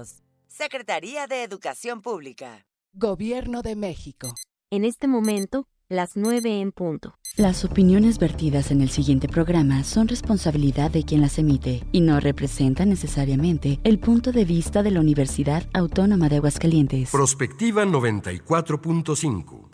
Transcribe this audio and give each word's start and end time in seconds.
Unidos. 0.00 0.22
Secretaría 0.48 1.26
de 1.26 1.42
Educación 1.44 2.02
Pública. 2.02 2.66
Gobierno 2.92 3.62
de 3.62 3.76
México. 3.76 4.34
En 4.70 4.84
este 4.84 5.06
momento, 5.06 5.66
las 5.88 6.16
9 6.16 6.60
en 6.60 6.72
punto. 6.72 7.14
Las 7.36 7.64
opiniones 7.64 8.18
vertidas 8.18 8.70
en 8.70 8.80
el 8.80 8.90
siguiente 8.90 9.28
programa 9.28 9.84
son 9.84 10.08
responsabilidad 10.08 10.90
de 10.90 11.04
quien 11.04 11.20
las 11.20 11.38
emite 11.38 11.86
y 11.92 12.00
no 12.00 12.18
representan 12.20 12.88
necesariamente 12.88 13.78
el 13.84 14.00
punto 14.00 14.32
de 14.32 14.44
vista 14.44 14.82
de 14.82 14.90
la 14.90 15.00
Universidad 15.00 15.64
Autónoma 15.72 16.28
de 16.28 16.36
Aguascalientes. 16.36 17.10
Prospectiva 17.10 17.84
94.5. 17.84 19.68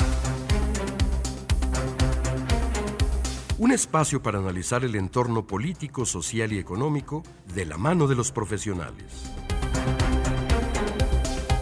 Un 3.59 3.73
espacio 3.73 4.23
para 4.23 4.39
analizar 4.39 4.85
el 4.85 4.95
entorno 4.97 5.47
político, 5.47 6.05
social 6.05 6.53
y 6.53 6.59
económico 6.59 7.23
de 7.55 7.65
la 7.65 7.79
mano 7.79 8.07
de 8.07 8.15
los 8.15 8.31
profesionales. 8.31 9.33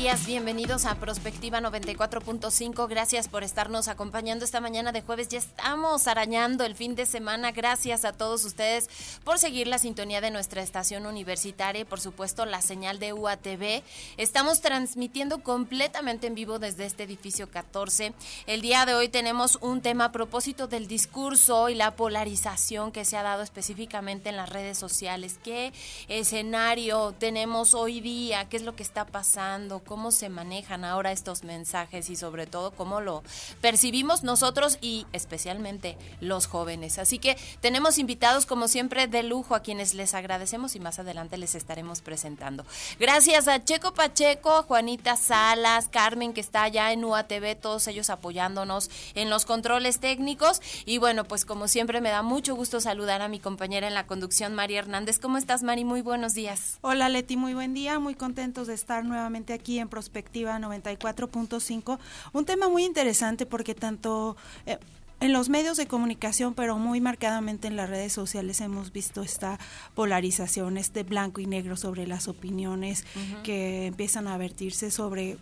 Días, 0.00 0.24
bienvenidos 0.24 0.86
a 0.86 0.94
Prospectiva 0.94 1.60
94.5. 1.60 2.88
Gracias 2.88 3.28
por 3.28 3.44
estarnos 3.44 3.86
acompañando 3.86 4.46
esta 4.46 4.58
mañana 4.58 4.92
de 4.92 5.02
jueves. 5.02 5.28
Ya 5.28 5.36
estamos 5.36 6.06
arañando 6.06 6.64
el 6.64 6.74
fin 6.74 6.94
de 6.94 7.04
semana. 7.04 7.52
Gracias 7.52 8.06
a 8.06 8.14
todos 8.14 8.46
ustedes 8.46 8.88
por 9.24 9.38
seguir 9.38 9.66
la 9.66 9.76
sintonía 9.76 10.22
de 10.22 10.30
nuestra 10.30 10.62
estación 10.62 11.04
universitaria 11.04 11.82
y 11.82 11.84
por 11.84 12.00
supuesto 12.00 12.46
la 12.46 12.62
señal 12.62 12.98
de 12.98 13.12
UATV. 13.12 13.82
Estamos 14.16 14.62
transmitiendo 14.62 15.42
completamente 15.42 16.28
en 16.28 16.34
vivo 16.34 16.58
desde 16.58 16.86
este 16.86 17.02
edificio 17.02 17.50
14. 17.50 18.14
El 18.46 18.62
día 18.62 18.86
de 18.86 18.94
hoy 18.94 19.10
tenemos 19.10 19.58
un 19.60 19.82
tema 19.82 20.06
a 20.06 20.12
propósito 20.12 20.66
del 20.66 20.88
discurso 20.88 21.68
y 21.68 21.74
la 21.74 21.94
polarización 21.94 22.90
que 22.90 23.04
se 23.04 23.18
ha 23.18 23.22
dado 23.22 23.42
específicamente 23.42 24.30
en 24.30 24.38
las 24.38 24.48
redes 24.48 24.78
sociales. 24.78 25.38
¿Qué 25.44 25.74
escenario 26.08 27.12
tenemos 27.18 27.74
hoy 27.74 28.00
día? 28.00 28.48
¿Qué 28.48 28.56
es 28.56 28.62
lo 28.62 28.74
que 28.74 28.82
está 28.82 29.04
pasando? 29.04 29.82
Cómo 29.90 30.12
se 30.12 30.28
manejan 30.28 30.84
ahora 30.84 31.10
estos 31.10 31.42
mensajes 31.42 32.10
y 32.10 32.14
sobre 32.14 32.46
todo 32.46 32.70
cómo 32.70 33.00
lo 33.00 33.24
percibimos 33.60 34.22
nosotros 34.22 34.78
y 34.80 35.04
especialmente 35.12 35.98
los 36.20 36.46
jóvenes. 36.46 37.00
Así 37.00 37.18
que 37.18 37.36
tenemos 37.60 37.98
invitados 37.98 38.46
como 38.46 38.68
siempre 38.68 39.08
de 39.08 39.24
lujo 39.24 39.56
a 39.56 39.62
quienes 39.62 39.94
les 39.94 40.14
agradecemos 40.14 40.76
y 40.76 40.78
más 40.78 41.00
adelante 41.00 41.38
les 41.38 41.56
estaremos 41.56 42.02
presentando. 42.02 42.64
Gracias 43.00 43.48
a 43.48 43.64
Checo 43.64 43.92
Pacheco, 43.92 44.62
Juanita 44.62 45.16
Salas, 45.16 45.88
Carmen 45.88 46.34
que 46.34 46.40
está 46.40 46.62
allá 46.62 46.92
en 46.92 47.04
UATV, 47.04 47.56
todos 47.60 47.88
ellos 47.88 48.10
apoyándonos 48.10 48.90
en 49.16 49.28
los 49.28 49.44
controles 49.44 49.98
técnicos 49.98 50.62
y 50.86 50.98
bueno, 50.98 51.24
pues 51.24 51.44
como 51.44 51.66
siempre 51.66 52.00
me 52.00 52.10
da 52.10 52.22
mucho 52.22 52.54
gusto 52.54 52.80
saludar 52.80 53.22
a 53.22 53.28
mi 53.28 53.40
compañera 53.40 53.88
en 53.88 53.94
la 53.94 54.06
conducción, 54.06 54.54
María 54.54 54.78
Hernández. 54.78 55.18
¿Cómo 55.18 55.36
estás, 55.36 55.64
Mari? 55.64 55.84
Muy 55.84 56.00
buenos 56.00 56.34
días. 56.34 56.78
Hola, 56.80 57.08
Leti, 57.08 57.36
muy 57.36 57.54
buen 57.54 57.74
día, 57.74 57.98
muy 57.98 58.14
contentos 58.14 58.68
de 58.68 58.74
estar 58.74 59.04
nuevamente 59.04 59.52
aquí 59.52 59.79
en 59.80 59.88
Prospectiva 59.88 60.58
94.5. 60.58 61.98
Un 62.32 62.44
tema 62.44 62.68
muy 62.68 62.84
interesante 62.84 63.46
porque 63.46 63.74
tanto... 63.74 64.36
Eh, 64.66 64.78
en 65.20 65.34
los 65.34 65.50
medios 65.50 65.76
de 65.76 65.86
comunicación, 65.86 66.54
pero 66.54 66.78
muy 66.78 67.02
marcadamente 67.02 67.68
en 67.68 67.76
las 67.76 67.90
redes 67.90 68.10
sociales 68.10 68.62
hemos 68.62 68.90
visto 68.90 69.22
esta 69.22 69.58
polarización, 69.94 70.78
este 70.78 71.02
blanco 71.02 71.42
y 71.42 71.46
negro 71.46 71.76
sobre 71.76 72.06
las 72.06 72.26
opiniones 72.26 73.04
que 73.44 73.84
empiezan 73.84 74.28
a 74.28 74.38
vertirse 74.38 74.90
sobre 74.90 75.36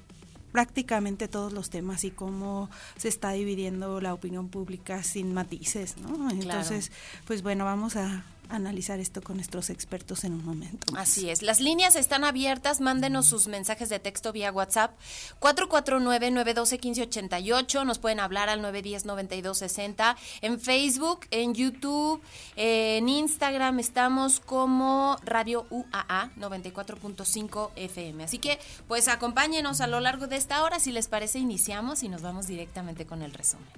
prácticamente 0.51 1.29
todos 1.29 1.53
los 1.53 1.71
temas 1.71 2.05
y 2.05 2.11
cómo 2.11 2.69
se 2.97 3.09
está 3.09 3.31
dividiendo 3.31 4.01
la 4.01 4.15
opinión 4.15 4.49
pública 4.49 5.03
sin 5.03 5.33
matices, 5.33 5.97
¿no? 5.99 6.31
Entonces, 6.31 6.91
pues 7.27 7.43
bueno, 7.43 7.65
vamos 7.65 7.95
a 7.95 8.25
analizar 8.49 9.01
esto 9.01 9.23
con 9.23 9.37
nuestros 9.37 9.71
expertos 9.71 10.25
en 10.25 10.35
un 10.35 10.45
momento. 10.45 10.93
Así 10.97 11.31
es. 11.31 11.43
Las 11.43 11.61
líneas 11.61 11.95
están 11.97 12.25
abiertas. 12.25 12.81
Mándenos 12.81 13.27
sus 13.27 13.49
mensajes 13.49 13.89
de 13.89 13.99
texto 13.99 14.33
vía 14.33 14.53
WhatsApp 14.53 14.93
449-912-1588. 15.41 17.85
Nos 17.85 17.99
pueden 17.99 18.21
hablar 18.21 18.49
al 18.49 18.63
910-9260. 18.63 20.17
En 20.41 20.61
Facebook, 20.61 21.27
en 21.31 21.55
YouTube, 21.55 22.23
en 22.57 23.09
Instagram 23.09 23.79
estamos 23.79 24.41
como 24.41 25.17
Radio 25.25 25.67
UAA 25.71 26.31
94.5 26.39 27.71
FM. 27.77 28.25
Así 28.25 28.39
que, 28.39 28.59
pues 28.87 29.09
acompáñenos 29.09 29.81
a 29.81 29.87
lo 29.87 30.01
largo 30.01 30.27
de 30.27 30.37
esta 30.37 30.63
hora. 30.63 30.81
Si 30.81 30.93
les 30.93 31.09
parece, 31.09 31.39
iniciamos 31.39 32.03
y 32.03 32.09
nos 32.09 32.23
vamos 32.23 32.47
directamente 32.47 33.07
con 33.07 33.23
el 33.23 33.33
resumen 33.33 33.69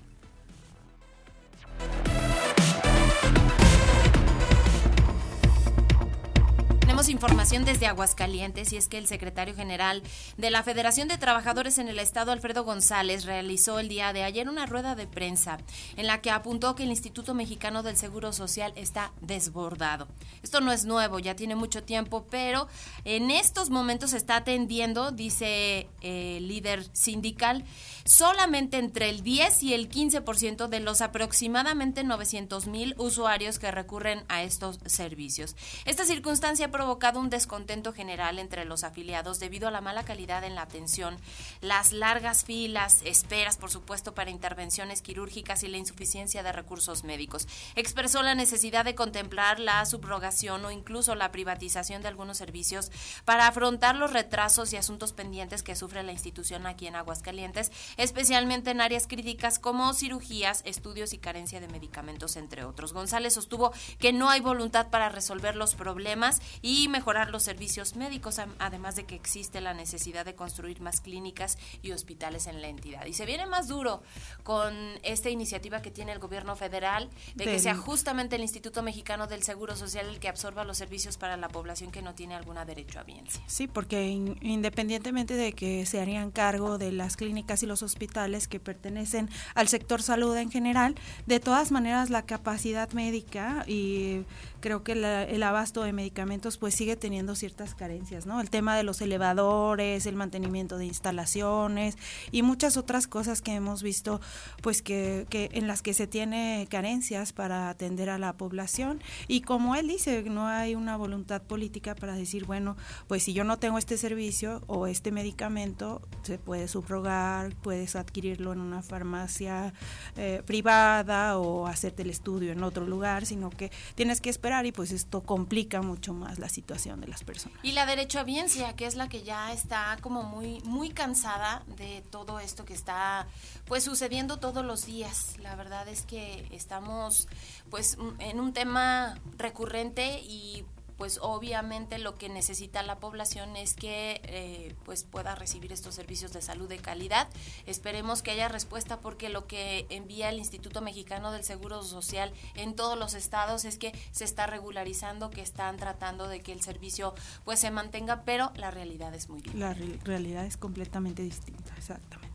información 7.09 7.65
desde 7.65 7.87
Aguascalientes 7.87 8.73
y 8.73 8.77
es 8.77 8.89
que 8.89 8.99
el 8.99 9.07
secretario 9.07 9.55
general 9.55 10.03
de 10.37 10.51
la 10.51 10.63
Federación 10.63 11.09
de 11.09 11.19
Trabajadores 11.19 11.79
en 11.79 11.89
el 11.89 11.99
Estado, 11.99 12.33
Alfredo 12.33 12.65
González, 12.65 13.25
realizó 13.25 13.79
el 13.79 13.89
día 13.89 14.13
de 14.13 14.25
ayer 14.25 14.49
una 14.49 14.67
rueda 14.67 14.95
de 14.95 15.07
prensa 15.07 15.59
en 15.97 16.07
la 16.07 16.21
que 16.21 16.31
apuntó 16.31 16.75
que 16.75 16.83
el 16.83 16.91
Instituto 16.91 17.33
Mexicano 17.33 17.83
del 17.83 17.97
Seguro 17.97 18.33
Social 18.33 18.73
está 18.77 19.13
desbordado. 19.21 20.09
Esto 20.43 20.61
no 20.61 20.73
es 20.73 20.85
nuevo, 20.85 21.19
ya 21.19 21.35
tiene 21.35 21.55
mucho 21.55 21.83
tiempo, 21.83 22.27
pero 22.31 22.69
en 23.05 23.31
estos 23.31 23.71
momentos 23.71 24.13
está 24.13 24.37
atendiendo, 24.37 25.11
dice 25.11 25.89
el 26.03 26.49
líder 26.49 26.85
sindical, 26.93 27.65
solamente 28.11 28.77
entre 28.77 29.09
el 29.09 29.23
10 29.23 29.63
y 29.63 29.73
el 29.73 29.89
15% 29.89 30.67
de 30.67 30.81
los 30.81 31.01
aproximadamente 31.01 32.03
900 32.03 32.67
mil 32.67 32.97
usuarios 32.99 33.61
que 33.61 33.71
recurren 33.71 34.25
a 34.29 34.43
estos 34.43 34.81
servicios. 34.85 35.55
Esta 35.85 36.05
circunstancia 36.05 36.67
ha 36.67 36.71
provocado 36.73 37.21
un 37.21 37.31
descontento 37.31 37.93
general 37.93 38.41
entre 38.41 38.65
los 38.65 38.83
afiliados 38.83 39.39
debido 39.39 39.69
a 39.69 39.71
la 39.71 39.81
mala 39.81 40.05
calidad 40.05 40.43
en 40.43 40.57
la 40.57 40.63
atención, 40.63 41.19
las 41.61 41.93
largas 41.93 42.45
filas, 42.45 42.99
esperas, 43.05 43.57
por 43.57 43.71
supuesto, 43.71 44.13
para 44.13 44.31
intervenciones 44.31 45.03
quirúrgicas 45.03 45.63
y 45.63 45.69
la 45.69 45.79
insuficiencia 45.79 46.43
de 46.43 46.51
recursos 46.51 47.05
médicos. 47.05 47.47
Expresó 47.77 48.25
la 48.25 48.35
necesidad 48.35 48.85
de 48.85 48.97
contemplar 48.97 49.61
la 49.61 49.87
subrogación 49.87 50.65
o 50.65 50.73
incluso 50.73 51.15
la 51.15 51.31
privatización 51.31 52.03
de 52.03 52.09
algunos 52.09 52.39
servicios 52.39 52.91
para 53.25 53.47
afrontar 53.47 53.95
los 53.95 54.13
retrasos 54.13 54.73
y 54.73 54.77
asuntos 54.79 55.13
pendientes 55.13 55.63
que 55.63 55.77
sufre 55.77 56.03
la 56.03 56.11
institución 56.11 56.67
aquí 56.67 56.89
en 56.89 56.97
Aguascalientes 56.97 57.71
especialmente 58.01 58.71
en 58.71 58.81
áreas 58.81 59.07
críticas 59.07 59.59
como 59.59 59.93
cirugías, 59.93 60.63
estudios 60.65 61.13
y 61.13 61.19
carencia 61.19 61.61
de 61.61 61.69
medicamentos, 61.69 62.37
entre 62.37 62.65
otros. 62.65 62.95
González 62.95 63.35
sostuvo 63.35 63.73
que 63.99 64.15
no 64.15 64.31
hay 64.31 64.41
voluntad 64.41 64.89
para 64.89 65.11
resolver 65.11 65.55
los 65.55 65.75
problemas 65.75 66.41
y 66.63 66.89
mejorar 66.89 67.31
los 67.31 67.43
servicios 67.43 67.97
médicos, 67.97 68.41
además 68.59 68.97
de 68.97 69.05
que 69.05 69.15
existe 69.15 69.61
la 69.61 69.75
necesidad 69.75 70.25
de 70.25 70.35
construir 70.35 70.81
más 70.81 71.03
clínicas 71.03 71.59
y 71.83 71.93
hospitales 71.93 72.47
en 72.47 72.63
la 72.63 72.69
entidad. 72.69 73.05
Y 73.05 73.13
se 73.13 73.27
viene 73.27 73.45
más 73.45 73.69
duro 73.69 74.03
con 74.45 74.75
esta 75.03 75.29
iniciativa 75.29 75.83
que 75.83 75.91
tiene 75.91 76.13
el 76.13 76.21
gobierno 76.21 76.57
federal 76.57 77.11
de 77.35 77.45
que 77.45 77.59
sea 77.59 77.77
justamente 77.77 78.37
el 78.37 78.43
Instituto 78.43 78.83
Mexicano 78.83 79.27
del 79.27 79.43
Seguro 79.43 79.77
Social 79.77 80.07
el 80.07 80.21
que 80.21 80.29
absorba 80.29 80.65
los 80.65 80.79
servicios 80.79 81.19
para 81.19 81.37
la 81.37 81.49
población 81.49 81.91
que 81.91 82.01
no 82.01 82.15
tiene 82.15 82.35
alguna 82.35 82.65
derecho 82.65 82.99
a 82.99 83.03
biencia. 83.03 83.43
Sí, 83.47 83.67
porque 83.67 84.09
independientemente 84.09 85.35
de 85.35 85.53
que 85.53 85.85
se 85.85 86.01
harían 86.01 86.31
cargo 86.31 86.79
de 86.79 86.93
las 86.93 87.17
clínicas 87.17 87.63
y 87.63 87.67
los 87.67 87.80
hospitales 87.83 88.49
que 88.49 88.61
pertenecen 88.61 89.29
al 89.55 89.69
sector 89.69 90.03
salud 90.03 90.37
en 90.37 90.51
general, 90.51 90.95
de 91.27 91.41
todas 91.41 91.73
maneras 91.73 92.11
la 92.11 92.23
capacidad 92.23 92.91
médica 92.93 93.65
y 93.67 94.25
creo 94.61 94.83
que 94.83 94.93
el 94.93 95.43
abasto 95.43 95.83
de 95.83 95.93
medicamentos 95.93 96.59
pues 96.59 96.75
sigue 96.75 96.97
teniendo 96.97 97.35
ciertas 97.35 97.75
carencias, 97.75 98.27
¿no? 98.27 98.41
El 98.41 98.51
tema 98.51 98.77
de 98.77 98.83
los 98.83 99.01
elevadores, 99.01 100.07
el 100.07 100.17
mantenimiento 100.17 100.79
de 100.79 100.87
instalaciones 100.87 101.97
y 102.31 102.43
muchas 102.43 102.77
otras 102.77 103.07
cosas 103.07 103.43
que 103.43 103.55
hemos 103.55 103.83
visto 103.83 104.21
pues 104.63 104.83
que, 104.83 105.27
que 105.31 105.49
en 105.53 105.67
las 105.67 105.83
que 105.83 105.95
se 105.95 106.07
tiene 106.07 106.67
carencias 106.71 107.33
para 107.33 107.71
atender 107.71 108.11
a 108.11 108.19
la 108.19 108.35
población 108.35 109.03
y 109.29 109.41
como 109.41 109.75
él 109.77 109.89
dice, 109.89 110.23
no 110.25 110.47
hay 110.47 110.75
una 110.75 110.97
voluntad 110.97 111.43
política 111.43 111.95
para 111.95 112.15
decir, 112.15 112.45
bueno, 112.45 112.77
pues 113.09 113.23
si 113.23 113.33
yo 113.33 113.45
no 113.45 113.59
tengo 113.59 113.79
este 113.79 113.97
servicio 113.97 114.63
o 114.67 114.87
este 114.87 115.11
medicamento, 115.11 116.03
se 116.23 116.39
puede 116.39 116.69
subrogar, 116.69 117.55
puedes 117.57 117.97
adquirirlo 117.97 118.53
en 118.53 118.61
una 118.61 118.83
farmacia 118.83 119.73
eh, 120.17 120.43
privada 120.45 121.39
o 121.39 121.67
hacerte 121.67 122.03
el 122.03 122.11
estudio 122.11 122.53
en 122.53 122.63
otro 122.63 122.87
lugar, 122.87 123.27
sino 123.27 123.51
que 123.51 123.71
tienes 123.95 124.21
que 124.21 124.31
esperar 124.31 124.50
y 124.51 124.73
pues 124.73 124.91
esto 124.91 125.23
complica 125.23 125.81
mucho 125.81 126.13
más 126.13 126.39
la 126.39 126.49
situación 126.49 127.01
de 127.01 127.07
las 127.09 127.23
personas. 127.23 127.59
Y 127.63 127.73
la 127.73 127.87
derechohabiencia, 127.87 128.75
que 128.75 128.87
es 128.87 128.97
la 128.97 129.09
que 129.09 129.23
ya 129.23 129.53
está 129.53 129.97
como 130.01 130.23
muy 130.23 130.61
muy 130.65 130.91
cansada 130.91 131.63
de 131.77 132.03
todo 132.11 132.41
esto 132.41 132.65
que 132.65 132.75
está 132.75 133.27
pues 133.67 133.85
sucediendo 133.85 134.39
todos 134.39 134.65
los 134.65 134.87
días. 134.87 135.37
La 135.39 135.55
verdad 135.55 135.89
es 135.89 136.03
que 136.03 136.47
estamos 136.51 137.29
pues 137.71 137.97
en 138.19 138.41
un 138.41 138.53
tema 138.53 139.15
recurrente 139.39 140.21
y 140.21 140.65
pues 141.01 141.19
obviamente 141.23 141.97
lo 141.97 142.17
que 142.17 142.29
necesita 142.29 142.83
la 142.83 143.01
población 143.01 143.57
es 143.57 143.73
que 143.73 144.21
eh, 144.25 144.75
pues 144.85 145.03
pueda 145.03 145.35
recibir 145.35 145.73
estos 145.73 145.95
servicios 145.95 146.35
de 146.35 146.43
salud 146.43 146.69
de 146.69 146.77
calidad. 146.77 147.27
Esperemos 147.65 148.21
que 148.21 148.33
haya 148.33 148.49
respuesta 148.49 149.01
porque 149.01 149.31
lo 149.31 149.47
que 149.47 149.87
envía 149.89 150.29
el 150.29 150.37
Instituto 150.37 150.83
Mexicano 150.83 151.33
del 151.33 151.43
Seguro 151.43 151.83
Social 151.85 152.35
en 152.55 152.77
todos 152.77 152.99
los 152.99 153.15
estados 153.15 153.65
es 153.65 153.79
que 153.79 153.99
se 154.11 154.25
está 154.25 154.47
regularizando, 154.47 155.31
que 155.31 155.41
están 155.41 155.79
tratando 155.79 156.29
de 156.29 156.43
que 156.43 156.53
el 156.53 156.61
servicio 156.61 157.15
pues 157.47 157.61
se 157.61 157.71
mantenga, 157.71 158.25
pero 158.27 158.53
la 158.57 158.71
realidad 158.71 159.15
es 159.15 159.31
muy 159.31 159.41
La 159.55 159.73
realidad 159.73 160.45
es 160.45 160.59
completamente 160.59 161.23
distinta, 161.23 161.73
exactamente. 161.79 162.29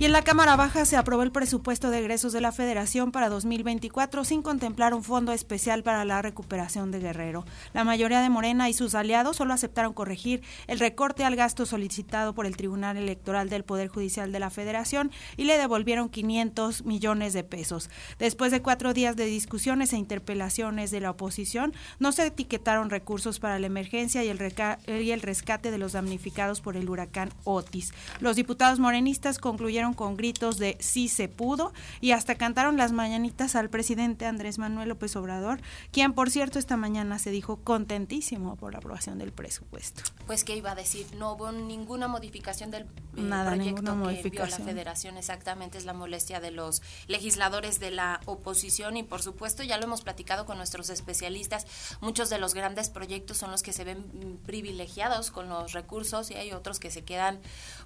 Y 0.00 0.06
en 0.06 0.12
la 0.12 0.22
Cámara 0.22 0.56
Baja 0.56 0.86
se 0.86 0.96
aprobó 0.96 1.24
el 1.24 1.30
presupuesto 1.30 1.90
de 1.90 1.98
egresos 1.98 2.32
de 2.32 2.40
la 2.40 2.52
Federación 2.52 3.12
para 3.12 3.28
2024 3.28 4.24
sin 4.24 4.40
contemplar 4.40 4.94
un 4.94 5.04
fondo 5.04 5.30
especial 5.30 5.82
para 5.82 6.06
la 6.06 6.22
recuperación 6.22 6.90
de 6.90 7.00
Guerrero. 7.00 7.44
La 7.74 7.84
mayoría 7.84 8.22
de 8.22 8.30
Morena 8.30 8.70
y 8.70 8.72
sus 8.72 8.94
aliados 8.94 9.36
solo 9.36 9.52
aceptaron 9.52 9.92
corregir 9.92 10.40
el 10.68 10.78
recorte 10.78 11.22
al 11.22 11.36
gasto 11.36 11.66
solicitado 11.66 12.34
por 12.34 12.46
el 12.46 12.56
Tribunal 12.56 12.96
Electoral 12.96 13.50
del 13.50 13.62
Poder 13.62 13.88
Judicial 13.88 14.32
de 14.32 14.40
la 14.40 14.48
Federación 14.48 15.10
y 15.36 15.44
le 15.44 15.58
devolvieron 15.58 16.08
500 16.08 16.86
millones 16.86 17.34
de 17.34 17.44
pesos. 17.44 17.90
Después 18.18 18.52
de 18.52 18.62
cuatro 18.62 18.94
días 18.94 19.16
de 19.16 19.26
discusiones 19.26 19.92
e 19.92 19.98
interpelaciones 19.98 20.90
de 20.90 21.00
la 21.00 21.10
oposición, 21.10 21.74
no 21.98 22.12
se 22.12 22.24
etiquetaron 22.24 22.88
recursos 22.88 23.38
para 23.38 23.58
la 23.58 23.66
emergencia 23.66 24.24
y 24.24 24.30
el, 24.30 24.40
y 24.86 25.10
el 25.10 25.20
rescate 25.20 25.70
de 25.70 25.76
los 25.76 25.92
damnificados 25.92 26.62
por 26.62 26.78
el 26.78 26.88
huracán 26.88 27.28
Otis. 27.44 27.92
Los 28.20 28.36
diputados 28.36 28.78
morenistas 28.78 29.38
concluyeron 29.38 29.89
con 29.94 30.16
gritos 30.16 30.58
de 30.58 30.76
sí 30.80 31.08
se 31.08 31.28
pudo 31.28 31.72
y 32.00 32.12
hasta 32.12 32.34
cantaron 32.34 32.76
las 32.76 32.92
mañanitas 32.92 33.54
al 33.54 33.70
presidente 33.70 34.26
Andrés 34.26 34.58
Manuel 34.58 34.88
López 34.88 35.16
Obrador, 35.16 35.60
quien 35.92 36.12
por 36.12 36.30
cierto 36.30 36.58
esta 36.58 36.76
mañana 36.76 37.18
se 37.18 37.30
dijo 37.30 37.58
contentísimo 37.58 38.56
por 38.56 38.72
la 38.72 38.78
aprobación 38.78 39.18
del 39.18 39.32
presupuesto. 39.32 40.02
Pues 40.26 40.44
que 40.44 40.56
iba 40.56 40.72
a 40.72 40.74
decir, 40.74 41.06
no 41.16 41.32
hubo 41.32 41.52
ninguna 41.52 42.08
modificación 42.08 42.70
del 42.70 42.82
eh, 42.82 42.86
Nada, 43.16 43.54
proyecto 43.54 43.82
que 43.82 44.20
envió 44.20 44.46
la 44.46 44.58
federación, 44.58 45.16
exactamente 45.16 45.78
es 45.78 45.84
la 45.84 45.92
molestia 45.92 46.40
de 46.40 46.50
los 46.50 46.82
legisladores 47.06 47.80
de 47.80 47.90
la 47.90 48.20
oposición 48.26 48.96
y 48.96 49.02
por 49.02 49.22
supuesto 49.22 49.62
ya 49.62 49.78
lo 49.78 49.84
hemos 49.84 50.02
platicado 50.02 50.46
con 50.46 50.56
nuestros 50.56 50.90
especialistas, 50.90 51.66
muchos 52.00 52.30
de 52.30 52.38
los 52.38 52.54
grandes 52.54 52.90
proyectos 52.90 53.38
son 53.38 53.50
los 53.50 53.62
que 53.62 53.72
se 53.72 53.84
ven 53.84 54.38
privilegiados 54.46 55.30
con 55.30 55.48
los 55.48 55.72
recursos 55.72 56.30
y 56.30 56.34
hay 56.34 56.52
otros 56.52 56.78
que 56.78 56.90
se 56.90 57.02
quedan 57.02 57.40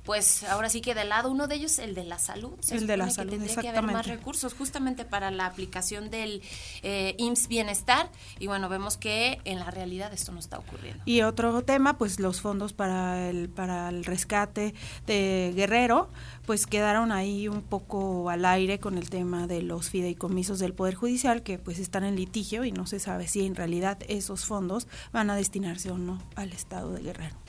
pues 0.04 0.44
ahora 0.44 0.68
sí 0.68 0.80
que 0.80 0.94
de 0.94 1.04
lado, 1.04 1.30
uno 1.30 1.46
de 1.46 1.54
ellos 1.54 1.78
el 1.78 1.93
de 1.94 2.04
la 2.04 2.18
salud. 2.18 2.52
el 2.70 2.86
de 2.86 2.96
la 2.96 3.10
salud, 3.10 3.30
que 3.32 3.38
tendría 3.38 3.56
que 3.56 3.68
haber 3.68 3.82
más 3.92 4.06
recursos 4.06 4.54
justamente 4.54 5.04
para 5.04 5.30
la 5.30 5.46
aplicación 5.46 6.10
del 6.10 6.42
eh, 6.82 7.14
IMSS 7.18 7.48
Bienestar 7.48 8.10
y 8.38 8.46
bueno, 8.46 8.68
vemos 8.68 8.96
que 8.96 9.40
en 9.44 9.58
la 9.58 9.70
realidad 9.70 10.12
esto 10.12 10.32
no 10.32 10.38
está 10.38 10.58
ocurriendo. 10.58 11.02
Y 11.06 11.22
otro 11.22 11.62
tema, 11.62 11.98
pues 11.98 12.20
los 12.20 12.40
fondos 12.40 12.72
para 12.72 13.28
el, 13.28 13.48
para 13.48 13.88
el 13.88 14.04
rescate 14.04 14.74
de 15.06 15.52
Guerrero, 15.54 16.10
pues 16.46 16.66
quedaron 16.66 17.12
ahí 17.12 17.48
un 17.48 17.62
poco 17.62 18.30
al 18.30 18.44
aire 18.44 18.78
con 18.80 18.98
el 18.98 19.10
tema 19.10 19.46
de 19.46 19.62
los 19.62 19.90
fideicomisos 19.90 20.58
del 20.58 20.74
Poder 20.74 20.94
Judicial 20.94 21.42
que 21.42 21.58
pues 21.58 21.78
están 21.78 22.04
en 22.04 22.16
litigio 22.16 22.64
y 22.64 22.72
no 22.72 22.86
se 22.86 23.00
sabe 23.00 23.28
si 23.28 23.46
en 23.46 23.54
realidad 23.54 23.98
esos 24.08 24.44
fondos 24.44 24.86
van 25.12 25.30
a 25.30 25.36
destinarse 25.36 25.90
o 25.90 25.98
no 25.98 26.20
al 26.36 26.52
estado 26.52 26.92
de 26.92 27.02
Guerrero. 27.02 27.43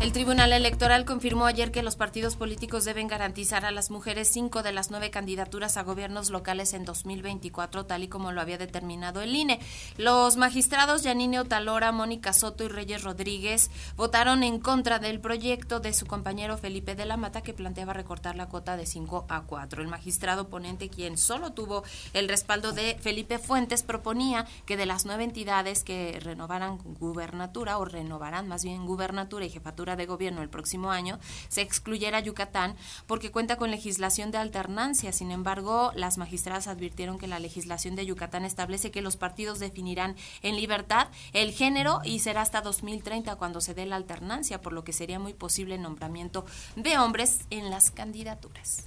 El 0.00 0.12
Tribunal 0.12 0.52
Electoral 0.52 1.04
confirmó 1.04 1.46
ayer 1.46 1.72
que 1.72 1.82
los 1.82 1.96
partidos 1.96 2.36
políticos 2.36 2.84
deben 2.84 3.08
garantizar 3.08 3.64
a 3.64 3.72
las 3.72 3.90
mujeres 3.90 4.28
cinco 4.28 4.62
de 4.62 4.70
las 4.70 4.92
nueve 4.92 5.10
candidaturas 5.10 5.76
a 5.76 5.82
gobiernos 5.82 6.30
locales 6.30 6.72
en 6.72 6.84
2024, 6.84 7.84
tal 7.84 8.04
y 8.04 8.08
como 8.08 8.30
lo 8.30 8.40
había 8.40 8.58
determinado 8.58 9.22
el 9.22 9.34
INE. 9.34 9.58
Los 9.96 10.36
magistrados 10.36 11.02
Yanine 11.02 11.40
Otalora, 11.40 11.90
Mónica 11.90 12.32
Soto 12.32 12.62
y 12.62 12.68
Reyes 12.68 13.02
Rodríguez 13.02 13.72
votaron 13.96 14.44
en 14.44 14.60
contra 14.60 15.00
del 15.00 15.18
proyecto 15.18 15.80
de 15.80 15.92
su 15.92 16.06
compañero 16.06 16.56
Felipe 16.56 16.94
de 16.94 17.04
la 17.04 17.16
Mata 17.16 17.42
que 17.42 17.52
planteaba 17.52 17.92
recortar 17.92 18.36
la 18.36 18.48
cuota 18.48 18.76
de 18.76 18.86
5 18.86 19.26
a 19.28 19.42
4. 19.42 19.82
El 19.82 19.88
magistrado 19.88 20.48
ponente, 20.48 20.90
quien 20.90 21.18
solo 21.18 21.54
tuvo 21.54 21.82
el 22.12 22.28
respaldo 22.28 22.70
de 22.70 22.96
Felipe 23.00 23.40
Fuentes, 23.40 23.82
proponía 23.82 24.46
que 24.64 24.76
de 24.76 24.86
las 24.86 25.06
nueve 25.06 25.24
entidades 25.24 25.82
que 25.82 26.20
renovaran 26.22 26.78
gubernatura 26.78 27.78
o 27.78 27.84
renovarán 27.84 28.46
más 28.46 28.62
bien 28.62 28.86
gubernatura 28.86 29.44
y 29.44 29.50
jefatura 29.50 29.87
de 29.96 30.06
gobierno 30.06 30.42
el 30.42 30.48
próximo 30.48 30.90
año, 30.90 31.18
se 31.48 31.62
excluyera 31.62 32.20
Yucatán 32.20 32.76
porque 33.06 33.30
cuenta 33.30 33.56
con 33.56 33.70
legislación 33.70 34.30
de 34.30 34.38
alternancia. 34.38 35.12
Sin 35.12 35.30
embargo, 35.30 35.92
las 35.94 36.18
magistradas 36.18 36.68
advirtieron 36.68 37.18
que 37.18 37.26
la 37.26 37.38
legislación 37.38 37.96
de 37.96 38.06
Yucatán 38.06 38.44
establece 38.44 38.90
que 38.90 39.02
los 39.02 39.16
partidos 39.16 39.58
definirán 39.58 40.16
en 40.42 40.56
libertad 40.56 41.08
el 41.32 41.52
género 41.52 42.00
y 42.04 42.20
será 42.20 42.42
hasta 42.42 42.60
2030 42.60 43.36
cuando 43.36 43.60
se 43.60 43.74
dé 43.74 43.86
la 43.86 43.96
alternancia, 43.96 44.60
por 44.60 44.72
lo 44.72 44.84
que 44.84 44.92
sería 44.92 45.18
muy 45.18 45.34
posible 45.34 45.76
el 45.76 45.82
nombramiento 45.82 46.44
de 46.76 46.98
hombres 46.98 47.40
en 47.50 47.70
las 47.70 47.90
candidaturas. 47.90 48.84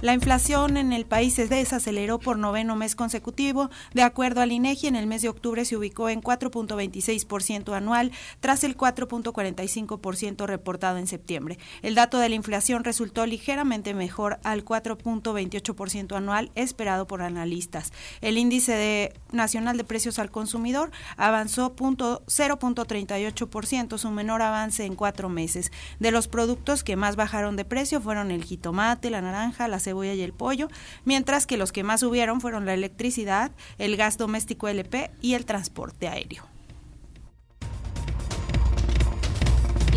La 0.00 0.14
inflación 0.14 0.76
en 0.76 0.92
el 0.92 1.06
país 1.06 1.34
se 1.34 1.48
desaceleró 1.48 2.20
por 2.20 2.38
noveno 2.38 2.76
mes 2.76 2.94
consecutivo. 2.94 3.68
De 3.94 4.02
acuerdo 4.02 4.40
al 4.40 4.52
INEGI, 4.52 4.86
en 4.86 4.94
el 4.94 5.08
mes 5.08 5.22
de 5.22 5.28
octubre 5.28 5.64
se 5.64 5.76
ubicó 5.76 6.08
en 6.08 6.22
4.26% 6.22 7.74
anual, 7.74 8.12
tras 8.38 8.62
el 8.62 8.76
4.45% 8.76 10.46
reportado 10.46 10.98
en 10.98 11.08
septiembre. 11.08 11.58
El 11.82 11.96
dato 11.96 12.18
de 12.18 12.28
la 12.28 12.36
inflación 12.36 12.84
resultó 12.84 13.26
ligeramente 13.26 13.92
mejor 13.92 14.38
al 14.44 14.64
4.28% 14.64 16.14
anual 16.14 16.52
esperado 16.54 17.08
por 17.08 17.20
analistas. 17.20 17.92
El 18.20 18.38
índice 18.38 18.74
de, 18.74 19.12
nacional 19.32 19.76
de 19.76 19.82
precios 19.82 20.20
al 20.20 20.30
consumidor 20.30 20.92
avanzó 21.16 21.74
0.38%, 21.74 23.98
su 23.98 24.10
menor 24.12 24.42
avance 24.42 24.84
en 24.84 24.94
cuatro 24.94 25.28
meses. 25.28 25.72
De 25.98 26.12
los 26.12 26.28
productos 26.28 26.84
que 26.84 26.94
más 26.94 27.16
bajaron 27.16 27.56
de 27.56 27.64
precio 27.64 28.00
fueron 28.00 28.30
el 28.30 28.44
jitomate, 28.44 29.10
la 29.10 29.22
naranja, 29.22 29.66
la 29.66 29.80
cebolla 29.88 30.14
y 30.14 30.22
el 30.22 30.32
pollo, 30.32 30.68
mientras 31.04 31.46
que 31.46 31.56
los 31.56 31.72
que 31.72 31.84
más 31.84 32.00
subieron 32.00 32.40
fueron 32.40 32.66
la 32.66 32.74
electricidad, 32.74 33.50
el 33.78 33.96
gas 33.96 34.18
doméstico 34.18 34.68
LP 34.68 35.10
y 35.20 35.34
el 35.34 35.44
transporte 35.44 36.08
aéreo. 36.08 36.57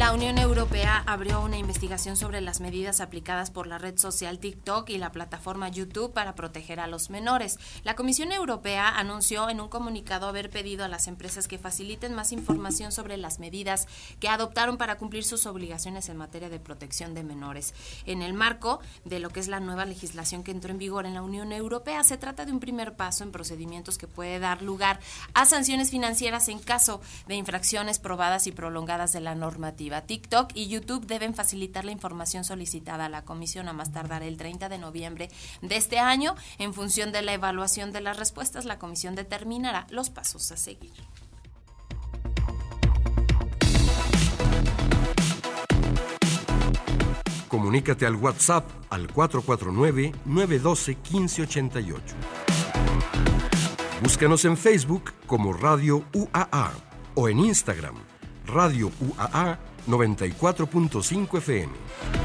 La 0.02 0.14
Unión 0.14 0.40
Europea 0.40 1.04
abrió 1.06 1.42
una 1.42 1.60
investigación 1.60 2.18
sobre 2.18 2.42
las 2.42 2.60
medidas 2.60 3.02
aplicadas 3.02 3.52
por 3.52 3.68
la 3.68 3.78
red 3.78 4.00
social 4.00 4.40
TikTok 4.40 4.90
y 4.90 4.98
la 4.98 5.12
plataforma 5.12 5.70
YouTube 5.70 6.12
para 6.12 6.34
proteger 6.34 6.80
a 6.80 6.88
los 6.88 7.12
menores. 7.12 7.60
La 7.84 7.96
Comisión 7.96 8.32
Europea 8.32 8.90
anunció 8.90 9.48
en 9.48 9.62
un 9.62 9.70
comunicado 9.70 10.28
haber 10.28 10.50
pedido 10.50 10.84
a 10.84 10.88
las 10.88 11.08
empresas 11.08 11.48
que 11.48 11.60
faciliten 11.60 12.16
más 12.16 12.32
información 12.32 12.92
sobre 12.92 13.16
las 13.16 13.38
medidas 13.38 13.88
que 14.20 14.28
adoptaron 14.28 14.78
para 14.78 14.98
cumplir 14.98 15.24
sus 15.24 15.46
obligaciones 15.46 16.10
en 16.10 16.18
materia 16.18 16.50
de 16.50 16.60
protección 16.60 17.14
de 17.14 17.22
menores. 17.22 17.76
En 18.08 18.24
el 18.24 18.34
marco 18.34 18.80
de 19.06 19.20
lo 19.20 19.30
que 19.30 19.40
es 19.40 19.50
la 19.50 19.60
nueva 19.60 19.86
legislación 19.86 20.44
que 20.44 20.50
entró 20.50 20.72
en 20.72 20.80
vigor 20.80 21.06
en 21.06 21.14
la 21.14 21.22
Unión 21.22 21.52
Europea, 21.52 22.04
se 22.04 22.18
trata 22.18 22.48
de 22.48 22.52
un 22.52 22.60
primer 22.60 22.96
paso 22.96 23.24
en 23.24 23.32
procedimientos 23.32 24.00
que 24.00 24.08
puede 24.08 24.40
dar 24.40 24.64
lugar 24.64 25.00
a 25.36 25.46
sanciones 25.46 25.92
financieras 25.92 26.48
en 26.48 26.58
caso 26.58 27.02
de 27.28 27.36
infracciones 27.36 28.00
probadas 28.00 28.48
y 28.48 28.52
prolongadas 28.52 29.14
de 29.14 29.20
la 29.20 29.36
normativa. 29.36 29.91
TikTok 30.00 30.52
y 30.56 30.70
YouTube 30.70 31.06
deben 31.06 31.36
facilitar 31.36 31.84
la 31.84 31.92
información 31.92 32.46
solicitada 32.46 33.06
a 33.06 33.10
la 33.10 33.26
comisión 33.26 33.68
a 33.68 33.74
más 33.74 33.92
tardar 33.92 34.24
el 34.24 34.38
30 34.38 34.70
de 34.70 34.78
noviembre 34.78 35.30
de 35.62 35.76
este 35.76 36.00
año. 36.00 36.36
En 36.58 36.74
función 36.74 37.12
de 37.12 37.22
la 37.22 37.34
evaluación 37.34 37.92
de 37.92 38.00
las 38.00 38.18
respuestas, 38.18 38.64
la 38.64 38.80
comisión 38.80 39.16
determinará 39.16 39.88
los 39.90 40.10
pasos 40.10 40.50
a 40.54 40.58
seguir. 40.58 40.94
Comunícate 47.50 48.06
al 48.06 48.16
WhatsApp 48.16 48.70
al 48.90 49.10
449-912-1588. 49.10 52.00
Búscanos 54.02 54.46
en 54.46 54.56
Facebook 54.56 55.12
como 55.28 55.52
Radio 55.52 56.06
UAA 56.14 56.72
o 57.16 57.28
en 57.28 57.40
Instagram 57.40 57.98
Radio 58.52 58.92
UAA 59.00 59.58
94.5 59.88 61.28
FM. 61.42 62.21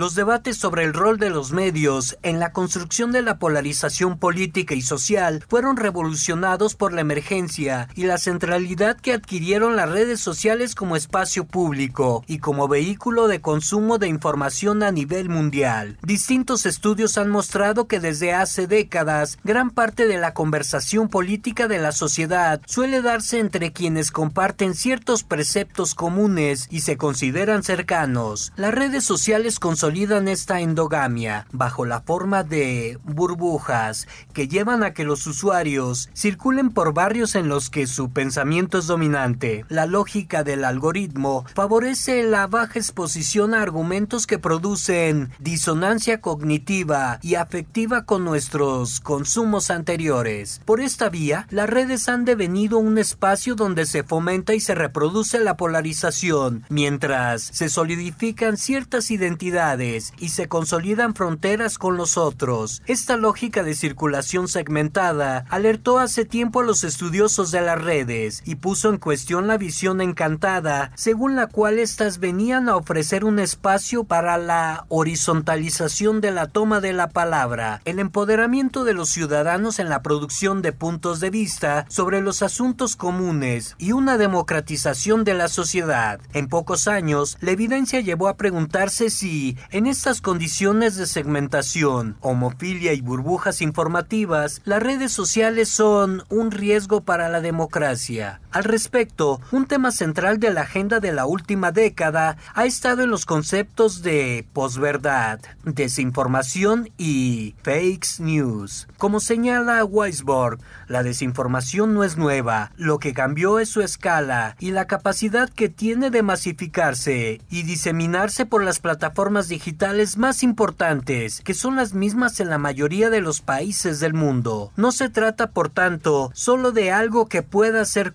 Los 0.00 0.14
debates 0.14 0.56
sobre 0.56 0.84
el 0.84 0.94
rol 0.94 1.18
de 1.18 1.28
los 1.28 1.52
medios 1.52 2.16
en 2.22 2.40
la 2.40 2.54
construcción 2.54 3.12
de 3.12 3.20
la 3.20 3.38
polarización 3.38 4.16
política 4.16 4.74
y 4.74 4.80
social 4.80 5.44
fueron 5.46 5.76
revolucionados 5.76 6.74
por 6.74 6.94
la 6.94 7.02
emergencia 7.02 7.86
y 7.94 8.04
la 8.04 8.16
centralidad 8.16 8.96
que 8.96 9.12
adquirieron 9.12 9.76
las 9.76 9.90
redes 9.90 10.18
sociales 10.18 10.74
como 10.74 10.96
espacio 10.96 11.44
público 11.44 12.24
y 12.26 12.38
como 12.38 12.66
vehículo 12.66 13.28
de 13.28 13.42
consumo 13.42 13.98
de 13.98 14.08
información 14.08 14.82
a 14.82 14.90
nivel 14.90 15.28
mundial. 15.28 15.98
Distintos 16.00 16.64
estudios 16.64 17.18
han 17.18 17.28
mostrado 17.28 17.86
que 17.86 18.00
desde 18.00 18.32
hace 18.32 18.66
décadas 18.66 19.38
gran 19.44 19.68
parte 19.68 20.06
de 20.06 20.16
la 20.16 20.32
conversación 20.32 21.10
política 21.10 21.68
de 21.68 21.76
la 21.76 21.92
sociedad 21.92 22.62
suele 22.64 23.02
darse 23.02 23.38
entre 23.38 23.70
quienes 23.70 24.10
comparten 24.10 24.74
ciertos 24.74 25.24
preceptos 25.24 25.94
comunes 25.94 26.68
y 26.70 26.80
se 26.80 26.96
consideran 26.96 27.62
cercanos. 27.62 28.54
Las 28.56 28.72
redes 28.72 29.04
sociales 29.04 29.58
consolidan 29.58 29.89
esta 29.90 30.60
endogamia 30.60 31.46
bajo 31.52 31.84
la 31.84 32.00
forma 32.00 32.44
de 32.44 32.98
burbujas 33.02 34.06
que 34.32 34.46
llevan 34.46 34.84
a 34.84 34.92
que 34.94 35.04
los 35.04 35.26
usuarios 35.26 36.08
circulen 36.14 36.70
por 36.70 36.94
barrios 36.94 37.34
en 37.34 37.48
los 37.48 37.70
que 37.70 37.86
su 37.86 38.10
pensamiento 38.10 38.78
es 38.78 38.86
dominante. 38.86 39.64
La 39.68 39.86
lógica 39.86 40.44
del 40.44 40.64
algoritmo 40.64 41.44
favorece 41.54 42.22
la 42.22 42.46
baja 42.46 42.78
exposición 42.78 43.52
a 43.52 43.62
argumentos 43.62 44.26
que 44.26 44.38
producen 44.38 45.30
disonancia 45.40 46.20
cognitiva 46.20 47.18
y 47.22 47.34
afectiva 47.34 48.04
con 48.04 48.24
nuestros 48.24 49.00
consumos 49.00 49.70
anteriores. 49.70 50.60
Por 50.64 50.80
esta 50.80 51.08
vía, 51.08 51.46
las 51.50 51.68
redes 51.68 52.08
han 52.08 52.24
devenido 52.24 52.78
un 52.78 52.96
espacio 52.98 53.54
donde 53.54 53.86
se 53.86 54.04
fomenta 54.04 54.54
y 54.54 54.60
se 54.60 54.74
reproduce 54.74 55.40
la 55.40 55.56
polarización, 55.56 56.64
mientras 56.68 57.42
se 57.42 57.68
solidifican 57.68 58.56
ciertas 58.56 59.10
identidades 59.10 59.79
y 59.80 60.28
se 60.28 60.46
consolidan 60.46 61.14
fronteras 61.14 61.78
con 61.78 61.96
los 61.96 62.18
otros. 62.18 62.82
Esta 62.86 63.16
lógica 63.16 63.62
de 63.62 63.74
circulación 63.74 64.46
segmentada 64.46 65.46
alertó 65.48 65.98
hace 65.98 66.24
tiempo 66.26 66.60
a 66.60 66.64
los 66.64 66.84
estudiosos 66.84 67.50
de 67.50 67.62
las 67.62 67.80
redes 67.80 68.42
y 68.44 68.56
puso 68.56 68.90
en 68.90 68.98
cuestión 68.98 69.46
la 69.46 69.56
visión 69.56 70.02
encantada, 70.02 70.92
según 70.96 71.34
la 71.34 71.46
cual 71.46 71.78
éstas 71.78 72.18
venían 72.18 72.68
a 72.68 72.76
ofrecer 72.76 73.24
un 73.24 73.38
espacio 73.38 74.04
para 74.04 74.36
la 74.36 74.84
horizontalización 74.88 76.20
de 76.20 76.30
la 76.30 76.48
toma 76.48 76.80
de 76.80 76.92
la 76.92 77.08
palabra, 77.08 77.80
el 77.86 77.98
empoderamiento 77.98 78.84
de 78.84 78.92
los 78.92 79.08
ciudadanos 79.08 79.78
en 79.78 79.88
la 79.88 80.02
producción 80.02 80.60
de 80.60 80.72
puntos 80.72 81.20
de 81.20 81.30
vista 81.30 81.86
sobre 81.88 82.20
los 82.20 82.42
asuntos 82.42 82.96
comunes 82.96 83.76
y 83.78 83.92
una 83.92 84.18
democratización 84.18 85.24
de 85.24 85.34
la 85.34 85.48
sociedad. 85.48 86.20
En 86.34 86.48
pocos 86.48 86.86
años, 86.86 87.38
la 87.40 87.52
evidencia 87.52 88.00
llevó 88.00 88.28
a 88.28 88.36
preguntarse 88.36 89.10
si, 89.10 89.56
en 89.72 89.86
estas 89.86 90.20
condiciones 90.20 90.96
de 90.96 91.06
segmentación, 91.06 92.16
homofilia 92.20 92.92
y 92.92 93.00
burbujas 93.00 93.62
informativas, 93.62 94.60
las 94.64 94.82
redes 94.82 95.12
sociales 95.12 95.68
son 95.68 96.24
un 96.28 96.50
riesgo 96.50 97.02
para 97.02 97.28
la 97.28 97.40
democracia. 97.40 98.40
Al 98.52 98.64
respecto, 98.64 99.40
un 99.52 99.66
tema 99.66 99.92
central 99.92 100.40
de 100.40 100.52
la 100.52 100.62
agenda 100.62 100.98
de 100.98 101.12
la 101.12 101.24
última 101.24 101.70
década 101.70 102.36
ha 102.52 102.66
estado 102.66 103.04
en 103.04 103.10
los 103.10 103.24
conceptos 103.24 104.02
de 104.02 104.44
posverdad, 104.52 105.38
desinformación 105.62 106.90
y 106.98 107.54
fake 107.62 108.18
news. 108.18 108.88
Como 108.98 109.20
señala 109.20 109.84
Weisborg, 109.84 110.58
la 110.88 111.04
desinformación 111.04 111.94
no 111.94 112.02
es 112.02 112.16
nueva, 112.16 112.72
lo 112.76 112.98
que 112.98 113.14
cambió 113.14 113.60
es 113.60 113.68
su 113.68 113.82
escala 113.82 114.56
y 114.58 114.72
la 114.72 114.86
capacidad 114.86 115.48
que 115.48 115.68
tiene 115.68 116.10
de 116.10 116.22
masificarse 116.24 117.40
y 117.50 117.62
diseminarse 117.62 118.46
por 118.46 118.64
las 118.64 118.80
plataformas 118.80 119.46
digitales 119.46 120.18
más 120.18 120.42
importantes, 120.42 121.40
que 121.42 121.54
son 121.54 121.76
las 121.76 121.94
mismas 121.94 122.40
en 122.40 122.50
la 122.50 122.58
mayoría 122.58 123.10
de 123.10 123.20
los 123.20 123.42
países 123.42 124.00
del 124.00 124.14
mundo. 124.14 124.72
No 124.76 124.90
se 124.90 125.08
trata, 125.08 125.50
por 125.52 125.68
tanto, 125.68 126.32
solo 126.34 126.72
de 126.72 126.90
algo 126.90 127.26
que 127.26 127.42
pueda 127.42 127.84
ser 127.84 128.12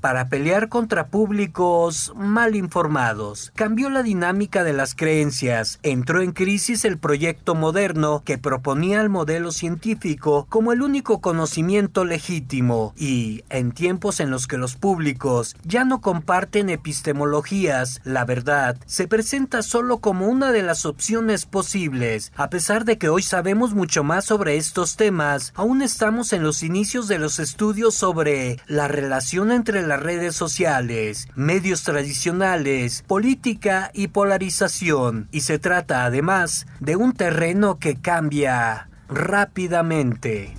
para 0.00 0.28
pelear 0.28 0.68
contra 0.68 1.08
públicos 1.08 2.12
mal 2.16 2.56
informados. 2.56 3.52
Cambió 3.54 3.90
la 3.90 4.02
dinámica 4.02 4.64
de 4.64 4.72
las 4.72 4.94
creencias, 4.94 5.78
entró 5.82 6.22
en 6.22 6.32
crisis 6.32 6.84
el 6.86 6.96
proyecto 6.96 7.54
moderno 7.54 8.22
que 8.24 8.38
proponía 8.38 9.00
el 9.02 9.10
modelo 9.10 9.52
científico 9.52 10.46
como 10.48 10.72
el 10.72 10.80
único 10.80 11.20
conocimiento 11.20 12.04
legítimo 12.06 12.94
y, 12.96 13.44
en 13.50 13.72
tiempos 13.72 14.20
en 14.20 14.30
los 14.30 14.46
que 14.46 14.56
los 14.56 14.74
públicos 14.76 15.54
ya 15.64 15.84
no 15.84 16.00
comparten 16.00 16.70
epistemologías, 16.70 18.00
la 18.04 18.24
verdad 18.24 18.78
se 18.86 19.06
presenta 19.06 19.62
solo 19.62 19.98
como 19.98 20.28
una 20.28 20.50
de 20.50 20.62
las 20.62 20.86
opciones 20.86 21.44
posibles. 21.44 22.32
A 22.36 22.48
pesar 22.48 22.86
de 22.86 22.96
que 22.96 23.10
hoy 23.10 23.22
sabemos 23.22 23.74
mucho 23.74 24.02
más 24.02 24.24
sobre 24.24 24.56
estos 24.56 24.96
temas, 24.96 25.52
aún 25.56 25.82
estamos 25.82 26.32
en 26.32 26.42
los 26.42 26.62
inicios 26.62 27.06
de 27.06 27.18
los 27.18 27.38
estudios 27.38 27.94
sobre 27.94 28.58
la 28.66 28.88
relación 28.88 29.25
entre 29.34 29.84
las 29.84 30.00
redes 30.00 30.36
sociales, 30.36 31.28
medios 31.34 31.82
tradicionales, 31.82 33.02
política 33.06 33.90
y 33.92 34.08
polarización, 34.08 35.28
y 35.32 35.40
se 35.40 35.58
trata 35.58 36.04
además 36.04 36.66
de 36.78 36.94
un 36.94 37.12
terreno 37.12 37.78
que 37.78 37.96
cambia 37.96 38.88
rápidamente. 39.08 40.54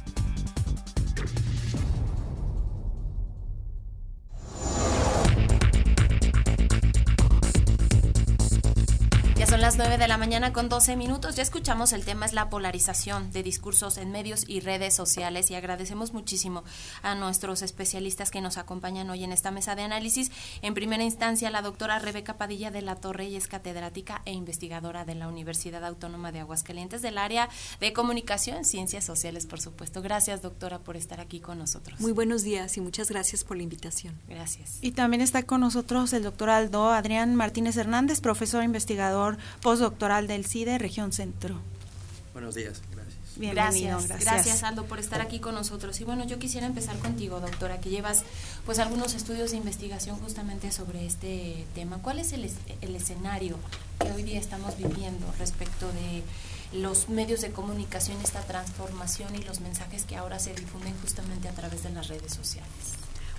Son 9.47 9.61
las 9.61 9.77
9 9.77 9.97
de 9.97 10.07
la 10.09 10.17
mañana 10.17 10.51
con 10.51 10.67
12 10.67 10.97
minutos. 10.97 11.35
Ya 11.35 11.43
escuchamos 11.43 11.93
el 11.93 12.03
tema 12.03 12.25
es 12.25 12.33
la 12.33 12.49
polarización 12.49 13.31
de 13.31 13.43
discursos 13.43 13.97
en 13.97 14.11
medios 14.11 14.43
y 14.47 14.59
redes 14.59 14.93
sociales 14.93 15.49
y 15.51 15.55
agradecemos 15.55 16.11
muchísimo 16.11 16.65
a 17.01 17.15
nuestros 17.15 17.61
especialistas 17.61 18.29
que 18.29 18.41
nos 18.41 18.57
acompañan 18.57 19.09
hoy 19.09 19.23
en 19.23 19.31
esta 19.31 19.51
mesa 19.51 19.75
de 19.75 19.83
análisis. 19.83 20.31
En 20.61 20.73
primera 20.73 21.03
instancia, 21.03 21.49
la 21.49 21.61
doctora 21.61 21.99
Rebeca 21.99 22.35
Padilla 22.37 22.71
de 22.71 22.81
la 22.81 22.95
Torre 22.95 23.25
y 23.25 23.37
es 23.37 23.47
catedrática 23.47 24.21
e 24.25 24.33
investigadora 24.33 25.05
de 25.05 25.15
la 25.15 25.29
Universidad 25.29 25.85
Autónoma 25.85 26.33
de 26.33 26.41
Aguascalientes 26.41 27.01
del 27.01 27.17
área 27.17 27.47
de 27.79 27.93
comunicación, 27.93 28.65
ciencias 28.65 29.05
sociales, 29.05 29.45
por 29.45 29.61
supuesto. 29.61 30.01
Gracias, 30.01 30.41
doctora, 30.41 30.79
por 30.79 30.97
estar 30.97 31.21
aquí 31.21 31.39
con 31.39 31.57
nosotros. 31.57 32.01
Muy 32.01 32.11
buenos 32.11 32.43
días 32.43 32.75
y 32.75 32.81
muchas 32.81 33.09
gracias 33.09 33.45
por 33.45 33.55
la 33.55 33.63
invitación. 33.63 34.19
Gracias. 34.27 34.79
Y 34.81 34.91
también 34.91 35.21
está 35.21 35.43
con 35.43 35.61
nosotros 35.61 36.11
el 36.11 36.23
doctor 36.23 36.49
Aldo 36.49 36.89
Adrián 36.89 37.35
Martínez 37.35 37.77
Hernández, 37.77 38.19
profesor 38.19 38.63
investigador 38.63 39.36
postdoctoral 39.61 40.27
del 40.27 40.45
CIDE, 40.45 40.77
región 40.77 41.11
centro. 41.11 41.59
Buenos 42.33 42.55
días, 42.55 42.81
gracias. 42.91 43.17
Bienvenido, 43.37 43.97
gracias, 43.97 44.19
gracias, 44.19 44.63
Aldo 44.63 44.85
por 44.85 44.99
estar 44.99 45.21
aquí 45.21 45.39
con 45.39 45.53
nosotros. 45.53 45.99
Y 46.01 46.03
bueno, 46.03 46.25
yo 46.25 46.39
quisiera 46.39 46.65
empezar 46.65 46.97
contigo, 46.97 47.39
doctora, 47.39 47.79
que 47.79 47.89
llevas 47.89 48.23
pues 48.65 48.79
algunos 48.79 49.13
estudios 49.13 49.51
de 49.51 49.57
investigación 49.57 50.17
justamente 50.17 50.71
sobre 50.71 51.05
este 51.05 51.65
tema. 51.75 51.99
¿Cuál 51.99 52.19
es 52.19 52.33
el, 52.33 52.49
el 52.81 52.95
escenario 52.95 53.57
que 53.99 54.11
hoy 54.11 54.23
día 54.23 54.39
estamos 54.39 54.77
viviendo 54.77 55.31
respecto 55.37 55.87
de 55.87 56.23
los 56.79 57.09
medios 57.09 57.41
de 57.41 57.51
comunicación, 57.51 58.17
esta 58.23 58.41
transformación 58.41 59.35
y 59.35 59.43
los 59.43 59.61
mensajes 59.61 60.05
que 60.05 60.15
ahora 60.15 60.39
se 60.39 60.53
difunden 60.53 60.95
justamente 61.01 61.47
a 61.47 61.51
través 61.51 61.83
de 61.83 61.91
las 61.91 62.07
redes 62.07 62.33
sociales? 62.33 62.71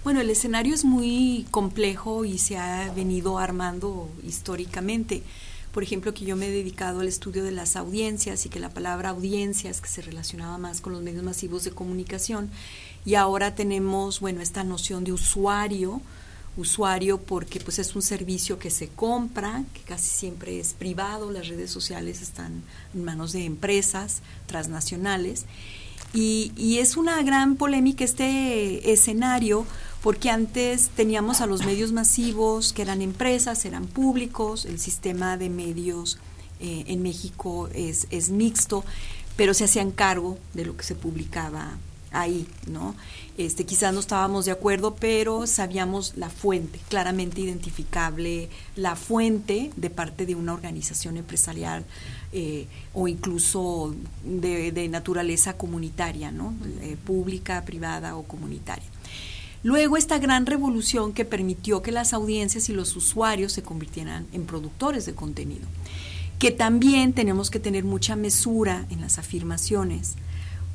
Bueno, 0.04 0.20
el 0.20 0.30
escenario 0.30 0.74
es 0.74 0.84
muy 0.84 1.46
complejo 1.50 2.24
y 2.24 2.38
se 2.38 2.56
ha 2.56 2.92
venido 2.92 3.38
armando 3.38 4.08
históricamente 4.22 5.22
por 5.78 5.84
ejemplo, 5.84 6.12
que 6.12 6.24
yo 6.24 6.34
me 6.34 6.48
he 6.48 6.50
dedicado 6.50 6.98
al 6.98 7.06
estudio 7.06 7.44
de 7.44 7.52
las 7.52 7.76
audiencias 7.76 8.44
y 8.44 8.48
que 8.48 8.58
la 8.58 8.68
palabra 8.68 9.10
audiencias, 9.10 9.80
que 9.80 9.88
se 9.88 10.02
relacionaba 10.02 10.58
más 10.58 10.80
con 10.80 10.92
los 10.92 11.02
medios 11.02 11.22
masivos 11.22 11.62
de 11.62 11.70
comunicación, 11.70 12.50
y 13.04 13.14
ahora 13.14 13.54
tenemos, 13.54 14.18
bueno, 14.18 14.40
esta 14.40 14.64
noción 14.64 15.04
de 15.04 15.12
usuario, 15.12 16.00
usuario 16.56 17.18
porque 17.18 17.60
pues 17.60 17.78
es 17.78 17.94
un 17.94 18.02
servicio 18.02 18.58
que 18.58 18.70
se 18.70 18.88
compra, 18.88 19.62
que 19.72 19.82
casi 19.82 20.10
siempre 20.10 20.58
es 20.58 20.74
privado, 20.74 21.30
las 21.30 21.46
redes 21.46 21.70
sociales 21.70 22.22
están 22.22 22.64
en 22.92 23.04
manos 23.04 23.30
de 23.30 23.44
empresas 23.44 24.22
transnacionales, 24.48 25.44
y, 26.12 26.50
y 26.56 26.78
es 26.78 26.96
una 26.96 27.22
gran 27.22 27.54
polémica 27.54 28.02
este 28.02 28.90
escenario 28.92 29.64
porque 30.02 30.30
antes 30.30 30.90
teníamos 30.90 31.40
a 31.40 31.46
los 31.46 31.64
medios 31.64 31.92
masivos 31.92 32.72
que 32.72 32.82
eran 32.82 33.02
empresas, 33.02 33.64
eran 33.64 33.86
públicos, 33.86 34.64
el 34.64 34.78
sistema 34.78 35.36
de 35.36 35.50
medios 35.50 36.18
eh, 36.60 36.84
en 36.86 37.02
México 37.02 37.68
es, 37.72 38.30
mixto, 38.30 38.84
pero 39.36 39.54
se 39.54 39.64
hacían 39.64 39.90
cargo 39.90 40.38
de 40.54 40.64
lo 40.64 40.76
que 40.76 40.84
se 40.84 40.94
publicaba 40.94 41.76
ahí, 42.10 42.48
¿no? 42.66 42.94
Este, 43.36 43.66
quizás 43.66 43.92
no 43.92 44.00
estábamos 44.00 44.44
de 44.46 44.52
acuerdo, 44.52 44.96
pero 44.96 45.46
sabíamos 45.46 46.14
la 46.16 46.30
fuente, 46.30 46.80
claramente 46.88 47.40
identificable 47.40 48.48
la 48.76 48.96
fuente 48.96 49.70
de 49.76 49.90
parte 49.90 50.26
de 50.26 50.34
una 50.34 50.54
organización 50.54 51.16
empresarial 51.16 51.84
eh, 52.32 52.66
o 52.94 53.08
incluso 53.08 53.94
de, 54.24 54.72
de 54.72 54.88
naturaleza 54.88 55.56
comunitaria, 55.56 56.32
¿no? 56.32 56.54
Eh, 56.80 56.96
pública, 57.04 57.62
privada 57.64 58.16
o 58.16 58.22
comunitaria. 58.24 58.86
Luego 59.62 59.96
esta 59.96 60.18
gran 60.18 60.46
revolución 60.46 61.12
que 61.12 61.24
permitió 61.24 61.82
que 61.82 61.92
las 61.92 62.12
audiencias 62.12 62.68
y 62.68 62.72
los 62.72 62.94
usuarios 62.96 63.52
se 63.52 63.62
convirtieran 63.62 64.26
en 64.32 64.46
productores 64.46 65.06
de 65.06 65.14
contenido. 65.14 65.66
que 66.38 66.52
también 66.52 67.14
tenemos 67.14 67.50
que 67.50 67.58
tener 67.58 67.82
mucha 67.82 68.14
mesura 68.14 68.86
en 68.90 69.00
las 69.00 69.18
afirmaciones, 69.18 70.14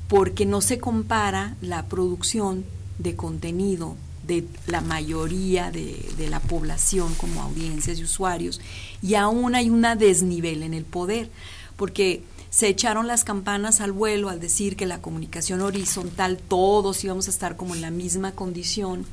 porque 0.10 0.46
no 0.46 0.60
se 0.60 0.78
compara 0.78 1.56
la 1.62 1.86
producción 1.86 2.66
de 3.00 3.16
contenido 3.16 3.96
de 4.28 4.46
la 4.68 4.82
mayoría 4.82 5.72
de, 5.72 6.28
la 6.30 6.40
población 6.40 7.13
como 7.16 7.42
audiencias 7.42 8.00
y 8.00 8.04
usuarios, 8.04 8.62
y 9.02 9.16
aún 9.16 9.56
hay 9.56 9.70
una 9.70 9.96
desnivel 9.96 10.63
en 10.63 10.74
el 10.74 10.86
poder, 10.86 11.30
porque 11.75 12.24
se 12.53 12.67
echaron 12.67 13.07
las 13.07 13.24
campanas 13.24 13.81
al 13.81 13.91
vuelo 13.91 14.29
al 14.29 14.39
decir 14.39 14.75
que 14.75 14.86
la 14.86 15.01
comunicación 15.01 15.62
horizontal 15.62 16.38
todos 16.38 17.03
íbamos 17.03 17.25
a 17.27 17.31
estar 17.31 17.57
como 17.57 17.74
en 17.74 17.81
la 17.81 17.89
misma 17.89 18.33
condición 18.33 19.07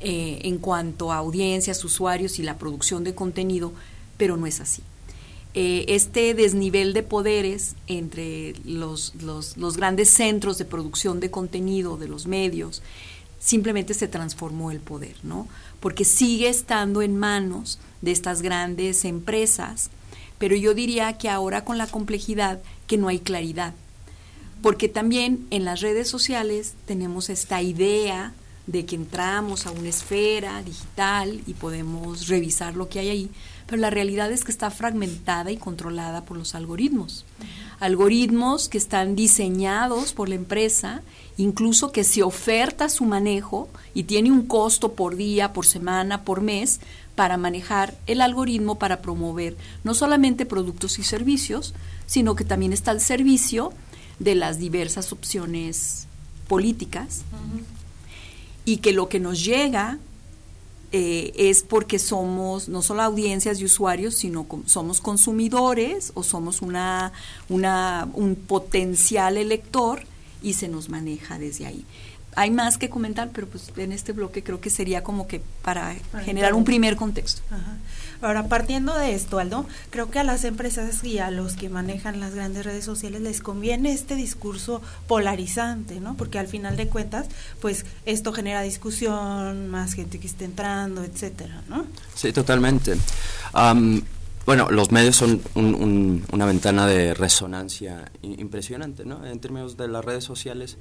eh, 0.00 0.38
en 0.44 0.56
cuanto 0.56 1.12
a 1.12 1.18
audiencias, 1.18 1.84
usuarios 1.84 2.38
y 2.38 2.44
la 2.44 2.56
producción 2.56 3.04
de 3.04 3.14
contenido, 3.14 3.74
pero 4.16 4.38
no 4.38 4.46
es 4.46 4.60
así. 4.60 4.82
Eh, 5.52 5.84
este 5.88 6.32
desnivel 6.32 6.94
de 6.94 7.02
poderes 7.02 7.74
entre 7.88 8.54
los, 8.64 9.12
los, 9.20 9.58
los 9.58 9.76
grandes 9.76 10.08
centros 10.08 10.56
de 10.56 10.64
producción 10.64 11.20
de 11.20 11.30
contenido 11.30 11.98
de 11.98 12.08
los 12.08 12.26
medios 12.26 12.80
simplemente 13.38 13.92
se 13.92 14.08
transformó 14.08 14.70
el 14.70 14.80
poder, 14.80 15.16
¿no? 15.24 15.46
Porque 15.80 16.06
sigue 16.06 16.48
estando 16.48 17.02
en 17.02 17.18
manos 17.18 17.78
de 18.00 18.12
estas 18.12 18.40
grandes 18.40 19.04
empresas, 19.04 19.90
pero 20.38 20.56
yo 20.56 20.74
diría 20.74 21.18
que 21.18 21.28
ahora 21.28 21.64
con 21.64 21.78
la 21.78 21.86
complejidad 21.86 22.60
que 22.86 22.96
no 22.96 23.08
hay 23.08 23.18
claridad. 23.18 23.74
Porque 24.62 24.88
también 24.88 25.46
en 25.50 25.64
las 25.64 25.80
redes 25.80 26.08
sociales 26.08 26.74
tenemos 26.86 27.28
esta 27.28 27.62
idea 27.62 28.32
de 28.66 28.84
que 28.84 28.96
entramos 28.96 29.66
a 29.66 29.70
una 29.70 29.88
esfera 29.88 30.62
digital 30.62 31.40
y 31.46 31.54
podemos 31.54 32.28
revisar 32.28 32.76
lo 32.76 32.88
que 32.88 32.98
hay 32.98 33.08
ahí, 33.08 33.30
pero 33.66 33.80
la 33.80 33.88
realidad 33.90 34.30
es 34.30 34.44
que 34.44 34.52
está 34.52 34.70
fragmentada 34.70 35.50
y 35.50 35.56
controlada 35.56 36.24
por 36.24 36.36
los 36.36 36.54
algoritmos. 36.54 37.24
Algoritmos 37.80 38.68
que 38.68 38.78
están 38.78 39.16
diseñados 39.16 40.12
por 40.12 40.28
la 40.28 40.34
empresa 40.34 41.02
incluso 41.38 41.92
que 41.92 42.04
se 42.04 42.22
oferta 42.22 42.88
su 42.88 43.04
manejo 43.04 43.68
y 43.94 44.02
tiene 44.02 44.30
un 44.30 44.46
costo 44.46 44.92
por 44.92 45.16
día, 45.16 45.52
por 45.52 45.64
semana, 45.64 46.24
por 46.24 46.42
mes, 46.42 46.80
para 47.18 47.36
manejar 47.36 47.98
el 48.06 48.20
algoritmo 48.20 48.78
para 48.78 49.02
promover 49.02 49.56
no 49.82 49.92
solamente 49.92 50.46
productos 50.46 51.00
y 51.00 51.02
servicios, 51.02 51.74
sino 52.06 52.36
que 52.36 52.44
también 52.44 52.72
está 52.72 52.92
al 52.92 53.00
servicio 53.00 53.72
de 54.20 54.36
las 54.36 54.60
diversas 54.60 55.10
opciones 55.10 56.06
políticas 56.46 57.22
y 58.64 58.76
que 58.76 58.92
lo 58.92 59.08
que 59.08 59.18
nos 59.18 59.44
llega 59.44 59.98
eh, 60.92 61.32
es 61.34 61.64
porque 61.64 61.98
somos 61.98 62.68
no 62.68 62.82
solo 62.82 63.02
audiencias 63.02 63.58
y 63.58 63.64
usuarios, 63.64 64.14
sino 64.14 64.46
somos 64.66 65.00
consumidores 65.00 66.12
o 66.14 66.22
somos 66.22 66.62
una, 66.62 67.10
una, 67.48 68.08
un 68.14 68.36
potencial 68.36 69.36
elector 69.36 70.04
y 70.40 70.52
se 70.52 70.68
nos 70.68 70.88
maneja 70.88 71.36
desde 71.36 71.66
ahí. 71.66 71.84
Hay 72.38 72.52
más 72.52 72.78
que 72.78 72.88
comentar, 72.88 73.30
pero 73.32 73.48
pues 73.48 73.72
en 73.76 73.90
este 73.90 74.12
bloque 74.12 74.44
creo 74.44 74.60
que 74.60 74.70
sería 74.70 75.02
como 75.02 75.26
que 75.26 75.42
para, 75.62 75.96
generar 76.24 76.54
un 76.54 76.62
primer 76.62 76.94
contexto. 76.94 77.42
Ahora, 78.22 78.46
partiendo 78.46 78.96
de 78.96 79.12
esto, 79.12 79.40
Aldo, 79.40 79.66
creo 79.90 80.08
que 80.08 80.20
a 80.20 80.22
las 80.24 80.44
empresas 80.44 81.02
y 81.02 81.18
a 81.18 81.32
los 81.32 81.54
que 81.54 81.68
manejan 81.68 82.20
las 82.20 82.36
grandes 82.36 82.64
redes 82.64 82.84
sociales 82.84 83.22
les 83.22 83.40
conviene 83.40 83.92
este 83.92 84.14
discurso 84.14 84.80
polarizante, 85.08 85.98
¿no? 85.98 86.16
Porque 86.16 86.38
al 86.38 86.46
final 86.46 86.76
de 86.76 86.86
cuentas, 86.86 87.26
pues 87.60 87.84
esto 88.06 88.32
genera 88.32 88.62
discusión, 88.62 89.66
más 89.66 89.94
gente 89.94 90.20
que 90.20 90.28
esté 90.28 90.44
entrando, 90.44 91.02
etcétera, 91.02 91.64
¿no? 91.68 91.86
Sí, 92.14 92.32
totalmente. 92.32 92.94
Bueno, 94.46 94.70
los 94.70 94.92
medios 94.92 95.16
son 95.16 95.42
una 95.56 96.46
ventana 96.46 96.86
de 96.86 97.14
resonancia 97.14 98.12
impresionante, 98.22 99.04
¿no? 99.04 99.26
En 99.26 99.40
términos 99.40 99.76
de 99.76 99.88
las 99.88 100.04
redes 100.04 100.22
sociales, 100.22 100.78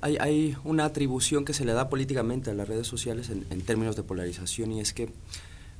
hay, 0.00 0.56
una 0.64 0.84
atribución 0.84 1.44
que 1.44 1.52
se 1.52 1.64
le 1.64 1.72
da 1.72 1.88
políticamente 1.88 2.50
a 2.50 2.54
las 2.54 2.68
redes 2.68 2.86
sociales 2.86 3.30
en, 3.30 3.60
términos 3.62 3.96
de 3.96 4.02
polarización 4.02 4.72
y 4.72 4.80
es 4.80 4.92
que 4.92 5.10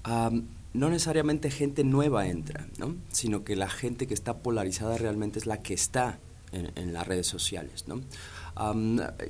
no 0.05 0.91
necesariamente 0.91 1.51
gente 1.51 1.85
nueva 1.85 2.29
entra, 2.29 2.69
¿no? 2.79 2.95
Sino 3.11 3.45
que 3.45 3.57
la 3.57 3.69
gente 3.69 4.07
que 4.07 4.15
está 4.15 4.39
polarizada 4.39 4.99
realmente 4.99 5.39
es 5.39 5.47
la 5.47 5.63
que 5.63 5.75
está 5.75 6.19
en, 6.53 6.93
las 6.93 7.07
redes 7.07 7.27
sociales, 7.27 7.87
¿no? 7.87 8.01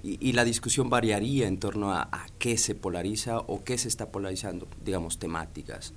y, 0.02 0.32
la 0.32 0.44
discusión 0.44 0.88
variaría 0.88 1.48
en 1.48 1.58
torno 1.58 1.92
a, 1.92 2.26
qué 2.38 2.56
se 2.56 2.74
polariza 2.74 3.38
o 3.38 3.64
qué 3.64 3.78
se 3.78 3.88
está 3.88 4.10
polarizando, 4.10 4.68
digamos, 4.84 5.18
temáticas 5.18 5.92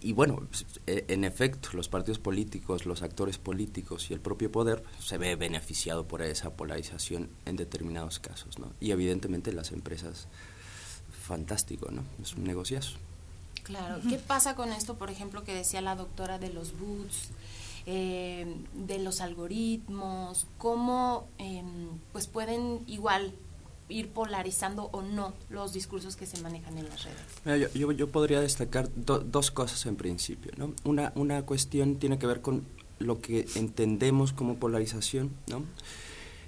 y 0.00 0.12
bueno, 0.12 0.46
en 0.86 1.24
efecto, 1.24 1.70
los 1.72 1.88
partidos 1.88 2.18
políticos, 2.18 2.86
los 2.86 3.02
actores 3.02 3.38
políticos 3.38 4.10
y 4.10 4.14
el 4.14 4.20
propio 4.20 4.50
poder 4.50 4.82
se 4.98 5.18
ve 5.18 5.36
beneficiado 5.36 6.06
por 6.06 6.22
esa 6.22 6.50
polarización 6.54 7.28
en 7.44 7.56
determinados 7.56 8.18
casos, 8.18 8.58
¿no? 8.58 8.72
Y 8.80 8.90
evidentemente 8.90 9.52
las 9.52 9.72
empresas, 9.72 10.28
fantástico, 11.10 11.90
¿no? 11.90 12.02
Es 12.22 12.34
un 12.34 12.44
negociazo. 12.44 12.96
Claro. 13.62 14.00
¿Qué 14.08 14.16
pasa 14.16 14.54
con 14.54 14.72
esto, 14.72 14.96
por 14.96 15.10
ejemplo, 15.10 15.44
que 15.44 15.54
decía 15.54 15.82
la 15.82 15.94
doctora 15.94 16.38
de 16.38 16.50
los 16.50 16.78
boots, 16.78 17.28
eh, 17.84 18.46
de 18.74 18.98
los 18.98 19.20
algoritmos? 19.20 20.46
¿Cómo 20.56 21.26
em, 21.36 21.98
pues 22.12 22.26
pueden 22.28 22.80
igual 22.86 23.34
ir 23.88 24.08
polarizando 24.10 24.84
o 24.92 25.02
no 25.02 25.34
los 25.50 25.72
discursos 25.72 26.16
que 26.16 26.26
se 26.26 26.40
manejan 26.40 26.78
en 26.78 26.88
las 26.88 27.04
redes? 27.04 27.72
yo, 27.74 27.92
yo, 27.92 28.08
podría 28.08 28.40
destacar 28.40 28.88
dos 28.94 29.50
cosas 29.50 29.86
en 29.86 29.96
principio. 29.96 30.52
¿no? 30.56 30.74
Una, 30.84 31.12
una 31.14 31.42
cuestión 31.42 31.96
tiene 31.96 32.18
que 32.18 32.26
ver 32.26 32.40
con 32.40 32.66
lo 32.98 33.20
que 33.20 33.46
entendemos 33.54 34.32
como 34.32 34.56
polarización, 34.56 35.30
¿no? 35.48 35.62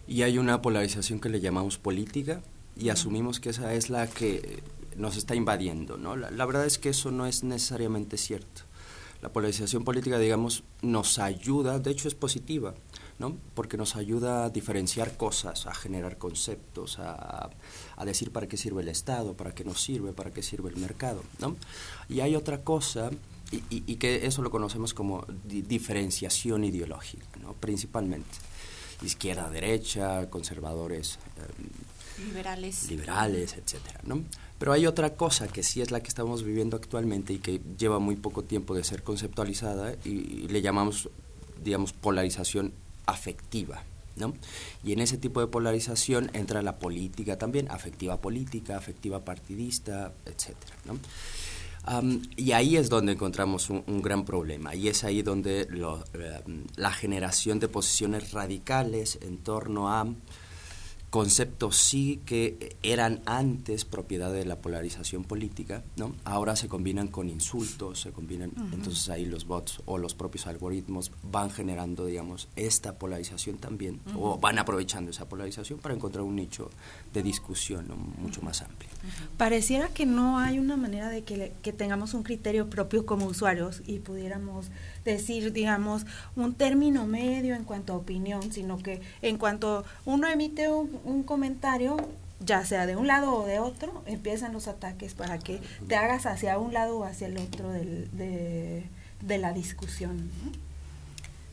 y 0.07 0.23
hay 0.23 0.39
una 0.39 0.61
polarización 0.61 1.21
que 1.21 1.29
le 1.29 1.41
llamamos 1.41 1.79
política 1.79 2.43
y 2.77 2.89
asumimos 2.89 3.41
que 3.41 3.51
esa 3.51 3.75
es 3.75 3.91
la 3.91 4.09
que 4.09 4.63
nos 4.97 5.17
está 5.17 5.35
invadiendo. 5.35 5.97
¿no? 5.97 6.17
La, 6.17 6.31
la 6.31 6.47
verdad 6.47 6.67
es 6.67 6.79
que 6.79 6.91
eso 6.91 7.11
no 7.11 7.27
es 7.27 7.45
necesariamente 7.45 8.17
cierto. 8.17 8.63
La 9.23 9.29
polarización 9.29 9.85
política, 9.85 10.19
digamos, 10.19 10.65
nos 10.81 11.19
ayuda, 11.19 11.79
de 11.79 11.91
hecho 11.91 12.09
es 12.09 12.15
positiva, 12.15 12.75
¿no? 13.21 13.37
porque 13.55 13.77
nos 13.77 13.97
ayuda 13.97 14.47
a 14.47 14.51
diferenciar 14.51 15.19
cosas, 15.19 15.67
a 15.67 15.75
generar 15.75 16.17
conceptos, 16.17 16.99
a, 16.99 17.51
decir 18.05 18.33
para 18.33 18.49
qué 18.49 18.57
sirve 18.57 18.81
el 18.81 18.89
Estado, 18.89 19.35
para 19.35 19.55
qué 19.55 19.63
nos 19.63 19.83
sirve, 19.83 20.15
para 20.15 20.33
qué 20.33 20.43
sirve 20.43 20.71
el 20.71 20.79
mercado. 20.79 21.23
¿no? 21.39 21.55
Y 22.09 22.21
hay 22.21 22.35
otra 22.35 22.63
cosa, 22.63 23.11
y, 23.53 23.97
que 23.97 24.27
eso 24.27 24.41
lo 24.41 24.51
conocemos 24.51 24.95
como 24.95 25.27
diferenciación 25.45 26.65
ideológica, 26.65 27.27
¿no? 27.43 27.53
principalmente. 27.53 28.31
Izquierda, 29.03 29.51
derecha, 29.51 30.31
conservadores. 30.31 31.19
Em, 31.37 32.27
liberales. 32.27 32.89
Liberales, 32.89 33.55
etcétera, 33.55 34.01
¿no? 34.05 34.23
Pero 34.59 34.73
hay 34.73 34.87
otra 34.87 35.15
cosa 35.15 35.49
que 35.49 35.63
sí 35.63 35.81
es 35.81 35.91
la 35.91 36.01
que 36.01 36.09
estamos 36.09 36.43
viviendo 36.43 36.77
actualmente 36.77 37.33
y 37.33 37.39
que 37.39 37.61
lleva 37.79 37.99
muy 37.99 38.17
poco 38.17 38.45
tiempo 38.45 38.75
de 38.75 38.85
ser 38.85 39.03
conceptualizada 39.03 39.95
y 40.05 40.49
le 40.49 40.61
llamamos, 40.61 41.09
digamos, 41.63 41.95
polarización 41.95 42.73
afectiva. 43.11 43.83
¿no? 44.17 44.35
Y 44.85 44.93
en 44.93 45.01
ese 45.01 45.17
tipo 45.19 45.41
de 45.41 45.47
polarización 45.47 46.31
entra 46.35 46.63
la 46.63 46.79
política 46.79 47.39
también, 47.39 47.71
afectiva 47.71 48.21
política, 48.21 48.77
afectiva 48.77 49.25
partidista, 49.25 50.13
etc. 50.27 50.57
¿no? 50.85 50.99
y 52.37 52.53
ahí 52.53 52.77
es 52.77 52.91
donde 52.91 53.13
encontramos 53.13 53.71
un, 53.71 54.03
gran 54.03 54.25
problema, 54.25 54.75
y 54.75 54.89
es 54.89 55.03
ahí 55.03 55.23
donde 55.23 55.63
eh, 55.63 56.41
la 56.77 56.93
generación 56.93 57.59
de 57.59 57.69
posiciones 57.69 58.33
radicales 58.33 59.19
en 59.23 59.39
torno 59.39 59.89
a 59.89 60.07
conceptos 61.11 61.77
sí 61.77 62.21
que 62.25 62.77
eran 62.85 63.21
antes 63.27 63.85
propiedad 63.85 64.33
de 64.33 64.45
la 64.45 64.61
polarización 64.61 65.25
política, 65.25 65.83
¿no? 65.97 66.15
Ahora 66.25 66.55
se 66.55 66.69
combinan 66.69 67.09
con 67.09 67.29
insultos, 67.29 68.01
se 68.01 68.13
combinan, 68.13 68.53
entonces 68.73 69.09
ahí 69.11 69.27
los 69.27 69.47
bots 69.47 69.83
o 69.87 69.99
los 69.99 70.15
propios 70.15 70.47
algoritmos 70.47 71.11
van 71.25 71.51
generando, 71.51 72.07
digamos, 72.07 72.49
esta 72.55 72.95
polarización 72.95 73.59
también, 73.59 74.01
o 74.17 74.39
van 74.39 74.61
aprovechando 74.61 75.11
esa 75.11 75.29
polarización 75.29 75.81
para 75.81 75.95
encontrar 75.95 76.23
un 76.23 76.37
nicho 76.37 76.71
de 77.13 77.25
discusión 77.25 77.87
mucho 78.19 78.41
más 78.43 78.63
amplio. 78.63 78.91
Pareciera 79.37 79.89
que 79.89 80.07
no 80.07 80.39
hay 80.39 80.61
una 80.61 80.77
manera 80.77 81.09
de 81.09 81.25
que, 81.25 81.53
que 81.61 81.73
tengamos 81.73 82.15
un 82.15 82.23
criterio 82.23 82.71
propio 82.71 83.05
como 83.05 83.27
usuarios 83.27 83.83
y 83.85 83.99
pudiéramos 83.99 84.67
decir, 85.05 85.53
digamos, 85.53 86.07
un 86.37 86.55
término 86.55 87.07
medio 87.07 87.55
en 87.55 87.65
cuanto 87.65 87.93
a 87.93 87.97
opinión, 87.97 88.53
sino 88.53 88.79
que 88.79 89.01
en 89.23 89.39
cuanto 89.39 89.85
uno 90.05 90.27
emite 90.29 90.69
un, 90.69 91.23
comentario, 91.23 91.97
ya 92.45 92.65
sea 92.65 92.87
de 92.87 92.97
un 92.97 93.07
lado 93.07 93.35
o 93.35 93.47
de 93.47 93.59
otro, 93.59 94.03
empiezan 94.07 94.53
los 94.53 94.69
ataques 94.69 95.15
para 95.15 95.39
que 95.39 95.61
te 95.87 95.97
hagas 95.97 96.27
hacia 96.27 96.59
un 96.59 96.73
lado 96.73 96.99
o 96.99 97.05
hacia 97.05 97.27
el 97.27 97.39
otro 97.39 97.71
de, 97.71 98.85
la 99.27 99.53
discusión. 99.53 100.31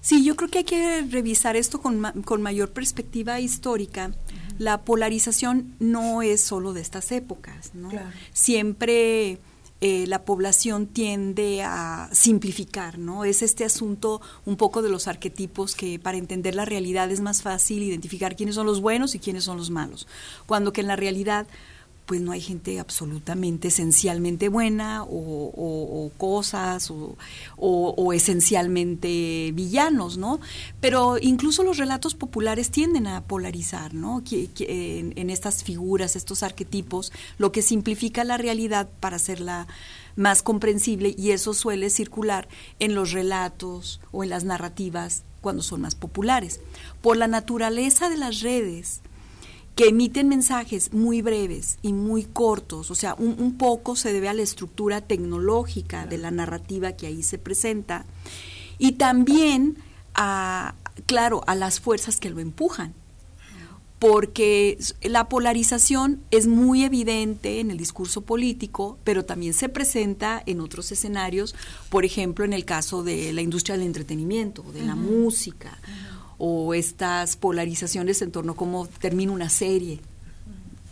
Sí, 0.01 0.23
yo 0.23 0.35
creo 0.37 0.49
que 0.49 0.59
hay 0.59 0.63
que 0.63 1.01
revisar 1.09 1.57
esto 1.57 1.81
con, 1.81 2.01
con 2.23 2.41
mayor 2.41 2.71
perspectiva 2.71 3.39
histórica. 3.41 4.11
La 4.57 4.81
polarización 4.81 5.75
no 5.79 6.21
es 6.21 6.41
solo 6.41 6.73
de 6.73 6.81
estas 6.81 7.11
épocas, 7.11 7.71
¿no? 7.73 7.89
Siempre 8.31 9.39
eh, 9.79 10.05
la 10.07 10.25
población 10.25 10.87
tiende 10.87 11.61
a 11.61 12.09
simplificar, 12.11 12.97
¿no? 12.97 13.25
Es 13.25 13.43
este 13.43 13.63
asunto 13.63 14.21
un 14.45 14.55
poco 14.55 14.81
de 14.81 14.89
los 14.89 15.07
arquetipos 15.07 15.75
que 15.75 15.99
para 15.99 16.17
entender 16.17 16.55
la 16.55 16.65
realidad 16.65 17.11
es 17.11 17.21
más 17.21 17.43
fácil 17.43 17.83
identificar 17.83 18.35
quiénes 18.35 18.55
son 18.55 18.65
los 18.65 18.81
buenos 18.81 19.13
y 19.13 19.19
quiénes 19.19 19.43
son 19.43 19.57
los 19.57 19.69
malos, 19.69 20.07
cuando 20.47 20.73
que 20.73 20.81
en 20.81 20.87
la 20.87 20.95
realidad 20.95 21.45
pues 22.07 22.21
no 22.21 22.31
hay 22.31 22.39
gente 22.39 22.79
absolutamente 22.79 23.67
esencialmente 23.67 24.47
buena 24.47 25.03
o, 25.03 26.09
cosas 26.17 26.89
o, 26.89 28.13
esencialmente 28.13 29.51
villanos, 29.53 30.17
¿no? 30.17 30.39
Pero 30.79 31.17
incluso 31.21 31.63
los 31.63 31.77
relatos 31.77 32.15
populares 32.15 32.71
tienden 32.71 33.07
a 33.07 33.21
polarizar, 33.25 33.93
¿no? 33.93 34.23
en, 34.31 35.13
en, 35.17 35.29
estas 35.29 35.65
figuras, 35.65 36.15
estos 36.15 36.43
arquetipos, 36.43 37.11
lo 37.37 37.51
que 37.51 37.61
simplifica 37.61 38.23
la 38.23 38.37
realidad 38.37 38.87
para 39.01 39.17
hacerla 39.17 39.67
más 40.15 40.41
comprensible 40.43 41.13
y 41.17 41.31
eso 41.31 41.53
suele 41.53 41.89
circular 41.89 42.47
en 42.79 42.95
los 42.95 43.11
relatos 43.11 43.99
o 44.13 44.23
en 44.23 44.29
las 44.29 44.45
narrativas 44.45 45.23
cuando 45.41 45.61
son 45.61 45.81
más 45.81 45.95
populares. 45.95 46.61
Por 47.01 47.17
la 47.17 47.27
naturaleza 47.27 48.09
de 48.09 48.17
las 48.17 48.39
redes, 48.39 49.01
que 49.77 49.89
emiten 49.89 50.27
mensajes 50.27 50.91
muy 50.91 51.21
breves 51.21 51.77
y 51.83 51.93
muy 51.93 52.23
cortos, 52.23 52.89
o 52.89 52.95
sea, 52.95 53.13
un, 53.13 53.57
poco 53.59 53.95
se 53.95 54.11
debe 54.11 54.27
a 54.27 54.33
la 54.33 54.41
estructura 54.41 55.01
tecnológica 55.01 56.07
de 56.07 56.17
la 56.17 56.31
narrativa 56.31 56.93
que 56.93 57.05
ahí 57.05 57.21
se 57.21 57.37
presenta 57.37 58.03
y 58.79 58.93
también 58.93 59.77
a, 60.15 60.73
claro, 61.05 61.43
a 61.45 61.53
las 61.53 61.79
fuerzas 61.79 62.19
que 62.19 62.31
lo 62.31 62.39
empujan, 62.39 62.95
porque 63.99 64.79
la 65.03 65.29
polarización 65.29 66.23
es 66.31 66.47
muy 66.47 66.83
evidente 66.83 67.59
en 67.59 67.69
el 67.69 67.77
discurso 67.77 68.21
político, 68.21 68.97
pero 69.03 69.25
también 69.25 69.53
se 69.53 69.69
presenta 69.69 70.41
en 70.47 70.59
otros 70.59 70.91
escenarios, 70.91 71.53
por 71.89 72.03
ejemplo, 72.03 72.45
en 72.45 72.53
el 72.53 72.65
caso 72.65 73.03
de 73.03 73.31
la 73.31 73.43
industria 73.43 73.77
del 73.77 73.85
entretenimiento, 73.85 74.63
de 74.73 74.81
la 74.81 74.95
música 74.95 75.77
o 76.37 76.73
estas 76.73 77.35
polarizaciones 77.35 78.21
en 78.21 78.31
torno 78.31 78.53
a 78.53 78.55
cómo 78.55 78.87
termina 78.87 79.31
una 79.31 79.49
serie 79.49 79.99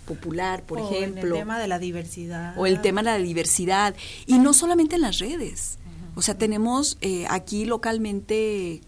popular, 0.05 0.63
por 0.63 0.79
ejemplo. 0.79 1.35
el 1.35 1.41
tema 1.41 1.59
de 1.59 1.67
la 1.67 1.79
diversidad. 1.79 2.57
O 2.57 2.65
el 2.65 2.81
tema 2.81 3.01
de 3.01 3.11
la 3.11 3.17
diversidad. 3.17 3.95
Y 4.25 4.39
no 4.39 4.53
solamente 4.53 4.95
en 4.95 5.01
las 5.01 5.19
redes. 5.19 5.77
O 6.15 6.21
sea, 6.21 6.37
tenemos 6.37 6.97
eh, 7.01 7.25
aquí 7.29 7.65
localmente 7.65 8.81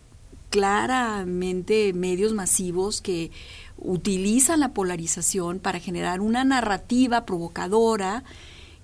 claramente 0.49 1.91
medios 1.93 2.33
masivos 2.33 3.01
que 3.01 3.31
utilizan 3.77 4.61
la 4.61 4.73
polarización 4.73 5.59
para 5.59 5.79
generar 5.79 6.21
una 6.21 6.43
narrativa 6.43 7.25
provocadora 7.25 8.23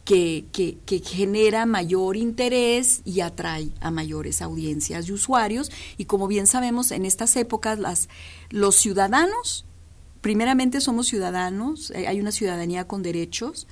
que, 0.06 1.02
genera 1.04 1.66
mayor 1.66 2.18
interés 2.18 3.02
y 3.06 3.22
atrae 3.22 3.70
a 3.82 3.92
mayores 3.92 4.42
audiencias 4.42 5.08
y 5.08 5.14
usuarios. 5.14 5.72
Y 5.98 6.06
como 6.06 6.28
bien 6.28 6.48
sabemos, 6.48 6.92
en 6.92 7.06
estas 7.06 7.36
épocas 7.36 7.80
las, 7.80 8.10
los 8.50 8.76
ciudadanos, 8.76 9.66
primeramente 10.22 10.82
somos 10.82 11.08
ciudadanos, 11.08 11.92
eh, 11.92 12.08
hay 12.08 12.20
una 12.20 12.32
ciudadanía 12.32 12.88
con 12.88 13.04
derechos, 13.04 13.68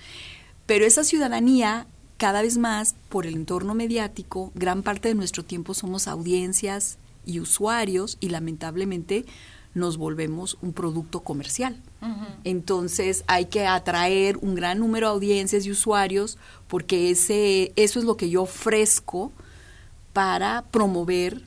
pero 0.65 0.86
esa 0.86 1.04
ciudadanía 1.04 1.88
cada 2.17 2.44
vez 2.44 2.58
más 2.58 2.96
por 3.10 3.26
el 3.26 3.34
entorno 3.34 3.74
mediático, 3.74 4.52
gran 4.54 4.84
parte 4.84 5.10
de 5.10 5.15
nuestro 5.15 5.44
tiempo 5.44 5.74
somos 5.74 6.08
audiencias 6.08 7.00
y 7.26 7.39
usuarios 7.39 8.17
y 8.20 8.30
lamentablemente 8.30 9.26
nos 9.73 9.97
volvemos 9.97 10.57
un 10.62 10.73
producto 10.73 11.21
comercial. 11.21 11.81
Entonces 12.43 13.23
hay 13.27 13.45
que 13.45 13.67
atraer 13.67 14.38
un 14.38 14.55
gran 14.55 14.79
número 14.79 15.07
de 15.07 15.13
audiencias 15.13 15.65
y 15.65 15.71
usuarios 15.71 16.38
porque 16.67 17.12
ese, 17.12 17.71
eso 17.75 17.99
es 17.99 18.05
lo 18.05 18.17
que 18.17 18.29
yo 18.29 18.43
ofrezco 18.43 19.31
para 20.13 20.63
promover 20.71 21.43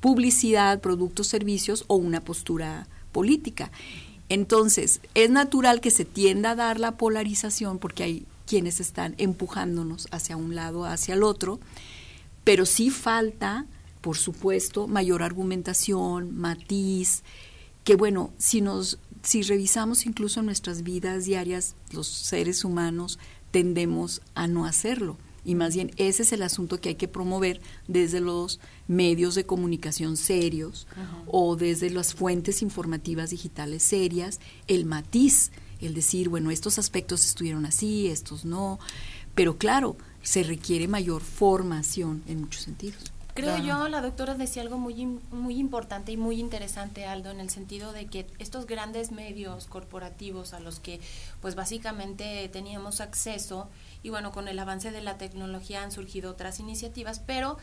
publicidad, 0.00 0.80
productos, 0.80 1.28
servicios 1.28 1.84
o 1.86 1.96
una 1.96 2.20
postura 2.20 2.88
política. 3.12 3.70
Entonces, 4.28 5.00
es 5.14 5.30
natural 5.30 5.80
que 5.80 5.90
se 5.90 6.04
tienda 6.04 6.50
a 6.50 6.56
dar 6.56 6.80
la 6.80 6.96
polarización 6.96 7.78
porque 7.78 8.02
hay 8.02 8.26
quienes 8.46 8.80
están 8.80 9.14
empujándonos 9.18 10.08
hacia 10.10 10.36
un 10.36 10.54
lado, 10.54 10.84
hacia 10.84 11.14
el 11.14 11.22
otro, 11.22 11.60
pero 12.42 12.66
sí 12.66 12.90
falta, 12.90 13.66
por 14.00 14.16
supuesto, 14.16 14.88
mayor 14.88 15.22
argumentación, 15.22 16.36
matiz, 16.36 17.22
que 17.84 17.96
bueno, 17.96 18.32
si 18.38 18.60
nos 18.60 18.98
si 19.22 19.42
revisamos 19.42 20.04
incluso 20.04 20.42
nuestras 20.42 20.82
vidas 20.82 21.24
diarias, 21.24 21.76
los 21.92 22.08
seres 22.08 22.64
humanos 22.64 23.18
tendemos 23.50 24.20
a 24.34 24.48
no 24.48 24.66
hacerlo. 24.66 25.16
Y 25.44 25.54
más 25.54 25.74
bien 25.74 25.90
ese 25.96 26.22
es 26.22 26.32
el 26.32 26.42
asunto 26.42 26.80
que 26.80 26.90
hay 26.90 26.94
que 26.94 27.08
promover 27.08 27.60
desde 27.88 28.20
los 28.20 28.60
medios 28.86 29.34
de 29.34 29.44
comunicación 29.44 30.16
serios 30.16 30.86
o 31.26 31.56
desde 31.56 31.90
las 31.90 32.14
fuentes 32.14 32.62
informativas 32.62 33.30
digitales 33.30 33.82
serias, 33.82 34.40
el 34.68 34.84
matiz, 34.84 35.50
el 35.80 35.94
decir, 35.94 36.28
bueno, 36.28 36.52
estos 36.52 36.78
aspectos 36.78 37.24
estuvieron 37.24 37.66
así, 37.66 38.06
estos 38.06 38.44
no, 38.44 38.78
pero 39.34 39.58
claro, 39.58 39.96
se 40.22 40.44
requiere 40.44 40.86
mayor 40.86 41.22
formación 41.22 42.22
en 42.28 42.40
muchos 42.42 42.62
sentidos. 42.62 43.12
Creo 43.34 43.56
yo, 43.58 43.88
la 43.88 44.02
doctora 44.02 44.34
decía 44.34 44.60
algo 44.62 44.76
muy, 44.76 45.06
muy 45.30 45.58
importante 45.58 46.12
y 46.12 46.16
muy 46.18 46.38
interesante, 46.38 47.06
Aldo, 47.06 47.30
en 47.30 47.40
el 47.40 47.48
sentido 47.48 47.92
de 47.92 48.06
que 48.06 48.26
estos 48.38 48.66
grandes 48.66 49.10
medios 49.10 49.66
corporativos 49.66 50.52
a 50.52 50.60
los 50.60 50.80
que 50.80 51.00
pues 51.40 51.54
básicamente 51.54 52.48
teníamos 52.50 53.00
acceso, 53.00 53.70
y 54.02 54.10
bueno, 54.10 54.32
con 54.32 54.48
el 54.48 54.58
avance 54.58 54.90
de 54.90 55.00
la 55.00 55.16
tecnología 55.16 55.82
han 55.82 55.92
surgido 55.92 56.30
otras 56.30 56.60
iniciativas, 56.60 57.20
pero 57.20 57.56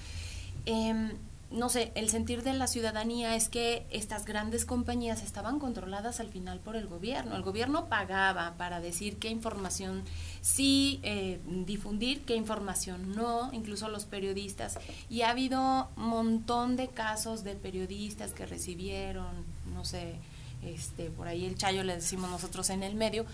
eh, 0.66 1.14
no 1.52 1.70
sé, 1.70 1.92
el 1.96 2.10
sentir 2.10 2.44
de 2.44 2.54
la 2.54 2.68
ciudadanía 2.68 3.36
es 3.36 3.50
que 3.50 3.88
estas 3.90 4.26
grandes 4.26 4.66
compañías 4.66 5.24
estaban 5.24 5.60
controladas 5.60 6.20
al 6.20 6.30
final 6.30 6.60
por 6.60 6.76
el 6.76 6.88
gobierno. 6.88 7.36
El 7.36 7.42
gobierno 7.42 7.88
pagaba 7.90 8.56
para 8.58 8.80
decir 8.80 9.18
qué 9.18 9.30
información 9.30 10.04
sí 10.42 11.00
eh, 11.02 11.40
difundir, 11.66 12.22
qué 12.22 12.36
información 12.36 13.16
no, 13.16 13.52
incluso 13.52 13.90
los 13.90 14.06
periodistas. 14.06 14.78
Y 15.10 15.24
ha 15.24 15.32
habido 15.32 15.90
un 15.98 16.04
montón 16.04 16.76
de 16.76 16.88
casos 16.90 17.44
de 17.44 17.56
periodistas 17.56 18.34
que 18.34 18.46
recibieron, 18.46 19.46
no 19.74 19.86
sé, 19.86 20.18
este, 20.62 21.10
por 21.10 21.28
ahí 21.28 21.46
el 21.46 21.56
chayo 21.56 21.84
le 21.84 21.96
decimos 21.96 22.30
nosotros 22.30 22.70
en 22.70 22.84
el 22.84 22.94
medio, 22.94 23.26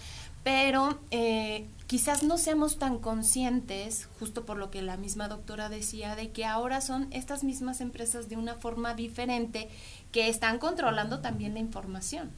pero 0.46 1.00
eh, 1.10 1.66
quizás 1.88 2.22
no 2.22 2.38
seamos 2.38 2.78
tan 2.78 3.00
conscientes, 3.00 4.08
justo 4.20 4.46
por 4.46 4.58
lo 4.58 4.70
que 4.70 4.84
la 4.84 4.96
misma 4.96 5.28
doctora 5.28 5.70
decía, 5.70 6.16
de 6.16 6.30
que 6.30 6.46
ahora 6.46 6.82
son 6.82 7.08
estas 7.10 7.44
mismas 7.44 7.82
empresas 7.82 8.30
de 8.30 8.38
una 8.38 8.54
forma 8.54 8.94
diferente 8.94 9.70
que 10.12 10.30
están 10.30 10.60
controlando 10.60 11.20
también 11.20 11.56
la 11.56 11.62
información. 11.62 12.30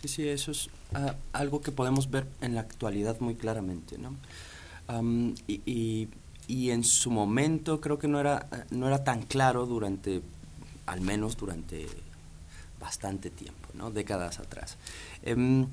Sí, 0.00 0.06
sí, 0.06 0.28
eso 0.28 0.52
es 0.52 0.70
ah, 0.94 1.16
algo 1.32 1.60
que 1.60 1.72
podemos 1.72 2.12
ver 2.12 2.28
en 2.42 2.54
la 2.54 2.60
actualidad 2.60 3.18
muy 3.18 3.34
claramente, 3.34 3.98
¿no? 3.98 4.14
y, 5.48 6.08
y, 6.46 6.70
en 6.70 6.84
su 6.84 7.10
momento 7.10 7.80
creo 7.80 7.98
que 7.98 8.06
no 8.06 8.20
era, 8.20 8.46
no 8.70 8.86
era 8.86 9.02
tan 9.02 9.22
claro 9.22 9.66
durante, 9.66 10.22
al 10.86 11.00
menos 11.00 11.36
durante 11.36 11.88
bastante 12.78 13.30
tiempo, 13.30 13.68
¿no? 13.74 13.90
Décadas 13.90 14.38
atrás. 14.38 14.76
Em, 15.22 15.66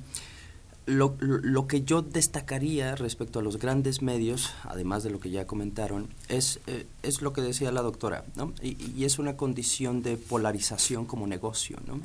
lo, 0.89 1.15
lo, 1.19 1.67
que 1.67 1.83
yo 1.83 2.01
destacaría 2.01 2.95
respecto 2.95 3.39
a 3.39 3.41
los 3.41 3.59
grandes 3.59 4.01
medios, 4.01 4.51
además 4.63 5.03
de 5.03 5.11
lo 5.11 5.19
que 5.19 5.29
ya 5.29 5.45
comentaron, 5.45 6.09
es, 6.27 6.59
eh, 6.67 6.87
es 7.03 7.21
lo 7.21 7.31
que 7.31 7.41
decía 7.41 7.71
la 7.71 7.81
doctora, 7.81 8.25
¿no? 8.35 8.53
Y, 8.61 9.03
es 9.03 9.19
una 9.19 9.37
condición 9.37 10.01
de 10.01 10.17
polarización 10.17 11.05
como 11.05 11.27
negocio, 11.27 11.77
¿no? 11.85 11.99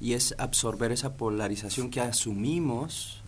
Y 0.00 0.12
es 0.12 0.34
absorber 0.38 0.92
esa 0.92 1.14
polarización 1.14 1.90
que 1.90 2.00
asumimos 2.00 3.18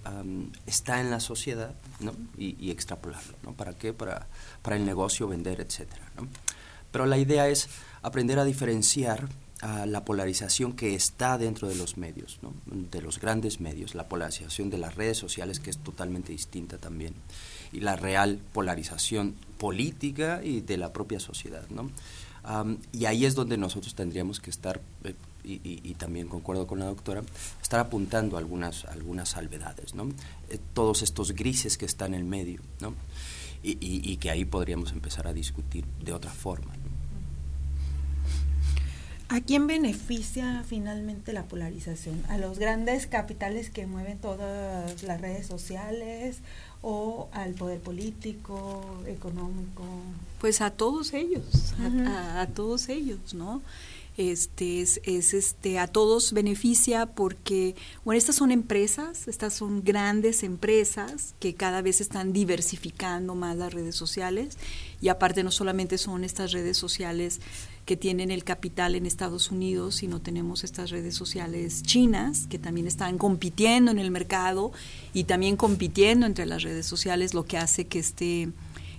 está 0.67 1.01
en 1.01 1.11
la 1.11 1.19
sociedad, 1.19 1.75
¿no? 2.01 2.13
Y, 2.37 2.57
y, 2.63 2.71
extrapolarlo, 2.71 3.37
¿no? 3.43 3.53
¿Para 3.55 3.73
qué? 3.73 3.95
Para, 3.95 4.27
para 4.61 4.77
el 4.77 4.85
negocio, 4.85 5.27
vender, 5.27 5.61
etcétera, 5.61 6.11
¿no? 6.17 6.29
Pero 6.93 7.07
la 7.07 7.17
idea 7.17 7.49
es 7.49 7.69
aprender 8.03 8.39
a 8.39 8.45
diferenciar 8.45 9.29
la 9.87 10.05
polarización 10.05 10.75
que 10.75 10.95
está 10.95 11.39
dentro 11.39 11.69
de 11.69 11.75
los 11.75 11.97
medios, 11.97 12.39
de 12.67 13.01
los 13.01 13.19
grandes 13.19 13.61
medios, 13.61 13.95
la 13.95 14.09
polarización 14.09 14.69
de 14.69 14.77
las 14.77 14.95
redes 14.95 15.17
sociales 15.17 15.59
que 15.59 15.71
es 15.71 15.79
totalmente 15.79 16.33
distinta 16.33 16.77
también, 16.77 17.15
y 17.73 17.81
la 17.81 17.97
real 17.97 18.39
polarización 18.53 19.35
política 19.57 20.43
y 20.45 20.61
de 20.61 20.77
la 20.77 20.93
propia 20.93 21.19
sociedad. 21.19 21.67
¿no? 21.71 21.91
y 22.93 23.07
ahí 23.07 23.25
es 23.25 23.35
donde 23.35 23.57
nosotros 23.57 23.95
tendríamos 23.95 24.39
que 24.39 24.51
estar, 24.51 24.83
eh, 25.05 25.15
y, 25.45 25.95
también 25.95 26.29
concuerdo 26.29 26.67
con 26.67 26.79
la 26.79 26.85
doctora, 26.85 27.23
estar 27.63 27.81
apuntando 27.81 28.37
algunas, 28.37 28.85
algunas 28.85 29.31
salvedades, 29.31 29.95
¿no? 29.95 30.09
Eh, 30.51 30.59
todos 30.75 31.01
estos 31.01 31.33
grises 31.33 31.79
que 31.79 31.87
están 31.87 32.13
en 32.13 32.21
el 32.21 32.27
medio, 32.27 32.61
¿no? 32.81 32.95
y, 33.63 33.79
y 33.81 34.17
que 34.19 34.31
ahí 34.31 34.45
podríamos 34.45 34.93
empezar 34.93 35.27
a 35.27 35.33
discutir 35.33 35.87
de 36.05 36.13
otra 36.13 36.31
forma. 36.31 36.75
¿A 39.35 39.41
quién 39.41 39.67
beneficia 39.67 40.63
finalmente 40.65 41.33
la 41.33 41.43
polarización? 41.43 42.23
¿A 42.29 42.39
los 42.39 42.61
grandes 42.61 43.09
capitales 43.09 43.69
que 43.69 43.85
mueven 43.85 44.17
todas 44.19 45.03
las 45.03 45.21
redes 45.21 45.45
sociales 45.45 46.39
o 46.83 47.29
al 47.33 47.55
poder 47.55 47.81
político, 47.81 48.85
económico? 49.09 49.83
Pues 50.41 50.61
a 50.61 50.71
todos 50.71 51.15
ellos, 51.15 51.75
a, 52.07 52.47
todos 52.55 52.89
ellos, 52.89 53.35
¿no? 53.35 53.61
Este 54.17 54.81
es, 54.81 55.01
este 55.05 55.81
a 55.81 55.89
todos 55.89 56.33
beneficia 56.33 57.07
porque 57.07 57.75
bueno 58.05 58.17
estas 58.17 58.37
son 58.37 58.53
empresas, 58.53 59.27
estas 59.27 59.55
son 59.55 59.83
grandes 59.83 60.45
empresas 60.45 61.35
que 61.41 61.57
cada 61.57 61.83
vez 61.83 62.01
están 62.01 62.33
diversificando 62.33 63.35
más 63.35 63.57
las 63.57 63.75
redes 63.75 63.97
sociales 63.97 64.57
y 65.01 65.09
aparte 65.09 65.43
no 65.43 65.51
solamente 65.51 65.99
son 65.99 66.23
estas 66.23 66.53
redes 66.53 66.77
sociales 66.77 67.41
que 67.85 67.97
tienen 67.97 68.31
el 68.31 68.45
capital 68.45 68.95
en 68.95 69.07
Estados 69.07 69.51
Unidos, 69.51 69.97
sino 69.97 70.21
tenemos 70.21 70.65
estas 70.65 70.91
redes 70.91 71.15
sociales 71.15 71.83
chinas 71.83 72.47
que 72.47 72.59
también 72.59 72.87
están 72.87 73.19
compitiendo 73.19 73.91
en 73.91 73.99
el 73.99 74.11
mercado 74.11 74.73
y 75.13 75.25
también 75.25 75.57
compitiendo 75.57 76.27
entre 76.27 76.47
las 76.47 76.63
redes 76.63 76.87
sociales, 76.87 77.35
lo 77.35 77.45
que 77.45 77.59
hace 77.59 77.87
que 77.87 77.99
este 77.99 78.49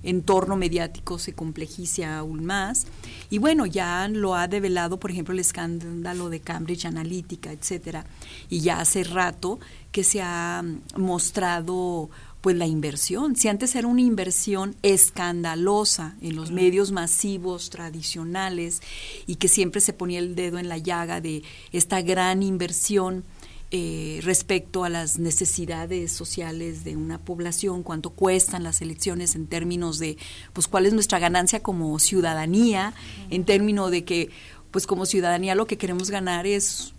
entorno 0.03 0.55
mediático 0.55 1.17
se 1.17 1.33
complejice 1.33 2.05
aún 2.05 2.45
más. 2.45 2.85
Y 3.29 3.39
bueno, 3.39 3.65
ya 3.65 4.07
lo 4.07 4.35
ha 4.35 4.47
develado, 4.47 4.99
por 4.99 5.11
ejemplo, 5.11 5.33
el 5.33 5.39
escándalo 5.39 6.29
de 6.29 6.39
Cambridge 6.39 6.85
Analytica, 6.85 7.51
etcétera. 7.51 8.05
Y 8.49 8.59
ya 8.59 8.79
hace 8.79 9.03
rato 9.03 9.59
que 9.91 10.03
se 10.03 10.21
ha 10.21 10.63
mostrado 10.95 12.09
pues 12.45 12.57
la 12.57 12.67
inversión. 12.67 13.35
Si 13.35 13.47
antes 13.47 13.73
era 13.73 13.87
una 13.87 14.01
inversión 14.01 14.75
escandalosa 14.83 16.15
en 16.21 16.35
los 16.35 16.51
medios 16.51 16.91
masivos 16.91 17.71
tradicionales 17.71 18.83
y 19.25 19.37
que 19.37 19.47
siempre 19.47 19.81
se 19.81 19.93
ponía 19.93 20.19
el 20.19 20.35
dedo 20.35 20.59
en 20.59 20.69
la 20.69 20.77
llaga 20.77 21.21
de 21.21 21.41
esta 21.71 22.03
gran 22.03 22.43
inversión 22.43 23.23
eh, 23.71 24.19
respecto 24.21 24.83
a 24.83 24.89
las 24.89 25.17
necesidades 25.17 26.11
sociales 26.11 26.83
de 26.83 26.95
una 26.95 27.17
población, 27.17 27.81
cuánto 27.81 28.11
cuestan 28.11 28.61
las 28.61 28.79
elecciones 28.83 29.33
en 29.33 29.47
términos 29.47 29.97
de, 29.97 30.19
pues, 30.53 30.67
cuál 30.67 30.85
es 30.85 30.93
nuestra 30.93 31.17
ganancia 31.17 31.63
como 31.63 31.97
ciudadanía, 31.97 32.93
en 33.31 33.43
términos 33.45 33.89
de 33.89 34.03
que, 34.03 34.29
pues, 34.69 34.85
como 34.85 35.07
ciudadanía 35.07 35.55
lo 35.55 35.65
que 35.65 35.79
queremos 35.79 36.11
ganar 36.11 36.45
es 36.45 36.93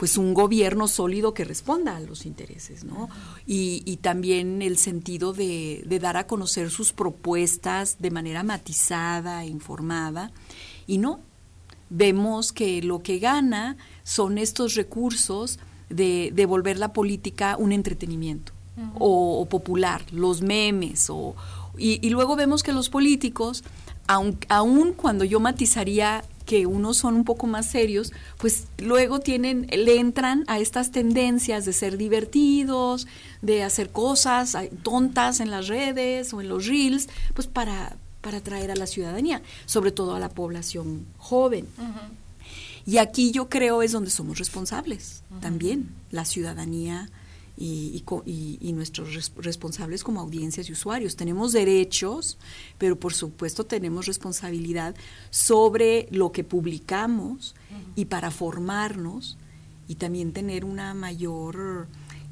pues 0.00 0.16
un 0.16 0.32
gobierno 0.32 0.88
sólido 0.88 1.34
que 1.34 1.44
responda 1.44 1.94
a 1.94 2.00
los 2.00 2.24
intereses, 2.24 2.84
¿no? 2.84 3.10
Y, 3.46 3.98
también 4.00 4.62
el 4.62 4.78
sentido 4.78 5.34
de, 5.34 5.84
dar 6.00 6.16
a 6.16 6.26
conocer 6.26 6.70
sus 6.70 6.94
propuestas 6.94 7.98
de 7.98 8.10
manera 8.10 8.42
matizada, 8.42 9.44
e 9.44 9.48
informada, 9.48 10.32
y 10.86 10.96
no, 10.96 11.20
vemos 11.90 12.50
que 12.50 12.80
lo 12.82 13.02
que 13.02 13.18
gana 13.18 13.76
son 14.02 14.38
estos 14.38 14.74
recursos 14.74 15.58
de, 15.90 16.30
de 16.32 16.46
volver 16.46 16.78
la 16.78 16.94
política 16.94 17.58
un 17.58 17.70
entretenimiento 17.70 18.54
o, 18.98 19.46
popular, 19.50 20.00
los 20.12 20.40
memes, 20.40 21.10
o, 21.10 21.36
y, 21.76 22.08
luego 22.08 22.36
vemos 22.36 22.62
que 22.62 22.72
los 22.72 22.88
políticos, 22.88 23.64
aun, 24.06 24.38
aun 24.48 24.94
cuando 24.94 25.26
yo 25.26 25.40
matizaría 25.40 26.24
que 26.50 26.66
unos 26.66 26.96
son 26.96 27.14
un 27.14 27.22
poco 27.22 27.46
más 27.46 27.70
serios, 27.70 28.12
pues 28.36 28.64
luego 28.78 29.20
tienen, 29.20 29.68
le 29.70 30.00
entran 30.00 30.42
a 30.48 30.58
estas 30.58 30.90
tendencias 30.90 31.64
de 31.64 31.72
ser 31.72 31.96
divertidos, 31.96 33.06
de 33.40 33.62
hacer 33.62 33.90
cosas 33.90 34.56
tontas 34.82 35.38
en 35.38 35.52
las 35.52 35.68
redes 35.68 36.34
o 36.34 36.40
en 36.40 36.48
los 36.48 36.66
reels, 36.66 37.08
pues 37.34 37.46
para, 37.46 37.94
para 38.20 38.38
atraer 38.38 38.72
a 38.72 38.74
la 38.74 38.88
ciudadanía, 38.88 39.42
sobre 39.64 39.92
todo 39.92 40.16
a 40.16 40.18
la 40.18 40.28
población 40.28 41.06
joven. 41.18 41.68
Y 42.84 42.98
aquí 42.98 43.30
yo 43.30 43.48
creo 43.48 43.82
es 43.82 43.92
donde 43.92 44.10
somos 44.10 44.40
responsables 44.40 45.22
también, 45.40 45.88
la 46.10 46.24
ciudadanía 46.24 47.10
y, 47.60 48.02
y, 48.60 48.72
nuestros 48.72 49.32
responsables 49.36 50.02
como 50.02 50.20
audiencias 50.20 50.68
y 50.68 50.72
usuarios. 50.72 51.14
Tenemos 51.14 51.52
derechos, 51.52 52.38
pero 52.78 52.98
por 52.98 53.12
supuesto 53.12 53.64
tenemos 53.64 54.06
responsabilidad 54.06 54.94
sobre 55.28 56.08
lo 56.10 56.32
que 56.32 56.42
publicamos 56.42 57.54
y 57.96 58.06
para 58.06 58.30
formarnos 58.30 59.36
y 59.88 59.96
también 59.96 60.32
tener 60.32 60.64
una 60.64 60.94
mayor 60.94 61.86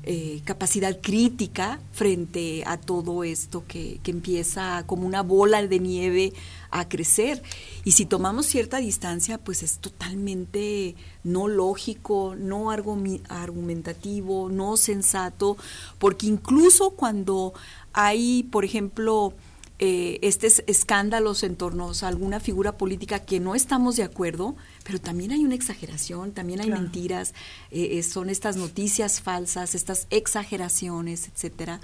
eh, 0.05 0.41
capacidad 0.45 0.99
crítica 1.03 1.81
frente 1.93 2.63
a 2.65 2.79
todo 2.79 3.23
esto 3.23 3.65
que, 3.69 4.01
que, 4.03 4.13
empieza 4.13 4.85
como 4.87 5.07
una 5.07 5.23
bola 5.23 5.67
de 5.67 5.79
nieve 5.81 6.33
a 6.71 6.89
crecer. 6.89 7.43
Y 7.85 7.93
si 7.93 8.07
tomamos 8.07 8.47
cierta 8.47 8.79
distancia, 8.79 9.39
pues 9.39 9.63
es 9.63 9.79
totalmente 9.79 10.95
no 11.25 11.49
lógico, 11.49 12.35
no 12.37 12.71
argumentativo, 12.71 14.49
no 14.49 14.77
sensato, 14.77 15.57
porque 15.99 16.27
incluso 16.27 16.91
cuando 16.91 17.55
hay, 17.93 18.45
por 18.45 18.65
ejemplo, 18.65 19.35
eh, 19.81 20.19
estos 20.23 20.65
escándalos 20.67 21.45
en 21.45 21.55
torno 21.55 21.93
a 22.03 22.09
alguna 22.09 22.41
figura 22.41 22.77
política 22.77 23.21
que 23.21 23.39
no 23.39 23.55
estamos 23.55 23.95
de 23.95 24.03
acuerdo, 24.03 24.57
pero 24.83 25.01
también 25.01 25.31
hay 25.31 25.45
una 25.45 25.55
exageración, 25.55 26.33
también 26.33 26.61
hay 26.61 26.69
mentiras, 26.69 27.33
eh, 27.71 27.99
eh, 27.99 28.03
son 28.03 28.29
estas 28.29 28.57
noticias 28.57 29.21
falsas, 29.21 29.77
estas 29.77 30.09
exageraciones, 30.11 31.29
etcétera. 31.29 31.81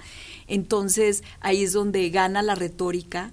Entonces 0.47 1.23
ahí 1.39 1.63
es 1.63 1.71
donde 1.71 2.09
gana 2.09 2.41
la 2.41 2.55
retórica 2.55 3.31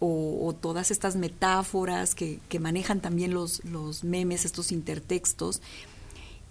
o, 0.00 0.54
todas 0.60 0.90
estas 0.90 1.16
metáforas 1.16 2.14
que, 2.14 2.40
que 2.48 2.60
manejan 2.60 3.00
también 3.00 3.34
los, 3.34 3.64
los 3.64 4.04
memes, 4.04 4.44
estos 4.44 4.72
intertextos, 4.72 5.60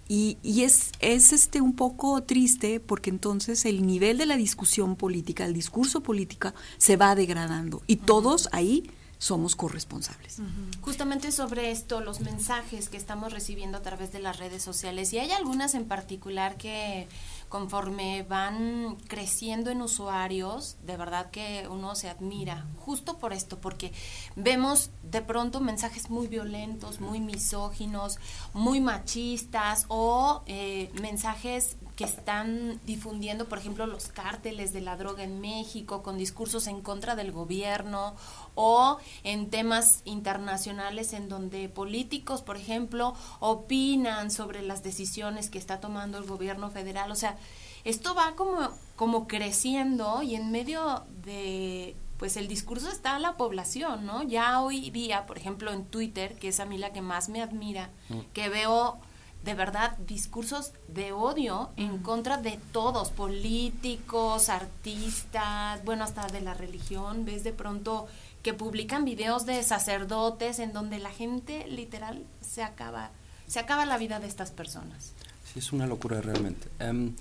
y, 0.08 0.38
y, 0.42 0.62
es, 0.62 0.92
es 1.00 1.32
este 1.34 1.60
un 1.60 1.74
poco 1.74 2.22
triste 2.22 2.80
porque 2.80 3.10
entonces 3.10 3.66
el 3.66 3.86
nivel 3.86 4.16
de 4.16 4.24
la 4.24 4.36
discusión 4.36 4.96
política, 4.96 5.44
el 5.44 5.52
discurso 5.52 6.02
político, 6.02 6.54
se 6.78 6.96
va 6.96 7.14
degradando. 7.14 7.82
Y 7.86 7.96
todos 7.96 8.48
ahí 8.52 8.90
somos 9.18 9.56
corresponsables. 9.56 10.40
Justamente 10.80 11.32
sobre 11.32 11.72
esto, 11.72 12.00
los 12.00 12.20
mensajes 12.20 12.88
que 12.88 12.96
estamos 12.96 13.32
recibiendo 13.32 13.78
a 13.78 13.82
través 13.82 14.12
de 14.12 14.20
las 14.20 14.38
redes 14.38 14.62
sociales, 14.62 15.12
y 15.12 15.18
hay 15.18 15.32
algunas 15.32 15.74
en 15.74 15.86
particular 15.86 16.56
que 16.56 17.08
conforme 17.48 18.22
van 18.28 18.96
creciendo 19.08 19.70
en 19.70 19.80
usuarios, 19.80 20.76
de 20.84 20.96
verdad 20.96 21.30
que 21.30 21.66
uno 21.70 21.94
se 21.94 22.08
admira, 22.10 22.66
justo 22.76 23.18
por 23.18 23.32
esto, 23.32 23.58
porque 23.58 23.92
vemos 24.36 24.90
de 25.02 25.22
pronto 25.22 25.60
mensajes 25.60 26.10
muy 26.10 26.26
violentos, 26.26 27.00
muy 27.00 27.20
misóginos, 27.20 28.18
muy 28.52 28.80
machistas 28.80 29.86
o 29.88 30.42
eh, 30.46 30.90
mensajes 31.00 31.77
que 31.98 32.04
están 32.04 32.80
difundiendo, 32.86 33.48
por 33.48 33.58
ejemplo, 33.58 33.84
los 33.84 34.06
cárteles 34.06 34.72
de 34.72 34.80
la 34.80 34.96
droga 34.96 35.24
en 35.24 35.40
México 35.40 36.04
con 36.04 36.16
discursos 36.16 36.68
en 36.68 36.80
contra 36.80 37.16
del 37.16 37.32
gobierno 37.32 38.14
o 38.54 38.98
en 39.24 39.50
temas 39.50 40.02
internacionales 40.04 41.12
en 41.12 41.28
donde 41.28 41.68
políticos, 41.68 42.40
por 42.40 42.56
ejemplo, 42.56 43.16
opinan 43.40 44.30
sobre 44.30 44.62
las 44.62 44.84
decisiones 44.84 45.50
que 45.50 45.58
está 45.58 45.80
tomando 45.80 46.18
el 46.18 46.24
gobierno 46.24 46.70
federal. 46.70 47.10
O 47.10 47.16
sea, 47.16 47.36
esto 47.82 48.14
va 48.14 48.36
como, 48.36 48.70
como 48.94 49.26
creciendo 49.26 50.22
y 50.22 50.36
en 50.36 50.52
medio 50.52 51.02
de 51.24 51.96
pues 52.16 52.36
el 52.36 52.46
discurso 52.46 52.90
está 52.90 53.16
a 53.16 53.18
la 53.18 53.36
población, 53.36 54.06
¿no? 54.06 54.22
Ya 54.22 54.60
hoy 54.60 54.90
día, 54.90 55.26
por 55.26 55.36
ejemplo, 55.36 55.72
en 55.72 55.84
Twitter, 55.84 56.36
que 56.36 56.48
es 56.48 56.60
a 56.60 56.64
mí 56.64 56.78
la 56.78 56.92
que 56.92 57.00
más 57.00 57.28
me 57.28 57.42
admira, 57.42 57.90
mm. 58.08 58.20
que 58.32 58.48
veo 58.48 59.00
de 59.44 59.54
verdad 59.54 59.96
discursos 59.98 60.72
de 60.88 61.12
odio 61.12 61.70
en 61.76 61.98
contra 61.98 62.36
de 62.36 62.58
todos, 62.72 63.10
políticos, 63.10 64.48
artistas, 64.48 65.84
bueno, 65.84 66.04
hasta 66.04 66.26
de 66.26 66.40
la 66.40 66.54
religión, 66.54 67.24
ves 67.24 67.44
de 67.44 67.52
pronto 67.52 68.06
que 68.42 68.54
publican 68.54 69.04
videos 69.04 69.46
de 69.46 69.62
sacerdotes 69.62 70.58
en 70.58 70.72
donde 70.72 70.98
la 70.98 71.10
gente 71.10 71.66
literal 71.68 72.24
se 72.40 72.62
acaba, 72.62 73.10
se 73.46 73.58
acaba 73.58 73.86
la 73.86 73.98
vida 73.98 74.20
de 74.20 74.26
estas 74.26 74.50
personas. 74.50 75.12
Sí, 75.44 75.60
es 75.60 75.72
una 75.72 75.86
locura 75.86 76.20
realmente. 76.20 76.68
Em, 76.78 77.14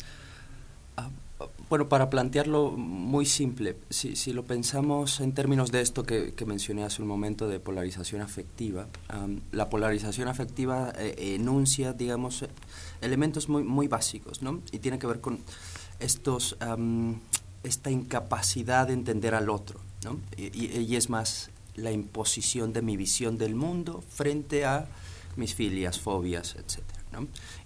bueno, 1.70 1.90
para 1.90 2.10
plantearlo 2.10 2.72
muy 2.72 3.26
simple, 3.26 3.76
si, 3.90 4.16
si, 4.16 4.32
lo 4.32 4.46
pensamos 4.46 5.20
en 5.20 5.34
términos 5.34 5.72
de 5.72 5.82
esto 5.82 6.04
que, 6.04 6.34
mencioné 6.46 6.84
hace 6.84 7.02
un 7.02 7.10
momento 7.10 7.50
de 7.50 7.60
polarización 7.60 8.22
afectiva, 8.22 8.88
la 9.52 9.70
polarización 9.70 10.30
afectiva 10.30 10.94
eh, 10.98 11.36
enuncia, 11.36 11.92
digamos, 11.92 12.46
elementos 13.02 13.50
muy, 13.50 13.64
muy 13.64 13.88
básicos, 13.88 14.42
¿no? 14.42 14.62
Y 14.72 14.80
tiene 14.80 14.98
que 14.98 15.08
ver 15.08 15.20
con 15.20 15.40
estos, 16.00 16.58
esta 17.64 17.92
incapacidad 17.92 18.88
de 18.88 18.94
entender 18.94 19.36
al 19.36 19.50
otro, 19.50 19.82
¿no? 20.06 20.20
Y, 20.38 20.80
y, 20.80 20.96
es 20.96 21.10
más 21.10 21.50
la 21.76 21.92
imposición 21.92 22.72
de 22.72 22.82
mi 22.82 22.96
visión 22.96 23.38
del 23.38 23.56
mundo 23.56 24.04
frente 24.08 24.64
a 24.64 24.88
mis 25.36 25.54
filias, 25.54 26.00
fobias, 26.00 26.56
etcétera 26.56 26.97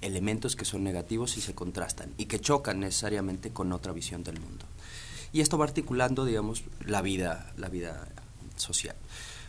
elementos 0.01 0.55
que 0.55 0.65
son 0.65 0.83
negativos 0.83 1.37
y 1.37 1.41
se 1.41 1.55
contrastan 1.55 2.13
y 2.17 2.25
que 2.25 2.39
chocan 2.39 2.79
necesariamente 2.79 3.51
con 3.51 3.71
otra 3.71 3.93
visión 3.93 4.23
del 4.23 4.39
mundo. 4.39 4.65
Y 5.33 5.41
esto 5.41 5.57
va 5.57 5.65
articulando, 5.65 6.25
digamos, 6.25 6.63
la 6.85 7.01
vida, 7.01 7.53
la 7.57 7.69
vida 7.69 8.07
social. 8.57 8.95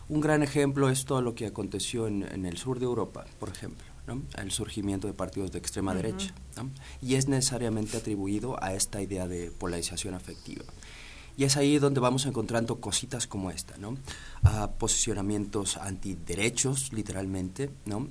Un 0.09 0.21
gran 0.21 0.43
ejemplo 0.43 0.91
es 0.91 1.05
todo 1.05 1.23
lo 1.23 1.35
que 1.35 1.47
aconteció 1.47 2.07
en, 2.07 2.47
el 2.47 2.57
sur 2.59 2.79
de 2.79 2.85
Europa, 2.85 3.25
por 3.38 3.49
ejemplo, 3.49 3.85
el 4.37 4.51
surgimiento 4.51 5.07
de 5.07 5.15
partidos 5.15 5.53
de 5.53 5.59
extrema 5.59 5.95
derecha, 5.95 6.35
y 7.01 7.15
es 7.15 7.29
necesariamente 7.29 7.97
atribuido 7.97 8.62
a 8.62 8.75
esta 8.75 9.01
idea 9.01 9.27
de 9.27 9.51
polarización 9.51 10.15
afectiva. 10.15 10.65
Y 11.37 11.45
es 11.45 11.57
ahí 11.57 11.79
donde 11.79 12.01
vamos 12.01 12.27
encontrando 12.27 12.79
cositas 12.81 13.27
como 13.27 13.51
esta, 13.51 13.79
¿no? 13.79 13.97
Ah, 14.43 14.73
posicionamientos 14.79 15.79
antiderechos, 15.79 16.93
literalmente, 16.93 17.71
¿no? 17.87 18.09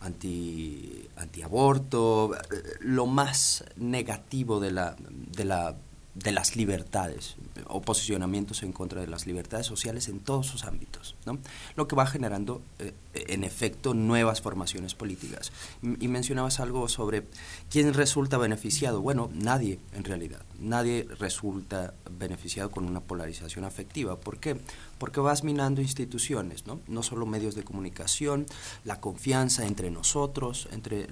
Anti, 0.00 1.08
antiaborto, 1.16 2.34
eh, 2.34 2.38
lo 2.80 3.06
más 3.06 3.64
negativo 3.76 4.60
de 4.60 4.70
la, 4.70 4.96
de 4.98 5.44
la 5.44 5.76
de 6.22 6.32
las 6.32 6.56
libertades 6.56 7.36
o 7.66 7.80
posicionamientos 7.80 8.62
en 8.62 8.72
contra 8.72 9.00
de 9.00 9.06
las 9.06 9.26
libertades 9.26 9.66
sociales 9.66 10.08
en 10.08 10.20
todos 10.20 10.46
sus 10.46 10.64
ámbitos, 10.64 11.14
¿no? 11.26 11.38
lo 11.76 11.86
que 11.86 11.96
va 11.96 12.06
generando 12.06 12.62
eh, 12.78 12.92
en 13.14 13.44
efecto 13.44 13.94
nuevas 13.94 14.40
formaciones 14.40 14.94
políticas. 14.94 15.52
Y 15.82 16.08
mencionabas 16.08 16.60
algo 16.60 16.88
sobre 16.88 17.24
quién 17.70 17.94
resulta 17.94 18.38
beneficiado. 18.38 19.00
Bueno, 19.00 19.30
nadie 19.32 19.78
en 19.92 20.04
realidad, 20.04 20.42
nadie 20.58 21.06
resulta 21.18 21.94
beneficiado 22.10 22.70
con 22.70 22.84
una 22.84 23.00
polarización 23.00 23.64
afectiva. 23.64 24.18
¿Por 24.18 24.38
qué? 24.38 24.56
Porque 24.98 25.20
vas 25.20 25.44
minando 25.44 25.80
instituciones, 25.80 26.66
no, 26.66 26.80
no 26.88 27.02
solo 27.02 27.26
medios 27.26 27.54
de 27.54 27.62
comunicación, 27.62 28.46
la 28.84 29.00
confianza 29.00 29.66
entre 29.66 29.90
nosotros, 29.90 30.68
entre 30.72 31.06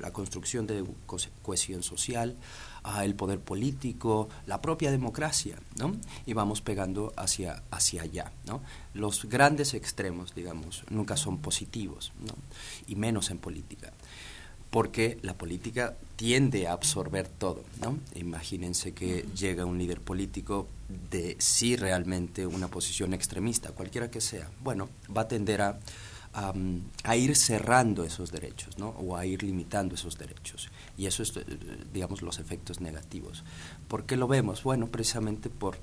la 0.00 0.12
construcción 0.12 0.66
de 0.66 0.84
cohesión 1.42 1.82
social, 1.82 2.36
el 3.02 3.14
poder 3.14 3.40
político, 3.40 4.28
la 4.46 4.60
propia 4.60 4.90
democracia, 4.90 5.56
¿no? 5.76 5.96
Y 6.26 6.32
vamos 6.32 6.60
pegando 6.60 7.12
hacia, 7.16 7.62
hacia 7.70 8.02
allá, 8.02 8.32
¿no? 8.46 8.62
Los 8.94 9.26
grandes 9.26 9.74
extremos, 9.74 10.34
digamos, 10.34 10.84
nunca 10.90 11.16
son 11.16 11.38
positivos, 11.38 12.12
¿no? 12.20 12.34
Y 12.86 12.96
menos 12.96 13.30
en 13.30 13.38
política 13.38 13.92
porque 14.70 15.18
la 15.22 15.34
política 15.34 15.96
tiende 16.16 16.68
a 16.68 16.72
absorber 16.72 17.26
todo, 17.26 17.64
¿no? 17.80 17.98
Imagínense 18.14 18.92
que 18.92 19.26
llega 19.36 19.64
un 19.64 19.78
líder 19.78 20.00
político 20.00 20.68
de 21.10 21.36
sí 21.40 21.76
realmente 21.76 22.46
una 22.46 22.68
posición 22.68 23.12
extremista, 23.12 23.72
cualquiera 23.72 24.10
que 24.10 24.20
sea. 24.20 24.48
Bueno, 24.62 24.88
va 25.14 25.22
a 25.22 25.28
tender 25.28 25.60
a, 25.60 25.80
a 26.32 27.16
ir 27.16 27.36
cerrando 27.36 28.04
esos 28.04 28.30
derechos, 28.30 28.78
¿no? 28.78 28.90
O 28.90 29.16
a 29.16 29.26
ir 29.26 29.42
limitando 29.42 29.96
esos 29.96 30.16
derechos. 30.16 30.68
Y 31.00 31.06
eso 31.06 31.22
es, 31.22 31.34
eh, 31.34 31.44
digamos, 31.94 32.20
los 32.20 32.38
efectos 32.38 32.82
negativos. 32.82 33.42
¿Por 33.88 34.04
qué 34.04 34.18
lo 34.18 34.28
vemos? 34.28 34.62
Bueno, 34.62 34.88
precisamente 34.88 35.48
por 35.48 35.78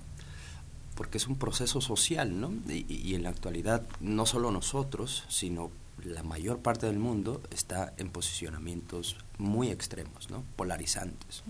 porque 0.93 1.17
es 1.17 1.27
un 1.27 1.37
proceso 1.37 1.81
social, 1.81 2.39
¿no? 2.39 2.51
Y, 2.67 3.15
en 3.15 3.23
la 3.23 3.29
actualidad 3.29 3.81
no 3.99 4.25
solo 4.27 4.51
nosotros, 4.51 5.25
sino 5.27 5.71
la 6.03 6.21
mayor 6.23 6.59
parte 6.59 6.85
del 6.85 6.97
mundo 6.97 7.41
está 7.51 7.93
en 7.97 8.09
posicionamientos 8.09 9.15
muy 9.37 9.69
extremos, 9.69 10.29
¿no? 10.29 10.43
polarizantes. 10.55 11.43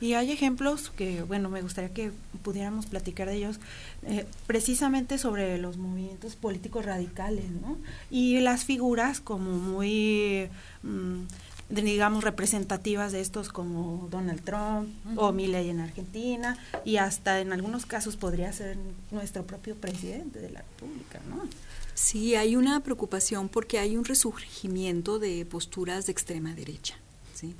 Y 0.00 0.14
hay 0.14 0.30
ejemplos 0.32 0.90
que, 0.90 1.22
bueno, 1.22 1.48
me 1.48 1.62
gustaría 1.62 1.92
que 1.92 2.12
pudiéramos 2.42 2.86
platicar 2.86 3.28
de 3.28 3.34
ellos, 3.34 3.60
eh, 4.02 4.26
precisamente 4.46 5.18
sobre 5.18 5.58
los 5.58 5.76
movimientos 5.76 6.34
políticos 6.36 6.84
radicales, 6.84 7.50
¿no? 7.50 7.78
Y 8.10 8.40
las 8.40 8.64
figuras 8.64 9.20
como 9.20 9.52
muy... 9.52 10.48
Mm, 10.82 11.22
digamos, 11.68 12.22
representativas 12.22 13.12
de 13.12 13.20
estos 13.20 13.48
como 13.48 14.08
Donald 14.10 14.42
Trump 14.42 14.88
o 15.16 15.32
Milley 15.32 15.70
en 15.70 15.80
Argentina 15.80 16.58
y 16.84 16.98
hasta 16.98 17.40
en 17.40 17.52
algunos 17.52 17.86
casos 17.86 18.16
podría 18.16 18.52
ser 18.52 18.76
nuestro 19.10 19.44
propio 19.44 19.74
presidente 19.74 20.38
de 20.38 20.50
la 20.50 20.60
República, 20.62 21.20
¿no? 21.28 21.48
Sí, 21.94 22.34
hay 22.34 22.56
una 22.56 22.80
preocupación 22.80 23.48
porque 23.48 23.78
hay 23.78 23.96
un 23.96 24.04
resurgimiento 24.04 25.18
de 25.18 25.46
posturas 25.46 26.06
de 26.06 26.12
extrema 26.12 26.54
derecha. 26.54 26.94
¿sí? 27.34 27.54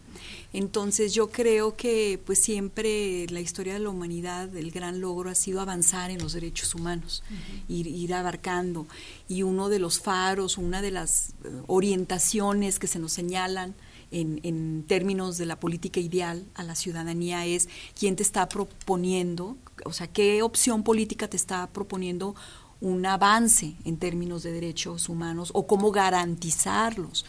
Entonces 0.52 1.14
yo 1.14 1.30
creo 1.30 1.74
que 1.74 2.20
pues 2.24 2.38
siempre 2.40 3.26
la 3.30 3.40
historia 3.40 3.72
de 3.72 3.80
la 3.80 3.88
humanidad, 3.88 4.54
el 4.54 4.70
gran 4.70 5.00
logro 5.00 5.30
ha 5.30 5.34
sido 5.34 5.60
avanzar 5.60 6.10
en 6.10 6.18
los 6.18 6.34
derechos 6.34 6.74
humanos, 6.74 7.22
ir, 7.68 7.86
ir, 7.86 8.12
abarcando. 8.12 8.86
Y 9.26 9.42
uno 9.42 9.68
de 9.68 9.78
los 9.78 10.00
faros, 10.00 10.58
una 10.58 10.82
de 10.82 10.90
las 10.90 11.30
eh, 11.44 11.62
orientaciones 11.66 12.78
que 12.78 12.86
se 12.86 12.98
nos 12.98 13.12
señalan 13.12 13.74
en, 14.20 14.84
términos 14.86 15.36
de 15.38 15.46
la 15.46 15.58
política 15.58 16.00
ideal 16.00 16.44
a 16.54 16.62
la 16.62 16.74
ciudadanía 16.74 17.44
es 17.44 17.68
quién 17.98 18.16
te 18.16 18.22
está 18.22 18.48
proponiendo, 18.48 19.56
o 19.84 19.92
sea, 19.92 20.06
qué 20.06 20.42
opción 20.42 20.82
política 20.82 21.28
te 21.28 21.36
está 21.36 21.66
proponiendo 21.66 22.34
un 22.80 23.04
avance 23.06 23.74
en 23.84 23.96
términos 23.96 24.42
de 24.42 24.52
derechos 24.52 25.08
humanos 25.08 25.50
o 25.54 25.66
cómo 25.66 25.90
garantizarlos. 25.90 27.24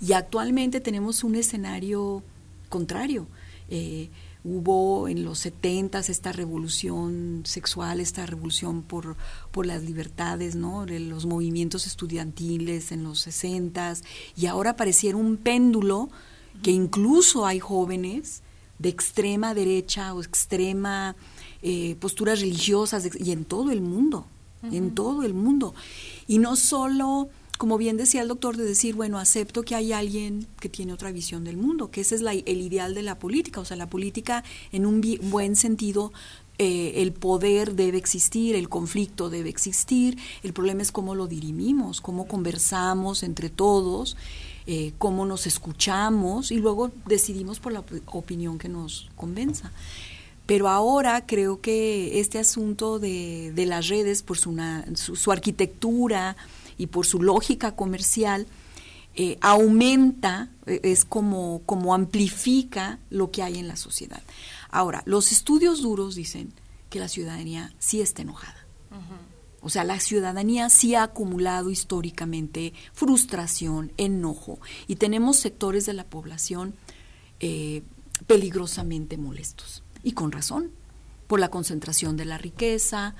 Y 0.00 0.12
actualmente 0.14 0.80
tenemos 0.80 1.24
un 1.24 1.34
escenario 1.34 2.22
contrario. 2.68 3.26
Eh, 3.68 4.10
hubo 4.44 5.08
en 5.08 5.24
los 5.24 5.38
70 5.40 6.00
esta 6.00 6.32
revolución 6.32 7.42
sexual, 7.44 8.00
esta 8.00 8.26
revolución 8.26 8.82
por, 8.82 9.16
por 9.50 9.66
las 9.66 9.82
libertades, 9.82 10.56
¿no? 10.56 10.84
los 10.86 11.26
movimientos 11.26 11.86
estudiantiles 11.86 12.92
en 12.92 13.04
los 13.04 13.20
60 13.20 13.94
y 14.36 14.46
ahora 14.46 14.76
pareciera 14.76 15.16
un 15.16 15.36
péndulo 15.36 16.10
que 16.62 16.70
incluso 16.70 17.46
hay 17.46 17.60
jóvenes 17.60 18.42
de 18.78 18.88
extrema 18.88 19.54
derecha 19.54 20.12
o 20.12 20.20
extrema 20.20 21.14
eh, 21.62 21.96
posturas 22.00 22.40
religiosas 22.40 23.08
y 23.18 23.30
en 23.30 23.44
todo 23.44 23.70
el 23.70 23.80
mundo, 23.80 24.26
en 24.64 24.94
todo 24.94 25.22
el 25.22 25.34
mundo. 25.34 25.74
Y 26.26 26.38
no 26.38 26.56
solo 26.56 27.28
como 27.62 27.78
bien 27.78 27.96
decía 27.96 28.22
el 28.22 28.26
doctor, 28.26 28.56
de 28.56 28.64
decir, 28.64 28.96
bueno, 28.96 29.20
acepto 29.20 29.62
que 29.62 29.76
hay 29.76 29.92
alguien 29.92 30.48
que 30.58 30.68
tiene 30.68 30.92
otra 30.92 31.12
visión 31.12 31.44
del 31.44 31.56
mundo, 31.56 31.92
que 31.92 32.00
ese 32.00 32.16
es 32.16 32.22
el 32.22 32.60
ideal 32.60 32.92
de 32.92 33.02
la 33.04 33.20
política. 33.20 33.60
O 33.60 33.64
sea, 33.64 33.76
la 33.76 33.88
política, 33.88 34.42
en 34.72 34.84
un 34.84 35.00
buen 35.30 35.54
sentido, 35.54 36.12
eh, 36.58 36.94
el 36.96 37.12
poder 37.12 37.76
debe 37.76 37.98
existir, 37.98 38.56
el 38.56 38.68
conflicto 38.68 39.30
debe 39.30 39.48
existir, 39.48 40.18
el 40.42 40.52
problema 40.52 40.82
es 40.82 40.90
cómo 40.90 41.14
lo 41.14 41.28
dirimimos, 41.28 42.00
cómo 42.00 42.26
conversamos 42.26 43.22
entre 43.22 43.48
todos, 43.48 44.16
eh, 44.66 44.92
cómo 44.98 45.24
nos 45.24 45.46
escuchamos 45.46 46.50
y 46.50 46.56
luego 46.56 46.90
decidimos 47.06 47.60
por 47.60 47.70
la 47.70 47.84
opinión 48.06 48.58
que 48.58 48.68
nos 48.68 49.08
convenza. 49.14 49.70
Pero 50.46 50.68
ahora 50.68 51.26
creo 51.26 51.60
que 51.60 52.18
este 52.18 52.40
asunto 52.40 52.98
de, 52.98 53.52
las 53.68 53.86
redes, 53.86 54.24
por 54.24 54.36
su, 54.36 54.52
su 54.96 55.30
arquitectura, 55.30 56.36
y 56.82 56.88
por 56.88 57.06
su 57.06 57.22
lógica 57.22 57.76
comercial, 57.76 58.48
eh, 59.14 59.38
aumenta, 59.40 60.50
eh, 60.66 60.80
es 60.82 61.04
como, 61.04 61.62
como 61.64 61.94
amplifica 61.94 62.98
lo 63.08 63.30
que 63.30 63.44
hay 63.44 63.58
en 63.58 63.68
la 63.68 63.76
sociedad. 63.76 64.20
Ahora, 64.68 65.04
los 65.06 65.30
estudios 65.30 65.80
duros 65.80 66.16
dicen 66.16 66.52
que 66.90 66.98
la 66.98 67.06
ciudadanía 67.06 67.72
sí 67.78 68.00
está 68.00 68.22
enojada. 68.22 68.66
O 69.60 69.70
sea, 69.70 69.84
la 69.84 70.00
ciudadanía 70.00 70.68
sí 70.70 70.96
ha 70.96 71.04
acumulado 71.04 71.70
históricamente 71.70 72.72
frustración, 72.92 73.92
enojo, 73.96 74.58
y 74.88 74.96
tenemos 74.96 75.36
sectores 75.36 75.86
de 75.86 75.92
la 75.92 76.02
población 76.02 76.74
eh, 77.38 77.84
peligrosamente 78.26 79.16
molestos, 79.18 79.84
y 80.02 80.12
con 80.12 80.32
razón, 80.32 80.72
por 81.28 81.38
la 81.38 81.48
concentración 81.48 82.16
de 82.16 82.24
la 82.24 82.38
riqueza, 82.38 83.14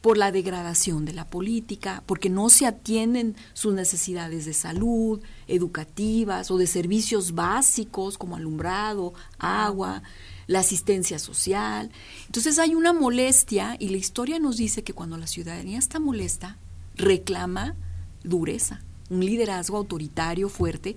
por 0.00 0.16
la 0.16 0.30
degradación 0.30 1.04
de 1.04 1.12
la 1.12 1.28
política, 1.28 2.02
porque 2.06 2.30
no 2.30 2.50
se 2.50 2.66
atienden 2.66 3.36
sus 3.52 3.74
necesidades 3.74 4.44
de 4.44 4.52
salud, 4.52 5.20
educativas 5.48 6.50
o 6.50 6.58
de 6.58 6.66
servicios 6.66 7.34
básicos 7.34 8.16
como 8.16 8.36
alumbrado, 8.36 9.12
agua, 9.38 10.02
la 10.46 10.60
asistencia 10.60 11.18
social. 11.18 11.90
Entonces 12.26 12.58
hay 12.58 12.74
una 12.74 12.92
molestia 12.92 13.76
y 13.78 13.88
la 13.88 13.96
historia 13.96 14.38
nos 14.38 14.56
dice 14.56 14.84
que 14.84 14.94
cuando 14.94 15.16
la 15.16 15.26
ciudadanía 15.26 15.78
está 15.78 15.98
molesta, 15.98 16.58
reclama 16.94 17.74
dureza, 18.22 18.80
un 19.10 19.20
liderazgo 19.20 19.76
autoritario 19.76 20.48
fuerte. 20.48 20.96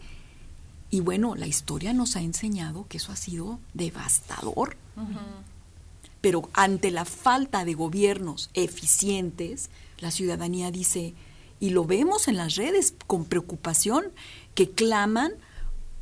Y 0.89 0.99
bueno, 0.99 1.35
la 1.35 1.47
historia 1.47 1.93
nos 1.93 2.15
ha 2.15 2.21
enseñado 2.21 2.85
que 2.87 2.97
eso 2.97 3.11
ha 3.11 3.15
sido 3.15 3.59
devastador 3.73 4.77
pero 6.21 6.49
ante 6.53 6.91
la 6.91 7.05
falta 7.05 7.65
de 7.65 7.73
gobiernos 7.73 8.49
eficientes, 8.53 9.69
la 9.99 10.11
ciudadanía 10.11 10.71
dice, 10.71 11.13
y 11.59 11.71
lo 11.71 11.85
vemos 11.85 12.27
en 12.27 12.37
las 12.37 12.55
redes 12.55 12.95
con 13.07 13.25
preocupación, 13.25 14.05
que 14.55 14.69
claman 14.69 15.33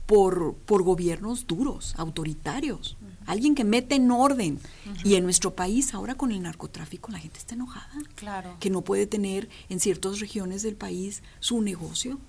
por, 0.05 0.55
por 0.55 0.83
gobiernos 0.83 1.45
duros, 1.47 1.93
autoritarios, 1.97 2.97
alguien 3.27 3.53
que 3.53 3.63
mete 3.63 3.95
en 3.95 4.09
orden. 4.09 4.59
Y 5.03 5.15
en 5.15 5.23
nuestro 5.23 5.53
país 5.53 5.93
ahora 5.93 6.15
con 6.15 6.31
el 6.31 6.41
narcotráfico 6.41 7.11
la 7.11 7.19
gente 7.19 7.37
está 7.37 7.53
enojada, 7.53 7.93
claro. 8.15 8.57
que 8.59 8.69
no 8.69 8.81
puede 8.81 9.05
tener 9.05 9.49
en 9.69 9.79
ciertas 9.79 10.19
regiones 10.19 10.63
del 10.63 10.75
país 10.75 11.21
su 11.39 11.61
negocio. 11.61 12.19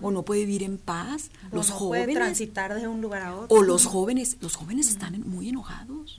O 0.00 0.10
no 0.10 0.22
puede 0.22 0.46
vivir 0.46 0.62
en 0.62 0.78
paz. 0.78 1.30
los 1.52 1.68
jóvenes. 1.68 2.06
Puede 2.06 2.16
transitar 2.16 2.74
de 2.74 2.88
un 2.88 3.02
lugar 3.02 3.20
a 3.20 3.36
otro. 3.36 3.54
O 3.54 3.62
los 3.62 3.84
jóvenes, 3.84 4.38
los 4.40 4.56
jóvenes 4.56 4.88
están 4.88 5.20
muy 5.28 5.50
enojados. 5.50 6.18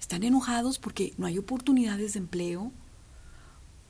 Están 0.00 0.22
enojados 0.22 0.78
porque 0.78 1.12
no 1.18 1.26
hay 1.26 1.38
oportunidades 1.38 2.14
de 2.14 2.20
empleo, 2.20 2.72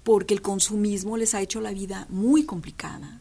porque 0.05 0.35
el 0.35 0.43
consumismo 0.43 1.17
les 1.17 1.35
ha 1.35 1.43
hecho 1.43 1.61
la 1.61 1.73
vida 1.73 2.07
muy 2.09 2.45
complicada, 2.45 3.21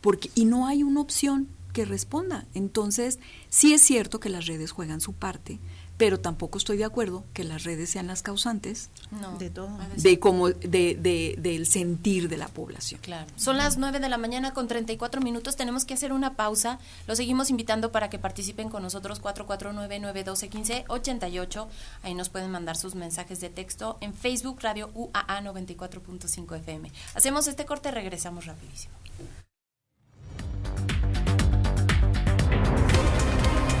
porque, 0.00 0.30
y 0.34 0.44
no 0.44 0.66
hay 0.66 0.82
una 0.82 1.00
opción 1.00 1.48
que 1.72 1.84
responda. 1.84 2.46
Entonces, 2.54 3.18
sí 3.48 3.74
es 3.74 3.82
cierto 3.82 4.20
que 4.20 4.28
las 4.28 4.46
redes 4.46 4.70
juegan 4.70 5.00
su 5.00 5.12
parte, 5.12 5.58
pero 5.98 6.18
tampoco 6.18 6.56
estoy 6.58 6.78
de 6.78 6.84
acuerdo 6.84 7.24
que 7.34 7.44
las 7.44 7.64
redes 7.64 7.90
sean 7.90 8.06
las 8.06 8.22
causantes 8.22 8.88
de 9.38 9.50
todo. 9.50 9.68
De 9.96 10.18
como 10.20 10.48
de, 10.48 11.34
del 11.38 11.66
sentir 11.66 12.28
de 12.28 12.36
la 12.36 12.46
población. 12.46 13.00
Claro. 13.02 13.26
Son 13.36 13.56
las 13.56 13.78
9 13.78 13.98
de 13.98 14.08
la 14.08 14.16
mañana 14.16 14.54
con 14.54 14.68
34 14.68 15.20
minutos. 15.20 15.56
Tenemos 15.56 15.84
que 15.84 15.94
hacer 15.94 16.12
una 16.12 16.36
pausa. 16.36 16.78
Los 17.08 17.16
seguimos 17.18 17.50
invitando 17.50 17.90
para 17.90 18.10
que 18.10 18.20
participen 18.20 18.68
con 18.68 18.84
nosotros 18.84 19.20
449-912-1588. 19.20 21.66
Ahí 22.04 22.14
nos 22.14 22.28
pueden 22.28 22.52
mandar 22.52 22.76
sus 22.76 22.94
mensajes 22.94 23.40
de 23.40 23.50
texto 23.50 23.98
en 24.00 24.14
Facebook 24.14 24.60
Radio 24.62 24.92
UAA 24.94 25.42
94.5 25.42 26.58
FM. 26.58 26.92
Hacemos 27.14 27.48
este 27.48 27.66
corte, 27.66 27.90
regresamos 27.90 28.46
rapidísimo. 28.46 28.94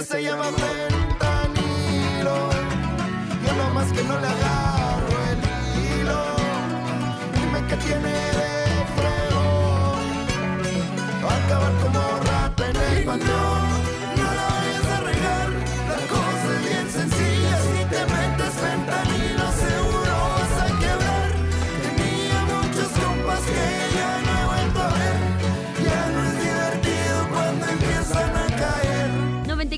Que 0.00 0.06
se 0.06 0.22
llama 0.22 0.44
fentanilo. 0.44 2.36
Yo 3.44 3.52
nomás 3.54 3.92
que 3.92 4.02
no 4.02 4.18
le 4.18 4.26
agarro 4.28 4.49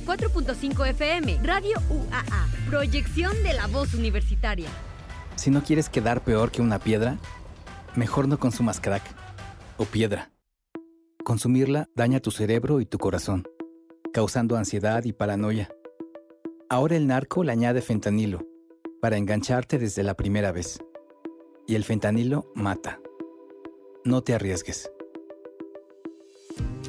94.5 0.07 0.88
FM, 0.88 1.38
Radio 1.44 1.78
UAA, 1.88 2.48
proyección 2.68 3.40
de 3.44 3.55
la 3.55 3.66
voz 3.68 3.94
universitaria. 3.94 4.68
Si 5.36 5.50
no 5.50 5.62
quieres 5.62 5.88
quedar 5.88 6.22
peor 6.24 6.50
que 6.50 6.61
una 6.61 6.78
piedra, 6.78 7.18
mejor 7.94 8.26
no 8.26 8.38
consumas 8.38 8.80
crack 8.80 9.03
o 9.76 9.84
piedra. 9.84 10.32
Consumirla 11.24 11.88
daña 11.94 12.18
tu 12.20 12.32
cerebro 12.32 12.80
y 12.80 12.86
tu 12.86 12.98
corazón, 12.98 13.44
causando 14.12 14.57
ansiedad 14.57 15.05
y 15.05 15.12
paranoia. 15.12 15.70
Ahora 16.68 16.96
el 16.96 17.07
narco 17.07 17.44
le 17.44 17.53
añade 17.53 17.80
fentanilo 17.80 18.44
para 19.00 19.18
engancharte 19.18 19.78
desde 19.78 20.03
la 20.03 20.14
primera 20.14 20.50
vez. 20.50 20.80
Y 21.66 21.76
el 21.76 21.84
fentanilo 21.84 22.50
mata. 22.57 22.98
No 24.05 24.22
te 24.22 24.34
arriesgues. 24.34 24.90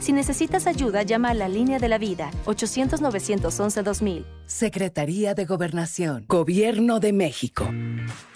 Si 0.04 0.12
necesitas 0.12 0.68
ayuda, 0.68 1.04
llama 1.04 1.30
a 1.30 1.34
la 1.34 1.48
línea 1.48 1.80
de 1.80 1.88
la 1.88 1.98
vida 1.98 2.30
800-911-2000. 2.46 4.26
Secretaría 4.46 5.34
de 5.34 5.46
Gobernación. 5.46 6.26
Gobierno 6.28 7.00
de 7.00 7.14
México. 7.14 7.72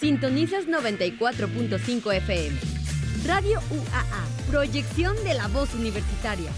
Sintonizas 0.00 0.66
94.5 0.66 2.14
FM. 2.14 2.58
Radio 3.26 3.60
UAA. 3.70 4.50
Proyección 4.50 5.14
de 5.24 5.34
la 5.34 5.46
voz 5.48 5.74
universitaria. 5.74 6.50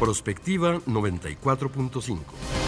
Prospectiva 0.00 0.80
94.5. 0.86 2.65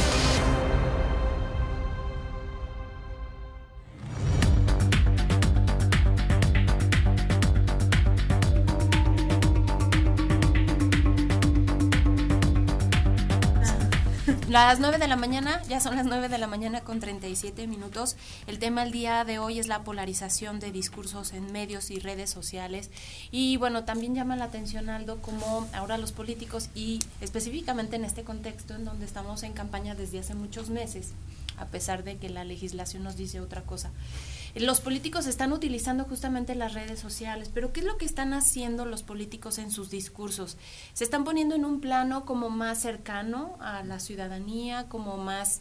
Las 14.58 14.80
9 14.80 14.98
de 14.98 15.06
la 15.06 15.14
mañana, 15.14 15.62
ya 15.68 15.78
son 15.78 15.94
las 15.94 16.04
9 16.04 16.28
de 16.28 16.36
la 16.36 16.48
mañana 16.48 16.80
con 16.80 16.98
37 16.98 17.68
minutos. 17.68 18.16
El 18.48 18.58
tema 18.58 18.82
del 18.82 18.90
día 18.90 19.24
de 19.24 19.38
hoy 19.38 19.60
es 19.60 19.68
la 19.68 19.84
polarización 19.84 20.58
de 20.58 20.72
discursos 20.72 21.32
en 21.32 21.52
medios 21.52 21.92
y 21.92 22.00
redes 22.00 22.28
sociales. 22.28 22.90
Y 23.30 23.56
bueno, 23.56 23.84
también 23.84 24.16
llama 24.16 24.34
la 24.34 24.46
atención, 24.46 24.90
Aldo, 24.90 25.22
como 25.22 25.68
ahora 25.72 25.96
los 25.96 26.10
políticos 26.10 26.70
y 26.74 26.98
específicamente 27.20 27.94
en 27.94 28.04
este 28.04 28.24
contexto 28.24 28.74
en 28.74 28.84
donde 28.84 29.06
estamos 29.06 29.44
en 29.44 29.52
campaña 29.52 29.94
desde 29.94 30.18
hace 30.18 30.34
muchos 30.34 30.70
meses, 30.70 31.12
a 31.56 31.66
pesar 31.66 32.02
de 32.02 32.16
que 32.16 32.28
la 32.28 32.42
legislación 32.42 33.04
nos 33.04 33.16
dice 33.16 33.40
otra 33.40 33.62
cosa. 33.62 33.92
Los 34.54 34.80
políticos 34.80 35.26
están 35.26 35.52
utilizando 35.52 36.04
justamente 36.04 36.54
las 36.54 36.74
redes 36.74 36.98
sociales, 36.98 37.50
pero 37.52 37.72
¿qué 37.72 37.80
es 37.80 37.86
lo 37.86 37.96
que 37.98 38.04
están 38.04 38.32
haciendo 38.32 38.84
los 38.84 39.02
políticos 39.02 39.58
en 39.58 39.70
sus 39.70 39.90
discursos? 39.90 40.56
Se 40.94 41.04
están 41.04 41.24
poniendo 41.24 41.54
en 41.54 41.64
un 41.64 41.80
plano 41.80 42.24
como 42.24 42.50
más 42.50 42.80
cercano 42.80 43.56
a 43.60 43.82
la 43.84 44.00
ciudadanía, 44.00 44.88
como 44.88 45.16
más, 45.18 45.60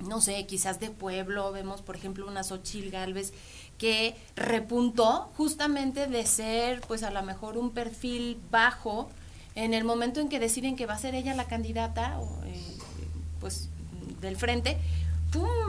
no 0.00 0.20
sé, 0.20 0.46
quizás 0.46 0.80
de 0.80 0.90
pueblo. 0.90 1.52
Vemos, 1.52 1.82
por 1.82 1.96
ejemplo, 1.96 2.26
una 2.26 2.42
Xochil 2.42 2.90
Galvez 2.90 3.32
que 3.78 4.16
repuntó 4.34 5.30
justamente 5.36 6.06
de 6.06 6.26
ser, 6.26 6.80
pues 6.82 7.02
a 7.02 7.10
lo 7.10 7.22
mejor 7.22 7.58
un 7.58 7.70
perfil 7.70 8.40
bajo 8.50 9.10
en 9.54 9.74
el 9.74 9.84
momento 9.84 10.20
en 10.20 10.28
que 10.28 10.38
deciden 10.38 10.76
que 10.76 10.86
va 10.86 10.94
a 10.94 10.98
ser 10.98 11.14
ella 11.14 11.34
la 11.34 11.46
candidata, 11.46 12.18
eh, 12.46 12.76
pues 13.40 13.68
del 14.20 14.36
frente, 14.36 14.78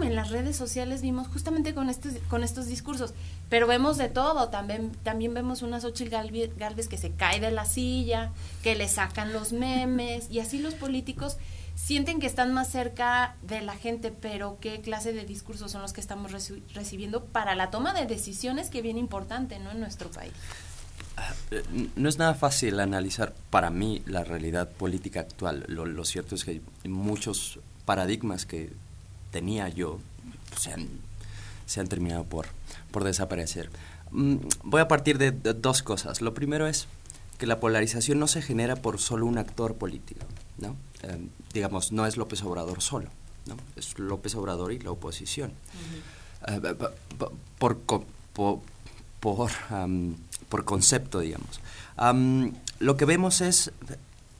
en 0.02 0.16
las 0.16 0.30
redes 0.30 0.56
sociales 0.56 1.02
vimos 1.02 1.28
justamente 1.28 1.74
con 1.74 1.90
estos, 1.90 2.14
con 2.30 2.44
estos 2.44 2.68
discursos. 2.68 3.14
Pero 3.50 3.68
vemos 3.68 3.98
de 3.98 4.10
todo, 4.10 4.50
también, 4.50 4.92
también 5.04 5.34
vemos 5.34 5.62
una 5.62 5.80
Xochitl 5.80 6.12
Galvez 6.58 6.88
que 6.88 6.98
se 6.98 7.12
cae 7.12 7.40
de 7.40 7.52
la 7.52 7.66
silla, 7.66 8.32
que 8.64 8.76
le 8.76 8.88
sacan 8.88 9.34
los 9.34 9.54
memes, 9.54 10.28
y 10.30 10.40
así 10.40 10.60
los 10.60 10.74
políticos 10.74 11.38
sienten 11.76 12.20
que 12.20 12.28
están 12.28 12.54
más 12.54 12.70
cerca 12.70 13.36
de 13.44 13.62
la 13.62 13.76
gente, 13.76 14.12
pero 14.12 14.58
qué 14.60 14.82
clase 14.82 15.14
de 15.14 15.26
discursos 15.26 15.72
son 15.72 15.82
los 15.82 15.94
que 15.94 16.02
estamos 16.02 16.32
recibiendo 16.74 17.26
para 17.26 17.56
la 17.56 17.70
toma 17.70 17.94
de 17.94 18.06
decisiones 18.06 18.70
que 18.70 18.82
bien 18.82 18.98
importante 18.98 19.60
¿no? 19.60 19.72
en 19.72 19.80
nuestro 19.80 20.10
país. 20.10 20.34
No 21.96 22.10
es 22.10 22.18
nada 22.18 22.34
fácil 22.34 22.80
analizar 22.80 23.34
para 23.50 23.70
mí 23.70 24.02
la 24.06 24.24
realidad 24.24 24.70
política 24.70 25.20
actual. 25.20 25.66
Lo, 25.68 25.86
lo 25.86 26.04
cierto 26.04 26.36
es 26.36 26.44
que 26.44 26.52
hay 26.52 26.90
muchos 26.90 27.60
paradigmas 27.86 28.46
que 28.46 28.74
tenía 29.38 29.70
yo 29.70 30.00
pues, 30.50 30.64
se, 30.64 30.74
han, 30.74 30.88
se 31.68 31.80
han 31.80 31.88
terminado 31.88 32.24
por, 32.24 32.48
por 32.90 33.04
desaparecer. 33.04 33.70
Mm, 34.10 34.38
voy 34.64 34.82
a 34.82 34.88
partir 34.88 35.20
de, 35.20 35.30
dos 35.32 35.84
cosas. 35.84 36.22
Lo 36.22 36.34
primero 36.34 36.66
es 36.66 36.88
que 37.38 37.46
la 37.46 37.60
polarización 37.60 38.18
no 38.18 38.28
se 38.28 38.42
genera 38.42 38.78
por 38.78 38.98
solo 38.98 39.28
un 39.28 39.38
actor 39.38 39.76
político, 39.76 40.26
¿no? 40.58 40.76
Em, 41.04 41.30
digamos, 41.54 41.92
no 41.92 42.08
es 42.08 42.18
López 42.18 42.42
Obrador 42.42 42.82
solo, 42.82 43.10
¿no? 43.46 43.58
Es 43.76 44.00
López 44.00 44.34
Obrador 44.34 44.74
y 44.74 44.80
la 44.80 44.90
oposición. 44.90 45.52
Eh, 46.48 46.60
por, 47.60 47.78
por, 47.78 49.52
por, 50.50 50.66
concepto, 50.66 51.20
digamos. 51.20 51.62
lo 52.80 52.98
que 52.98 53.06
vemos 53.06 53.42
es 53.42 53.72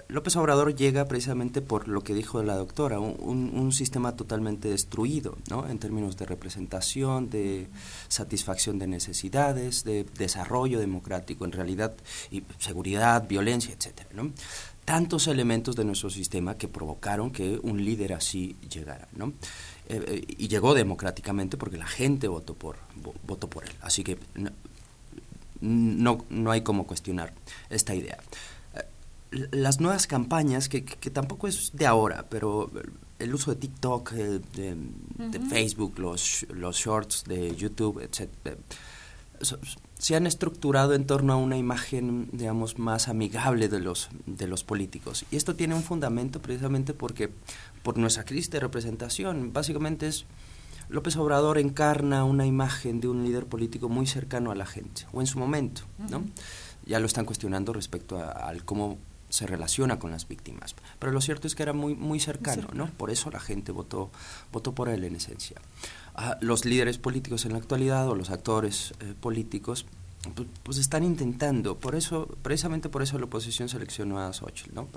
López 0.10 0.38
Obrador 0.38 0.74
llega 0.74 1.06
precisamente 1.06 1.62
por 1.62 1.90
lo 1.90 2.02
que 2.02 2.14
dijo 2.14 2.42
la 2.42 2.56
doctora, 2.56 3.00
un, 3.00 3.72
sistema 3.74 4.16
totalmente 4.16 4.70
destruido, 4.70 5.38
¿no? 5.50 5.68
En 5.68 5.78
términos 5.78 6.16
de 6.16 6.26
representación, 6.26 7.30
de 7.30 7.68
satisfacción 8.08 8.80
de 8.80 8.88
necesidades, 8.88 9.84
de 9.84 10.06
desarrollo 10.18 10.80
democrático, 10.80 11.44
en 11.44 11.52
realidad, 11.52 11.94
y 12.32 12.44
seguridad, 12.58 13.28
violencia, 13.28 13.74
etcétera, 13.74 14.10
¿no? 14.14 14.32
tantos 14.86 15.28
elementos 15.28 15.76
de 15.76 15.84
nuestro 15.84 16.10
sistema 16.10 16.58
que 16.58 16.70
provocaron 16.70 17.30
que 17.30 17.60
un 17.62 17.84
líder 17.84 18.14
así 18.14 18.56
llegara, 18.74 19.10
¿no? 19.12 19.34
Eh, 19.90 20.02
eh, 20.08 20.36
y 20.38 20.48
llegó 20.48 20.74
democráticamente 20.74 21.58
porque 21.58 21.78
la 21.78 21.88
gente 21.88 22.30
votó 22.30 22.54
por, 22.54 22.78
votó 23.28 23.50
por 23.50 23.66
él. 23.66 23.76
Así 23.82 24.06
que 24.06 24.18
no, 25.60 26.26
no 26.30 26.52
hay 26.52 26.62
como 26.62 26.88
cuestionar 26.88 27.34
esta 27.70 27.96
idea. 27.96 28.18
Eh, 29.38 29.48
las 29.52 29.80
nuevas 29.80 30.08
campañas, 30.08 30.70
que, 30.70 30.84
que, 30.84 31.10
tampoco 31.10 31.48
es 31.48 31.72
de 31.74 31.86
ahora, 31.86 32.26
pero 32.30 32.72
el 33.20 33.34
uso 33.34 33.52
de 33.52 33.58
TikTok, 33.58 34.12
de, 34.12 34.40
de, 34.40 35.40
Facebook, 35.50 36.00
los, 36.00 36.46
los 36.50 36.78
shorts 36.78 37.24
de 37.26 37.56
YouTube, 37.56 38.00
etc., 38.02 38.58
se 39.98 40.16
han 40.16 40.28
estructurado 40.28 40.94
en 40.94 41.06
torno 41.06 41.34
a 41.34 41.38
una 41.38 41.58
imagen, 41.58 42.30
digamos, 42.32 42.78
más 42.78 43.08
amigable 43.08 43.68
de 43.68 43.80
los, 43.80 44.10
de 44.26 44.48
los 44.48 44.64
políticos. 44.64 45.26
Y 45.32 45.36
esto 45.36 45.56
tiene 45.56 45.76
un 45.76 45.84
fundamento 45.84 46.42
precisamente 46.42 46.94
porque, 46.94 47.32
por 47.84 47.98
nuestra 47.98 48.24
crisis 48.24 48.52
de 48.52 48.60
representación, 48.60 49.54
básicamente 49.54 50.08
es, 50.08 50.26
López 50.90 51.18
Obrador 51.18 51.58
encarna 51.58 52.24
una 52.24 52.46
imagen 52.46 53.02
de 53.02 53.08
un 53.08 53.26
líder 53.26 53.46
político 53.46 53.90
muy 53.90 54.08
cercano 54.08 54.52
a 54.52 54.56
la 54.56 54.66
gente, 54.66 55.06
o 55.12 55.22
en 55.22 55.28
su 55.28 55.40
momento, 55.40 55.82
¿no? 56.10 56.24
Ya 56.86 57.00
lo 57.00 57.06
están 57.06 57.26
cuestionando 57.26 57.74
respecto 57.74 58.18
a, 58.18 58.54
cómo 58.64 58.98
se 59.30 59.46
relaciona 59.46 60.00
con 60.00 60.12
las 60.12 60.28
víctimas. 60.28 60.76
Pero 61.00 61.12
lo 61.12 61.22
cierto 61.22 61.48
es 61.48 61.56
que 61.56 61.64
era 61.64 61.74
muy, 61.74 61.96
muy 61.96 62.20
cercano, 62.20 62.68
¿no? 62.74 62.88
Por 62.88 63.12
eso 63.12 63.30
la 63.30 63.40
gente 63.40 63.72
votó, 63.72 64.10
votó 64.52 64.74
por 64.74 64.90
él 64.90 65.04
en 65.04 65.16
esencia 65.16 65.62
los 66.42 66.66
líderes 66.66 66.98
políticos 66.98 67.46
en 67.46 67.54
la 67.54 67.60
actualidad 67.60 68.08
o 68.10 68.16
los 68.16 68.30
actores 68.30 68.94
eh, 69.00 69.14
políticos 69.20 69.86
pues, 70.36 70.48
pues, 70.64 70.78
están 70.78 71.04
intentando, 71.04 71.78
por 71.78 71.96
eso, 71.96 72.28
precisamente 72.42 72.90
por 72.90 73.04
eso 73.04 73.18
la 73.20 73.26
oposición 73.26 73.70
seleccionó 73.70 74.20
a 74.20 74.34
Xochitl, 74.34 74.74
¿no? 74.74 74.88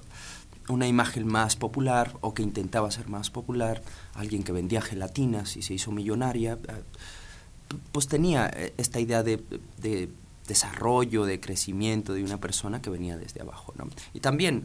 Una 0.68 0.88
imagen 0.88 1.26
más 1.26 1.56
popular 1.56 2.16
o 2.20 2.32
que 2.32 2.42
intentaba 2.42 2.90
ser 2.90 3.08
más 3.08 3.30
popular, 3.30 3.82
alguien 4.14 4.42
que 4.42 4.52
vendía 4.52 4.80
gelatinas 4.80 5.56
y 5.56 5.62
se 5.62 5.74
hizo 5.74 5.92
millonaria, 5.92 6.54
eh, 6.68 6.82
pues 7.92 8.08
tenía 8.08 8.48
eh, 8.48 8.72
esta 8.78 8.98
idea 8.98 9.22
de, 9.22 9.42
de, 9.78 10.08
desarrollo, 10.50 11.24
de 11.24 11.38
crecimiento 11.38 12.12
de 12.12 12.24
una 12.24 12.38
persona 12.38 12.82
que 12.82 12.90
venía 12.90 13.16
desde 13.16 13.40
abajo, 13.40 13.72
¿no? 13.78 13.88
Y 14.12 14.20
también 14.20 14.62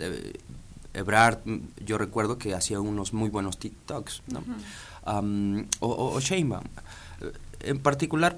Ebrard, 0.95 1.39
yo 1.85 1.97
recuerdo 1.97 2.37
que 2.37 2.53
hacía 2.53 2.79
unos 2.79 3.13
muy 3.13 3.29
buenos 3.29 3.59
TikToks, 3.59 4.23
¿no? 4.27 4.43
o, 5.79 6.13
o, 6.15 6.19
Sheinbaum. 6.19 6.63
Eh, 7.21 7.31
en 7.61 7.79
particular, 7.79 8.35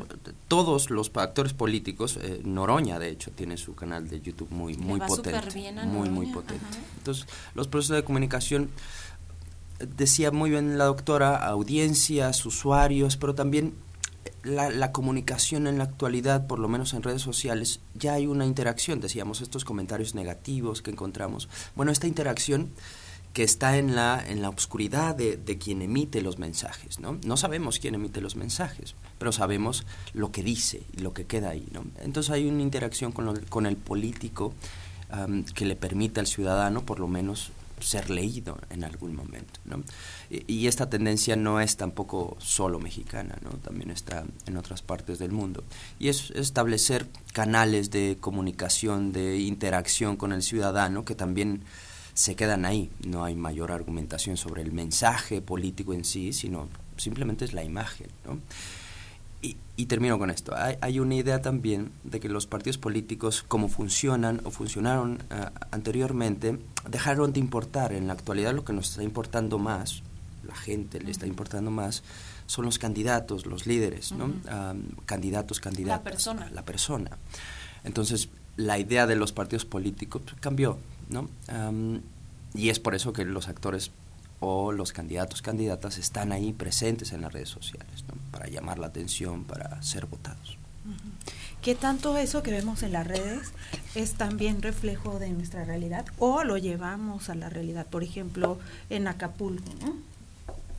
todos 0.47 0.89
los 0.89 1.11
actores 1.15 1.53
políticos, 1.53 2.19
eh, 2.21 2.41
Noroña 2.43 2.99
de 2.99 3.09
hecho 3.09 3.31
tiene 3.31 3.57
su 3.57 3.73
canal 3.73 4.09
de 4.09 4.21
YouTube 4.21 4.49
muy, 4.51 4.75
muy 4.75 4.99
potente. 4.99 5.63
muy, 5.85 6.09
muy 6.09 6.27
potente. 6.27 6.65
Entonces, 6.97 7.25
los 7.55 7.67
procesos 7.67 7.95
de 7.95 8.03
comunicación, 8.03 8.69
decía 9.95 10.31
muy 10.31 10.49
bien 10.49 10.77
la 10.77 10.85
doctora, 10.85 11.37
audiencias, 11.37 12.45
usuarios, 12.45 13.15
pero 13.17 13.35
también 13.35 13.73
la, 14.43 14.69
la, 14.69 14.91
comunicación 14.91 15.67
en 15.67 15.77
la 15.77 15.85
actualidad, 15.85 16.47
por 16.47 16.59
lo 16.59 16.67
menos 16.67 16.93
en 16.93 17.03
redes 17.03 17.21
sociales, 17.21 17.81
ya 17.93 18.13
hay 18.13 18.27
una 18.27 18.45
interacción, 18.45 18.99
decíamos, 18.99 19.41
estos 19.41 19.65
comentarios 19.65 20.15
negativos 20.15 20.81
que 20.81 20.91
encontramos. 20.91 21.49
Bueno, 21.75 21.91
esta 21.91 22.07
interacción 22.07 22.71
que 23.33 23.43
está 23.43 23.77
en 23.77 23.95
la, 23.95 24.23
en 24.27 24.41
la 24.41 24.49
oscuridad 24.49 25.15
de, 25.15 25.37
de, 25.37 25.57
quien 25.57 25.81
emite 25.83 26.21
los 26.21 26.39
mensajes, 26.39 26.99
¿no? 26.99 27.19
No 27.23 27.37
sabemos 27.37 27.77
quién 27.77 27.93
emite 27.93 28.19
los 28.19 28.35
mensajes, 28.35 28.95
pero 29.19 29.31
sabemos 29.31 29.85
lo 30.13 30.31
que 30.31 30.41
dice 30.41 30.81
y 30.93 31.01
lo 31.01 31.13
que 31.13 31.25
queda 31.25 31.49
ahí, 31.49 31.67
¿no? 31.71 31.85
Entonces 32.01 32.31
hay 32.31 32.47
una 32.47 32.63
interacción 32.63 33.11
con, 33.11 33.39
con 33.45 33.67
el 33.67 33.77
político 33.77 34.53
que 35.53 35.65
le 35.65 35.75
permite 35.75 36.19
al 36.19 36.27
ciudadano, 36.27 36.81
por 36.81 36.99
lo 36.99 37.07
menos, 37.07 37.51
ser 37.79 38.09
leído 38.09 38.57
en 38.69 38.83
algún 38.83 39.15
momento, 39.15 39.59
¿no? 39.65 39.83
Y, 40.29 40.51
y, 40.51 40.67
esta 40.67 40.89
tendencia 40.89 41.35
no 41.35 41.61
es 41.61 41.77
tampoco 41.77 42.35
solo 42.39 42.79
mexicana, 42.79 43.37
¿no? 43.43 43.51
También 43.57 43.91
está 43.91 44.25
en 44.45 44.57
otras 44.57 44.81
partes 44.81 45.19
del 45.19 45.31
mundo. 45.31 45.63
Y 45.99 46.09
es 46.09 46.31
establecer 46.31 47.07
canales 47.33 47.91
de 47.91 48.17
comunicación, 48.19 49.11
de 49.11 49.39
interacción 49.39 50.17
con 50.17 50.31
el 50.31 50.41
ciudadano 50.41 51.05
que 51.05 51.15
también 51.15 51.63
se 52.17 52.35
quedan 52.35 52.65
ahí. 52.65 52.89
No 53.05 53.23
hay 53.23 53.35
mayor 53.35 53.71
argumentación 53.71 54.37
sobre 54.37 54.63
el 54.63 54.71
mensaje 54.71 55.39
político 55.41 55.93
en 55.93 56.03
sí, 56.03 56.33
sino 56.33 56.67
simplemente 56.97 57.45
es 57.45 57.53
la 57.53 57.63
imagen. 57.63 58.07
¿no? 58.25 58.39
Y, 59.41 59.85
termino 59.85 60.17
con 60.17 60.31
esto. 60.31 60.55
Hay, 60.55 60.99
una 60.99 61.13
idea 61.13 61.41
también 61.41 61.91
de 62.03 62.19
que 62.19 62.29
los 62.29 62.47
partidos 62.47 62.79
políticos, 62.79 63.45
como 63.47 63.67
funcionan 63.67 64.41
o 64.43 64.49
funcionaron 64.49 65.19
eh, 65.29 65.45
anteriormente, 65.69 66.57
dejaron 66.89 67.31
de 67.31 67.39
importar. 67.39 67.93
En 67.93 68.07
la 68.07 68.13
actualidad 68.13 68.55
lo 68.55 68.65
que 68.65 68.73
nos 68.73 68.89
está 68.89 69.03
importando 69.03 69.59
más, 69.59 70.01
la 70.47 70.55
gente 70.55 70.99
le 70.99 71.11
está 71.11 71.27
importando 71.27 71.69
más, 71.69 72.01
son 72.47 72.65
los 72.65 72.79
candidatos, 72.79 73.45
los 73.45 73.67
líderes, 73.67 74.13
¿no? 74.13 74.33
candidatos, 75.05 75.59
candidatas. 75.59 75.99
La 75.99 76.11
persona. 76.11 76.49
La 76.51 76.65
persona. 76.65 77.11
Entonces, 77.83 78.29
la 78.55 78.79
idea 78.79 79.05
de 79.05 79.15
los 79.15 79.31
partidos 79.31 79.65
políticos 79.65 80.23
cambió. 80.39 80.79
¿no? 81.09 81.29
y 82.53 82.69
es 82.69 82.79
por 82.79 82.95
eso 82.95 83.13
que 83.13 83.23
los 83.23 83.47
actores 83.47 83.91
o 84.39 84.71
los 84.71 84.93
candidatos, 84.93 85.41
candidatas 85.41 85.97
están 85.97 86.31
ahí 86.31 86.53
presentes 86.53 87.11
en 87.13 87.21
las 87.21 87.33
redes 87.33 87.49
sociales, 87.49 88.05
¿no? 88.07 88.15
para 88.31 88.47
llamar 88.47 88.79
la 88.79 88.87
atención, 88.87 89.43
para 89.43 89.81
ser 89.81 90.05
votados. 90.05 90.57
¿Qué 91.61 91.75
tanto 91.75 92.15
eso 92.17 92.43
que 92.43 92.51
vemos 92.51 92.83
en 92.83 92.93
las 92.93 93.05
redes 93.05 93.51
es 93.95 94.13
también 94.13 94.61
reflejo 94.61 95.19
de 95.19 95.31
nuestra 95.31 95.65
realidad 95.65 96.05
o 96.17 96.43
lo 96.43 96.57
llevamos 96.57 97.29
a 97.29 97.35
la 97.35 97.49
realidad? 97.49 97.87
Por 97.87 98.03
ejemplo, 98.03 98.59
en 98.89 99.07
Acapulco, 99.07 99.69
¿no? 99.81 99.95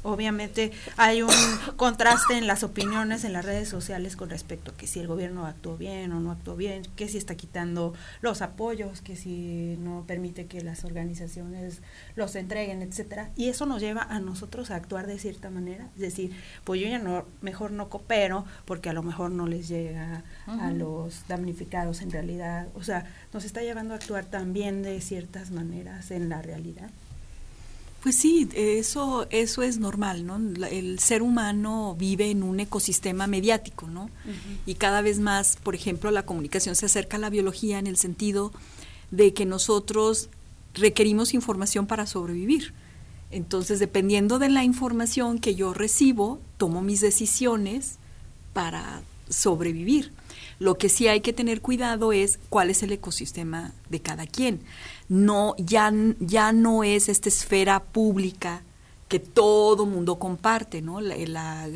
Obviamente 0.09 0.73
hay 0.97 1.23
un 1.23 1.31
contraste 1.77 2.37
en 2.39 2.47
las 2.47 2.63
opiniones 2.63 3.25
en 3.25 3.33
las 3.33 3.45
redes 3.45 3.69
sociales 3.69 4.17
con 4.17 4.31
respecto 4.31 4.71
a 4.71 4.77
que 4.77 4.87
si 4.87 5.01
el 5.01 5.07
gobierno 5.07 5.47
actuó 5.47 5.77
bien 5.77 6.13
o 6.13 6.21
no 6.21 6.31
actuó 6.33 6.57
bien, 6.57 6.83
que 6.97 7.09
si 7.09 7.19
está 7.19 7.35
quitando 7.35 7.95
los 8.21 8.43
apoyos, 8.43 9.03
que 9.03 9.17
si 9.17 9.77
no 9.81 10.05
permite 10.07 10.47
que 10.47 10.63
las 10.63 10.85
organizaciones 10.85 11.83
los 12.17 12.35
entreguen, 12.37 12.83
etcétera, 12.83 13.31
y 13.37 13.49
eso 13.49 13.67
nos 13.67 13.81
lleva 13.81 14.03
a 14.03 14.19
nosotros 14.21 14.71
a 14.71 14.77
actuar 14.77 15.07
de 15.07 15.19
cierta 15.19 15.51
manera, 15.51 15.89
es 15.95 16.01
decir, 16.01 16.33
pues 16.65 16.81
yo 16.81 16.89
ya 16.89 16.99
no 16.99 17.27
mejor 17.41 17.71
no 17.71 17.89
coopero 17.89 18.45
porque 18.65 18.89
a 18.89 18.93
lo 18.93 19.03
mejor 19.03 19.31
no 19.31 19.47
les 19.47 19.69
llega 19.69 20.25
a 20.47 20.71
los 20.71 21.27
damnificados 21.29 22.01
en 22.03 22.11
realidad, 22.11 22.69
o 22.75 22.83
sea, 22.83 23.07
nos 23.33 23.45
está 23.45 23.63
llevando 23.63 23.95
a 23.95 23.99
actuar 23.99 24.25
también 24.25 24.83
de 24.83 25.01
ciertas 25.01 25.51
maneras 25.51 26.11
en 26.11 26.29
la 26.29 26.43
realidad. 26.43 26.91
Pues 28.09 28.17
sí, 28.17 28.49
eso, 28.55 29.27
eso 29.29 29.63
es 29.63 29.77
normal, 29.77 30.25
¿no? 30.25 30.37
El 30.71 30.99
ser 30.99 31.21
humano 31.21 31.95
vive 31.99 32.31
en 32.31 32.43
un 32.43 32.59
ecosistema 32.59 33.27
mediático, 33.27 33.87
¿no? 33.87 34.09
Y 34.65 34.77
cada 34.77 35.03
vez 35.03 35.19
más, 35.19 35.59
por 35.63 35.75
ejemplo, 35.75 36.11
la 36.11 36.25
comunicación 36.25 36.75
se 36.75 36.87
acerca 36.87 37.19
a 37.19 37.21
la 37.21 37.29
biología 37.29 37.79
en 37.79 37.87
el 37.87 37.99
sentido 37.99 38.51
de 39.11 39.35
que 39.35 39.45
nosotros 39.45 40.31
requerimos 40.73 41.35
información 41.35 41.87
para 41.87 42.07
sobrevivir. 42.07 42.73
Entonces, 43.31 43.79
dependiendo 43.79 44.39
de 44.39 44.49
la 44.49 44.65
información 44.65 45.39
que 45.39 45.55
yo 45.55 45.75
recibo, 45.75 46.41
tomo 46.57 46.81
mis 46.81 47.03
decisiones 47.03 47.97
para 48.55 49.03
sobrevivir. 49.29 50.13
Lo 50.59 50.77
que 50.77 50.89
sí 50.89 51.07
hay 51.09 51.21
que 51.21 51.33
tener 51.33 51.61
cuidado 51.61 52.13
es 52.13 52.41
cuál 52.49 52.71
es 52.71 52.83
el 52.83 52.93
ecosistema 52.93 53.73
de 53.89 54.01
cada 54.01 54.27
quien 54.27 54.61
no, 55.09 55.55
ya, 55.59 55.93
ya 56.21 56.53
no 56.53 56.85
es 56.85 57.09
esta 57.09 57.29
esfera 57.29 57.83
pública 57.83 58.63
que 59.09 59.19
todo 59.19 59.87
mundo 59.87 60.19
comparte, 60.19 60.83
¿no? 60.83 61.01
La, 61.01 61.67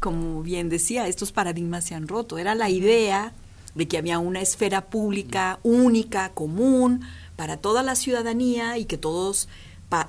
como 0.00 0.42
bien 0.42 0.70
decía, 0.70 1.06
estos 1.06 1.32
paradigmas 1.32 1.84
se 1.84 1.94
han 1.94 2.08
roto. 2.08 2.38
Era 2.38 2.54
la 2.54 2.70
idea 2.70 3.34
de 3.74 3.86
que 3.86 3.98
había 3.98 4.18
una 4.18 4.40
esfera 4.40 4.86
pública 4.86 5.60
única, 5.62 6.30
común, 6.30 7.02
para 7.36 7.58
toda 7.58 7.82
la 7.82 7.94
ciudadanía 7.94 8.78
y 8.78 8.86
que 8.86 8.96
todos 8.96 9.48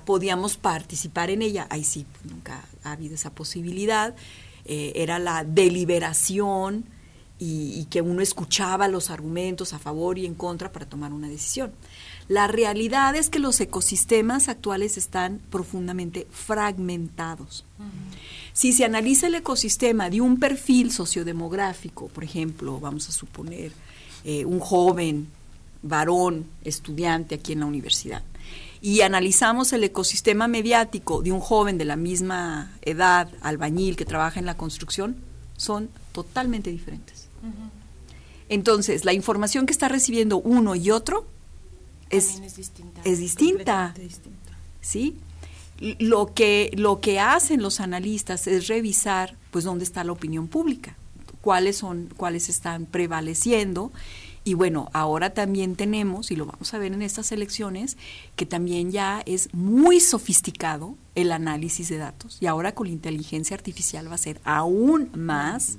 podíamos 0.05 0.55
participar 0.55 1.29
en 1.29 1.41
ella. 1.41 1.67
Ahí 1.69 1.83
sí, 1.83 2.05
pues, 2.13 2.31
nunca 2.31 2.63
ha 2.85 2.93
habido 2.93 3.15
esa 3.15 3.31
posibilidad. 3.31 4.15
Eh, 4.63 4.93
era 4.95 5.19
la 5.19 5.43
deliberación 5.43 6.85
y, 7.39 7.85
que 7.85 8.01
uno 8.01 8.21
escuchaba 8.21 8.89
los 8.89 9.09
argumentos 9.09 9.73
a 9.73 9.79
favor 9.79 10.19
y 10.19 10.25
en 10.25 10.35
contra 10.35 10.71
para 10.71 10.85
tomar 10.85 11.13
una 11.13 11.29
decisión. 11.29 11.71
La 12.27 12.47
realidad 12.47 13.15
es 13.15 13.29
que 13.29 13.39
los 13.39 13.59
ecosistemas 13.61 14.49
actuales 14.49 14.97
están 14.97 15.39
profundamente 15.49 16.27
fragmentados. 16.29 17.65
Si 18.51 18.73
se 18.73 18.83
analiza 18.83 19.27
el 19.27 19.35
ecosistema 19.35 20.09
de 20.09 20.19
un 20.19 20.37
perfil 20.37 20.91
sociodemográfico, 20.91 22.09
por 22.09 22.25
ejemplo, 22.25 22.79
vamos 22.79 23.07
a 23.07 23.13
suponer 23.13 23.71
eh, 24.25 24.43
un 24.43 24.59
joven 24.59 25.29
varón 25.81 26.45
estudiante 26.65 27.35
aquí 27.35 27.53
en 27.53 27.61
la 27.61 27.65
universidad, 27.67 28.21
y 28.81 29.01
analizamos 29.01 29.73
el 29.73 29.83
ecosistema 29.83 30.47
mediático 30.47 31.21
de 31.21 31.31
un 31.31 31.39
joven 31.39 31.77
de 31.77 31.85
la 31.85 31.95
misma 31.95 32.71
edad, 32.81 33.29
albañil, 33.41 33.95
que 33.95 34.05
trabaja 34.05 34.39
en 34.39 34.45
la 34.45 34.55
construcción, 34.55 35.17
son 35.57 35.89
totalmente 36.13 36.69
diferentes. 36.69 37.18
Entonces, 38.49 39.05
la 39.05 39.13
información 39.13 39.65
que 39.65 39.73
está 39.73 39.87
recibiendo 39.87 40.37
uno 40.37 40.75
y 40.75 40.91
otro 40.91 41.27
es, 42.09 42.39
es 42.39 42.55
distinta. 42.55 43.01
Es 43.03 43.19
distinta. 43.19 43.93
¿Sí? 44.81 45.17
Lo 45.79 46.33
que, 46.33 46.71
lo 46.75 46.99
que 46.99 47.19
hacen 47.19 47.61
los 47.61 47.79
analistas 47.79 48.47
es 48.47 48.67
revisar 48.67 49.37
pues 49.51 49.63
dónde 49.63 49.83
está 49.83 50.03
la 50.03 50.11
opinión 50.11 50.47
pública, 50.47 50.97
cuáles 51.41 51.77
son, 51.77 52.09
cuáles 52.17 52.49
están 52.49 52.85
prevaleciendo. 52.85 53.91
Y 54.43 54.55
bueno, 54.55 54.89
ahora 54.93 55.33
también 55.33 55.75
tenemos, 55.75 56.31
y 56.31 56.35
lo 56.35 56.45
vamos 56.45 56.73
a 56.73 56.79
ver 56.79 56.93
en 56.93 57.01
estas 57.01 57.31
elecciones, 57.31 57.97
que 58.35 58.45
también 58.45 58.91
ya 58.91 59.21
es 59.25 59.53
muy 59.53 59.99
sofisticado 59.99 60.95
el 61.15 61.31
análisis 61.31 61.89
de 61.89 61.97
datos. 61.97 62.37
Y 62.41 62.47
ahora 62.47 62.73
con 62.73 62.87
la 62.87 62.93
inteligencia 62.93 63.55
artificial 63.55 64.09
va 64.09 64.15
a 64.15 64.17
ser 64.17 64.41
aún 64.43 65.11
más, 65.13 65.77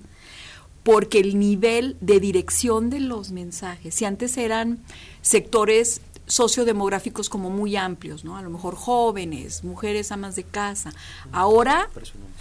porque 0.83 1.21
el 1.21 1.39
nivel 1.39 1.97
de 2.01 2.21
dirección 2.21 2.91
de 2.91 3.01
los 3.01 3.31
mensajes, 3.31 3.95
si 3.95 4.05
antes 4.05 4.37
eran 4.37 4.79
sectores 5.23 6.01
sociodemográficos 6.27 7.29
como 7.29 7.51
muy 7.51 7.77
amplios, 7.77 8.25
¿no? 8.25 8.37
A 8.37 8.43
lo 8.43 8.51
mejor 8.51 8.77
jóvenes, 8.77 9.65
mujeres 9.65 10.13
amas 10.13 10.37
de 10.37 10.45
casa. 10.45 10.93
Ahora 11.33 11.91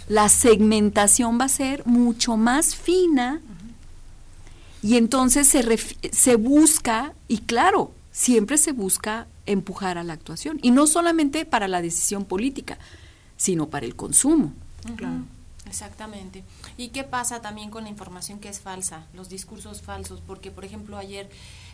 la 0.08 0.28
segmentación 0.28 1.38
va 1.40 1.46
a 1.46 1.48
ser 1.48 1.84
mucho 1.86 2.36
más 2.36 2.76
fina 2.76 3.40
y 4.82 4.96
entonces 4.96 5.48
se, 5.48 5.78
se 6.12 6.36
busca, 6.36 7.12
y 7.28 7.38
claro, 7.38 7.92
siempre 8.12 8.56
se 8.56 8.72
busca 8.72 9.26
empujar 9.44 9.98
a 9.98 10.04
la 10.04 10.14
actuación, 10.14 10.58
y 10.62 10.70
no 10.70 10.86
solamente 10.86 11.44
para 11.44 11.68
la 11.68 11.82
decisión 11.82 12.24
política, 12.24 12.78
sino 13.36 13.68
para 13.68 13.84
el 13.84 13.94
consumo. 13.96 14.54
Claro. 14.96 15.24
Exactamente. 15.70 16.42
¿Y 16.76 16.88
qué 16.88 17.04
pasa 17.04 17.40
también 17.40 17.70
con 17.70 17.84
la 17.84 17.90
información 17.90 18.40
que 18.40 18.48
es 18.48 18.58
falsa, 18.58 19.06
los 19.14 19.28
discursos 19.28 19.82
falsos? 19.82 20.20
Porque, 20.20 20.50
por 20.50 20.64
ejemplo, 20.64 20.98
ayer 20.98 21.30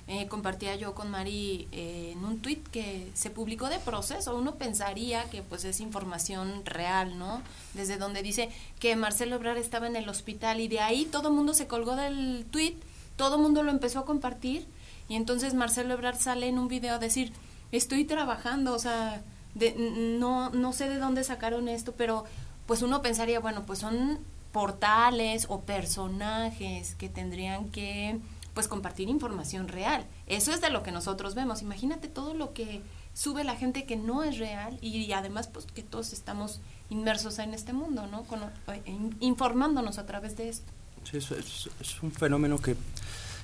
eh, 0.07 0.27
compartía 0.29 0.77
yo 0.77 0.95
con 0.95 1.11
Mari 1.11 1.67
eh, 1.73 2.13
en 2.13 2.23
un 2.23 2.41
tuit 2.41 2.69
que 2.69 3.11
se 3.15 3.31
publicó 3.31 3.71
de 3.71 3.79
proceso. 3.79 4.37
Uno 4.37 4.57
pensaría 4.57 5.25
que 5.31 5.41
pues 5.41 5.65
es 5.65 5.81
información 5.81 6.67
real, 6.67 7.19
¿no? 7.19 7.41
Desde 7.73 7.97
donde 7.97 8.23
dice 8.23 8.51
que 8.81 8.95
Marcelo 8.97 9.37
Ebrard 9.37 9.57
estaba 9.57 9.87
en 9.87 9.97
el 9.97 10.09
hospital 10.11 10.61
y 10.61 10.69
de 10.69 10.81
ahí 10.81 11.07
todo 11.07 11.29
el 11.29 11.35
mundo 11.35 11.55
se 11.55 11.67
colgó 11.67 11.97
del 11.97 12.45
tuit, 12.51 12.77
todo 13.17 13.37
el 13.37 13.43
mundo 13.43 13.63
lo 13.63 13.71
empezó 13.71 14.01
a 14.01 14.05
compartir 14.05 14.67
y 15.09 15.17
entonces 15.17 15.55
Marcelo 15.55 15.95
Ebrard 15.95 16.19
sale 16.21 16.49
en 16.49 16.59
un 16.59 16.69
video 16.69 16.97
a 16.97 16.99
decir, 16.99 17.33
estoy 17.73 18.05
trabajando, 18.05 18.75
o 18.75 18.79
sea, 18.79 19.23
de, 19.55 19.75
no, 20.21 20.51
no 20.51 20.73
sé 20.75 20.89
de 20.89 20.99
dónde 20.99 21.25
sacaron 21.25 21.69
esto, 21.69 21.95
pero 21.97 22.25
pues 22.67 22.83
uno 22.83 23.03
pensaría, 23.03 23.41
bueno, 23.41 23.65
pues 23.65 23.79
son 23.79 24.19
portales 24.53 25.47
o 25.49 25.61
personajes 25.61 26.95
que 26.95 27.09
tendrían 27.09 27.69
que 27.69 28.19
pues 28.55 28.69
compartir 28.69 29.09
información 29.11 29.69
real. 29.69 30.07
Eso 30.27 30.51
es 30.51 30.63
de 30.63 30.71
lo 30.71 30.83
que 30.83 30.91
nosotros 30.91 31.35
vemos. 31.35 31.61
Imagínate 31.61 32.09
todo 32.09 32.33
lo 32.33 32.55
que 32.55 32.81
sube 33.13 33.45
la 33.45 33.55
gente 33.55 33.85
que 33.85 33.97
no 33.97 34.23
es 34.23 34.39
real 34.39 34.79
y, 34.81 35.13
además 35.13 35.49
pues 35.49 35.67
que 35.67 35.83
todos 35.83 36.15
estamos 36.15 36.61
inmersos 36.89 37.39
en 37.39 37.53
este 37.53 37.75
mundo, 37.75 38.07
¿no? 38.07 38.25
Eh, 38.73 38.99
informándonos 39.21 39.99
a 39.99 40.07
través 40.07 40.39
de 40.39 40.49
esto. 40.49 40.73
Sí, 41.05 41.19
es, 41.19 42.03
un 42.03 42.11
fenómeno 42.13 42.59
que, 42.59 42.75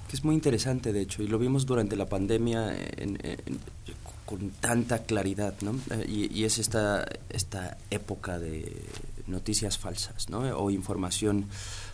que, 0.09 0.17
es 0.17 0.25
muy 0.25 0.35
interesante, 0.35 0.93
de 0.93 1.03
hecho, 1.03 1.23
y 1.23 1.29
lo 1.29 1.39
vimos 1.39 1.67
durante 1.67 1.95
la 1.95 2.07
pandemia 2.07 2.75
con 4.25 4.51
tanta 4.61 5.03
claridad, 5.03 5.55
¿no? 5.61 5.73
Eh, 5.91 6.07
y, 6.09 6.41
y, 6.41 6.45
es 6.45 6.59
esta, 6.59 7.07
esta 7.29 7.77
época 7.91 8.39
de 8.39 8.83
noticias 9.27 9.79
falsas, 9.79 10.29
¿no? 10.29 10.41
O 10.59 10.71
información 10.71 11.47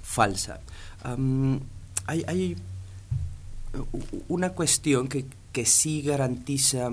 falsa. 0.03 0.61
hay, 2.07 2.25
hay 2.27 2.57
una 4.29 4.51
cuestión 4.51 5.09
que, 5.09 5.27
que 5.53 5.67
sí 5.67 6.03
garantiza, 6.03 6.91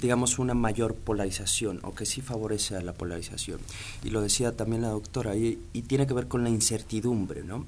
digamos, 0.00 0.38
una 0.38 0.54
mayor 0.54 0.94
polarización 0.94 1.80
o 1.82 1.94
que 1.94 2.04
sí 2.04 2.20
favorece 2.20 2.76
a 2.76 2.82
la 2.82 2.92
polarización. 2.92 3.58
Y 4.04 4.10
lo 4.10 4.20
decía 4.20 4.56
también 4.56 4.82
la 4.82 4.88
doctora, 4.88 5.34
y, 5.36 5.56
tiene 5.86 6.06
que 6.06 6.14
ver 6.14 6.28
con 6.28 6.42
la 6.42 6.50
incertidumbre, 6.50 7.42
¿no? 7.42 7.64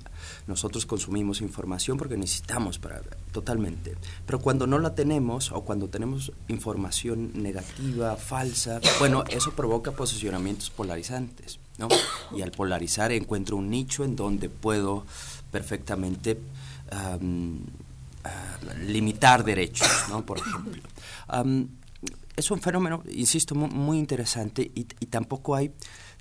Nosotros 0.47 0.87
consumimos 0.87 1.41
información 1.41 1.97
porque 1.97 2.17
necesitamos 2.17 2.79
para 2.79 3.01
totalmente, 3.33 3.95
pero 4.27 4.41
cuando 4.41 4.67
no 4.67 4.79
la 4.79 4.95
tenemos 4.95 5.53
o 5.53 5.63
cuando 5.63 5.89
tenemos 5.89 6.33
información 6.49 7.31
negativa, 7.35 8.17
falsa, 8.17 8.81
bueno, 8.99 9.25
eso 9.31 9.53
provoca 9.53 9.93
posicionamientos 9.93 10.71
polarizantes, 10.71 11.59
Y 12.37 12.43
al 12.43 12.51
polarizar 12.51 13.11
encuentro 13.13 13.57
un 13.57 13.71
nicho 13.71 14.05
en 14.05 14.15
donde 14.15 14.51
puedo 14.51 15.07
perfectamente 15.51 16.39
limitar 18.87 19.45
derechos, 19.45 19.89
¿no? 20.09 20.25
por 20.25 20.39
ejemplo. 20.39 20.83
es 22.37 22.51
un 22.51 22.61
fenómeno, 22.61 23.03
insisto, 23.11 23.55
muy, 23.55 23.99
interesante 23.99 24.71
y, 24.75 24.85
tampoco 25.07 25.55
hay 25.55 25.73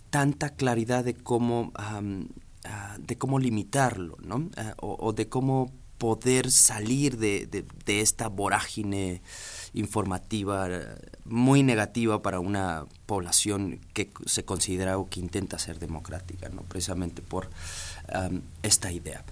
tanta 0.10 0.52
claridad 0.52 1.04
de 1.04 1.16
cómo, 1.16 1.72
ah, 1.76 2.02
de 3.00 3.18
cómo 3.18 3.40
limitarlo, 3.40 4.18
¿no? 4.22 4.50
Ah, 4.58 4.74
o, 4.78 5.14
de 5.14 5.28
cómo 5.28 5.72
poder 5.98 6.52
salir 6.52 7.18
de, 7.18 7.48
de, 7.86 8.02
esta 8.02 8.28
vorágine 8.28 9.22
informativa 9.74 10.68
muy 11.26 11.64
negativa 11.64 12.22
para 12.22 12.40
una 12.40 12.86
población 13.06 13.80
que 13.94 14.10
se 14.26 14.46
considera 14.46 14.98
o 14.98 15.10
que 15.10 15.20
intenta 15.20 15.60
ser 15.60 15.80
democrática, 15.80 16.50
¿no? 16.50 16.62
precisamente 16.64 17.22
por 17.22 17.50
esta 18.64 18.92
idea. 18.92 19.24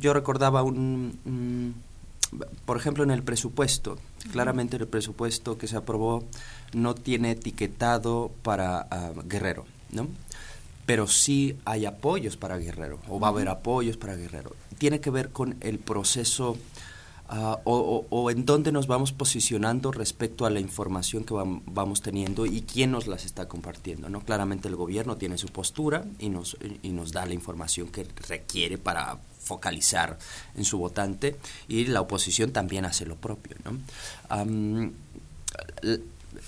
Yo 0.00 0.12
recordaba 0.12 0.62
un, 0.62 1.74
por 2.64 2.76
ejemplo, 2.76 3.04
en 3.04 3.10
el 3.10 3.22
presupuesto, 3.22 3.98
claramente 4.32 4.76
el 4.76 4.86
presupuesto 4.86 5.58
que 5.58 5.66
se 5.66 5.76
aprobó 5.76 6.24
no 6.72 6.94
tiene 6.94 7.32
etiquetado 7.32 8.30
para 8.42 8.86
ah, 8.90 9.12
Guerrero, 9.24 9.64
¿no? 9.90 10.08
Pero 10.86 11.06
sí 11.06 11.56
hay 11.64 11.86
apoyos 11.86 12.36
para 12.36 12.56
Guerrero, 12.56 12.98
o 13.08 13.20
va 13.20 13.28
a 13.28 13.30
haber 13.30 13.48
apoyos 13.48 13.96
para 13.96 14.16
Guerrero. 14.16 14.52
Tiene 14.78 15.00
que 15.00 15.10
ver 15.10 15.30
con 15.30 15.56
el 15.60 15.78
proceso 15.78 16.56
Ah, 17.30 17.60
o, 17.64 18.30
en 18.30 18.46
dónde 18.46 18.72
nos 18.72 18.86
vamos 18.86 19.12
posicionando 19.12 19.92
respecto 19.92 20.46
a 20.46 20.50
la 20.50 20.60
información 20.60 21.24
que 21.24 21.34
vamos 21.34 22.00
teniendo 22.00 22.46
y 22.46 22.62
quién 22.62 22.90
nos 22.90 23.06
las 23.06 23.26
está 23.26 23.46
compartiendo. 23.46 24.08
¿no? 24.08 24.22
Claramente 24.22 24.66
el 24.68 24.76
gobierno 24.76 25.18
tiene 25.18 25.36
su 25.36 25.48
postura 25.48 26.06
y 26.18 26.30
nos, 26.30 26.56
y 26.82 26.88
nos 26.88 27.12
da 27.12 27.26
la 27.26 27.34
información 27.34 27.88
que 27.88 28.06
requiere 28.28 28.78
para 28.78 29.18
focalizar 29.40 30.18
en 30.54 30.64
su 30.64 30.78
votante 30.78 31.36
y 31.68 31.84
la 31.84 32.00
oposición 32.00 32.50
también 32.50 32.86
hace 32.86 33.04
lo 33.04 33.16
propio. 33.16 33.56
¿no? 33.62 33.78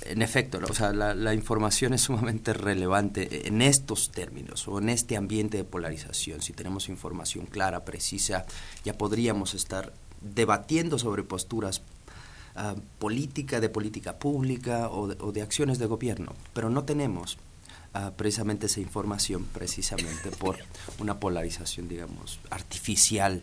En 0.03 0.23
efecto, 0.23 0.61
o 0.69 0.75
sea, 0.75 0.93
la, 0.93 1.15
la, 1.15 1.35
información 1.35 1.95
es 1.95 2.03
sumamente 2.03 2.53
relevante 2.53 3.49
en 3.49 3.63
estos 3.63 4.11
términos 4.11 4.69
o 4.69 4.79
en 4.79 4.89
este 4.89 5.17
ambiente 5.17 5.57
de 5.57 5.65
polarización. 5.65 6.43
Si 6.43 6.53
tenemos 6.53 6.89
información 6.89 7.47
clara, 7.47 7.85
precisa, 7.85 8.45
ya 8.85 8.97
podríamos 8.97 9.55
estar 9.55 9.93
debatiendo 10.21 10.99
sobre 10.99 11.23
posturas 11.23 11.83
uh, 12.57 12.79
política, 12.99 13.61
de 13.61 13.69
política 13.69 14.19
pública 14.19 14.89
o 14.91 15.33
de, 15.33 15.43
acciones 15.43 15.79
de 15.79 15.87
gobierno, 15.87 16.35
pero 16.53 16.71
no 16.71 16.85
tenemos 16.85 17.39
uh, 17.95 18.13
precisamente 18.17 18.67
esa 18.67 18.81
información 18.81 19.47
precisamente 19.47 20.31
por 20.31 20.59
una 20.99 21.19
polarización, 21.19 21.89
digamos, 21.89 22.41
artificial 22.51 23.43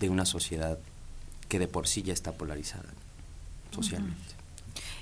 de 0.00 0.08
una 0.08 0.24
sociedad 0.24 0.78
que 1.48 1.58
de 1.58 1.68
por 1.68 1.86
sí 1.86 2.02
ya 2.02 2.12
está 2.12 2.32
polarizada 2.32 2.88
socialmente. 3.70 4.34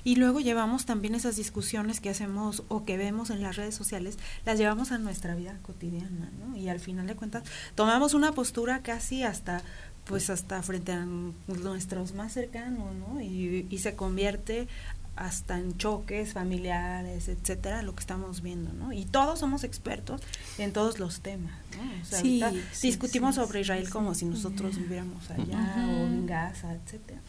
Y 0.03 0.15
luego 0.15 0.39
llevamos 0.39 0.85
también 0.85 1.15
esas 1.15 1.35
discusiones 1.35 2.01
que 2.01 2.09
hacemos 2.09 2.63
o 2.67 2.83
que 2.83 2.97
vemos 2.97 3.29
en 3.29 3.41
las 3.41 3.55
redes 3.55 3.75
sociales, 3.75 4.17
las 4.45 4.57
llevamos 4.57 4.91
a 4.91 4.97
nuestra 4.97 5.35
vida 5.35 5.57
cotidiana, 5.61 6.29
¿no? 6.39 6.57
Y 6.57 6.69
al 6.69 6.79
final 6.79 7.07
de 7.07 7.15
cuentas 7.15 7.43
tomamos 7.75 8.13
una 8.13 8.33
postura 8.33 8.81
casi 8.81 9.23
hasta 9.23 9.63
pues 10.05 10.29
hasta 10.29 10.61
frente 10.61 10.91
a 10.91 11.05
nuestros 11.47 12.13
más 12.13 12.33
cercanos, 12.33 12.93
¿no? 12.95 13.21
Y, 13.21 13.77
se 13.77 13.95
convierte 13.95 14.67
hasta 15.15 15.59
en 15.59 15.77
choques 15.77 16.33
familiares, 16.33 17.27
etcétera, 17.27 17.83
lo 17.83 17.93
que 17.93 18.01
estamos 18.01 18.41
viendo, 18.41 18.73
¿no? 18.73 18.91
Y 18.91 19.05
todos 19.05 19.39
somos 19.39 19.63
expertos 19.63 20.21
en 20.57 20.73
todos 20.73 20.99
los 20.99 21.21
temas, 21.21 21.53
¿no? 21.77 22.17
sí, 22.17 22.43
discutimos 22.81 23.35
sobre 23.35 23.61
Israel 23.61 23.89
como 23.89 24.15
si 24.15 24.25
nosotros 24.25 24.77
viviéramos 24.77 25.29
allá 25.29 25.75
o 25.87 26.05
en 26.05 26.25
Gaza, 26.25 26.73
etcétera, 26.73 27.21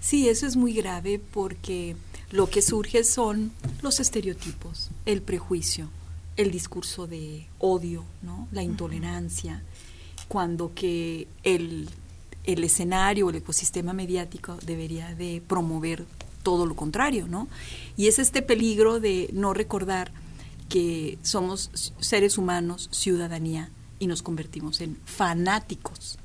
Sí, 0.00 0.28
eso 0.28 0.46
es 0.46 0.56
muy 0.56 0.72
grave 0.72 1.20
porque 1.32 1.96
lo 2.30 2.48
que 2.48 2.62
surge 2.62 3.04
son 3.04 3.52
los 3.82 4.00
estereotipos, 4.00 4.90
el 5.04 5.22
prejuicio, 5.22 5.88
el 6.36 6.50
discurso 6.50 7.06
de 7.06 7.46
odio, 7.58 8.04
¿no? 8.22 8.48
La 8.52 8.62
intolerancia 8.62 9.62
cuando 10.28 10.72
que 10.74 11.26
el, 11.42 11.88
el 12.44 12.62
escenario 12.62 13.30
el 13.30 13.36
ecosistema 13.36 13.92
mediático 13.92 14.56
debería 14.64 15.14
de 15.16 15.42
promover 15.46 16.06
todo 16.42 16.66
lo 16.66 16.76
contrario, 16.76 17.26
¿no? 17.28 17.48
Y 17.96 18.06
es 18.06 18.18
este 18.18 18.40
peligro 18.40 19.00
de 19.00 19.28
no 19.32 19.52
recordar 19.54 20.12
que 20.68 21.18
somos 21.22 21.92
seres 21.98 22.38
humanos, 22.38 22.88
ciudadanía, 22.92 23.70
y 23.98 24.06
nos 24.06 24.22
convertimos 24.22 24.80
en 24.80 24.96
fanáticos. 25.04 26.18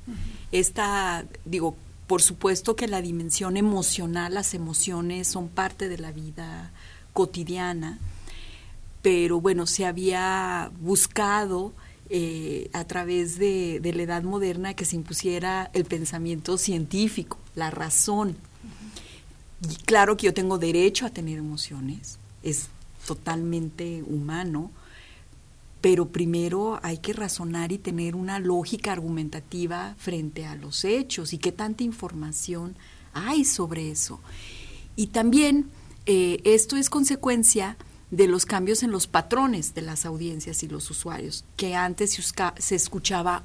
Esta, 0.50 1.26
digo, 1.44 1.76
por 2.06 2.22
supuesto 2.22 2.76
que 2.76 2.86
la 2.86 3.02
dimensión 3.02 3.56
emocional, 3.56 4.34
las 4.34 4.54
emociones 4.54 5.26
son 5.26 5.48
parte 5.48 5.88
de 5.88 5.98
la 5.98 6.12
vida 6.12 6.70
cotidiana, 7.12 7.98
pero 9.02 9.40
bueno, 9.40 9.66
se 9.66 9.86
había 9.86 10.70
buscado 10.80 11.72
eh, 12.08 12.70
a 12.72 12.84
través 12.84 13.38
de, 13.38 13.80
la 13.82 14.02
edad 14.02 14.22
moderna 14.22 14.74
que 14.74 14.84
se 14.84 14.94
impusiera 14.94 15.70
el 15.72 15.84
pensamiento 15.84 16.58
científico, 16.58 17.38
la 17.56 17.70
razón. 17.70 18.36
Claro 19.86 20.16
que 20.16 20.26
yo 20.26 20.34
tengo 20.34 20.58
derecho 20.58 21.06
a 21.06 21.10
tener 21.10 21.38
emociones, 21.38 22.18
es 22.42 22.68
totalmente 23.06 24.04
humano, 24.06 24.70
pero 25.86 26.08
primero 26.08 26.80
hay 26.82 26.98
que 26.98 27.12
razonar 27.12 27.70
y 27.70 27.78
tener 27.78 28.16
una 28.16 28.40
lógica 28.40 28.90
argumentativa 28.90 29.94
frente 29.98 30.44
a 30.44 30.56
los 30.56 30.84
hechos 30.84 31.32
y 31.32 31.38
qué 31.38 31.52
tanta 31.52 31.84
información 31.84 32.74
hay 33.12 33.44
sobre 33.44 33.92
eso. 33.92 34.18
Y 34.96 35.06
también 35.06 35.70
eh, 36.06 36.40
esto 36.42 36.76
es 36.76 36.90
consecuencia 36.90 37.76
de 38.10 38.26
los 38.26 38.46
cambios 38.46 38.82
en 38.82 38.90
los 38.90 39.06
patrones 39.06 39.74
de 39.74 39.82
las 39.82 40.06
audiencias 40.06 40.64
y 40.64 40.66
los 40.66 40.90
usuarios, 40.90 41.44
que 41.56 41.76
antes 41.76 42.18
se, 42.58 42.74
escuchaba 42.74 43.44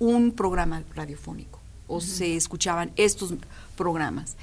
un 0.00 0.32
programa 0.32 0.82
radiofónico 0.96 1.60
o 1.86 2.00
se 2.00 2.34
escuchaban 2.34 2.90
estos 2.96 3.32
programas. 3.76 4.34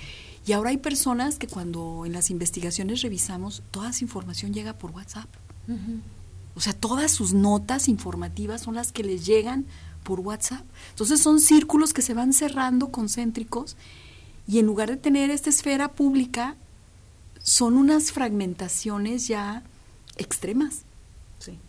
Y 0.45 0.53
ahora 0.53 0.69
hay 0.69 0.77
personas 0.77 1.39
que 1.39 1.47
cuando 1.47 2.05
en 2.05 2.13
las 2.13 2.29
investigaciones 2.29 3.01
revisamos, 3.01 3.63
toda 3.71 3.89
esa 3.89 4.05
información 4.05 4.53
llega 4.53 4.77
por 4.77 4.91
WhatsApp. 4.91 5.27
O 6.57 6.59
sea, 6.59 6.73
todas 6.73 7.11
sus 7.11 7.35
notas 7.35 7.87
informativas 7.87 8.61
son 8.61 8.73
las 8.73 8.91
que 8.91 9.03
les 9.03 9.27
llegan 9.27 9.67
por 10.01 10.21
WhatsApp. 10.21 10.65
Entonces 10.89 11.21
son 11.21 11.39
círculos 11.39 11.93
que 11.93 12.01
se 12.01 12.15
van 12.15 12.33
cerrando 12.33 12.89
concéntricos 12.89 13.77
y 14.47 14.57
en 14.57 14.65
lugar 14.65 14.89
de 14.89 14.97
tener 14.97 15.29
esta 15.29 15.51
esfera 15.51 15.91
pública, 15.91 16.55
son 17.43 17.77
unas 17.77 18.11
fragmentaciones 18.11 19.27
ya 19.27 19.61
extremas. 20.17 20.81
Sí. 21.37 21.59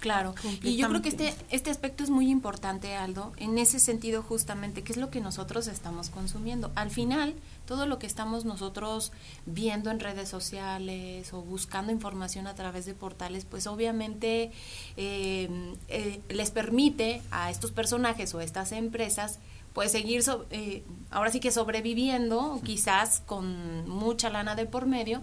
Claro, 0.00 0.34
y 0.62 0.76
yo 0.76 0.88
creo 0.88 1.02
que 1.02 1.10
este, 1.10 1.34
este 1.50 1.70
aspecto 1.70 2.02
es 2.02 2.08
muy 2.08 2.30
importante, 2.30 2.94
Aldo, 2.96 3.32
en 3.36 3.58
ese 3.58 3.78
sentido 3.78 4.22
justamente, 4.22 4.82
que 4.82 4.92
es 4.92 4.98
lo 4.98 5.10
que 5.10 5.20
nosotros 5.20 5.66
estamos 5.66 6.08
consumiendo. 6.08 6.72
Al 6.74 6.90
final, 6.90 7.34
todo 7.66 7.84
lo 7.84 7.98
que 7.98 8.06
estamos 8.06 8.46
nosotros 8.46 9.12
viendo 9.44 9.90
en 9.90 10.00
redes 10.00 10.28
sociales 10.28 11.32
o 11.34 11.42
buscando 11.42 11.92
información 11.92 12.46
a 12.46 12.54
través 12.54 12.86
de 12.86 12.94
portales, 12.94 13.44
pues 13.44 13.66
obviamente 13.66 14.52
eh, 14.96 15.74
eh, 15.88 16.20
les 16.30 16.50
permite 16.50 17.20
a 17.30 17.50
estos 17.50 17.70
personajes 17.70 18.34
o 18.34 18.38
a 18.38 18.44
estas 18.44 18.72
empresas 18.72 19.38
pues 19.72 19.92
seguir, 19.92 20.22
eh, 20.50 20.82
ahora 21.10 21.30
sí 21.30 21.38
que 21.38 21.50
sobreviviendo, 21.50 22.60
quizás 22.64 23.22
con 23.24 23.88
mucha 23.88 24.28
lana 24.28 24.56
de 24.56 24.66
por 24.66 24.86
medio, 24.86 25.22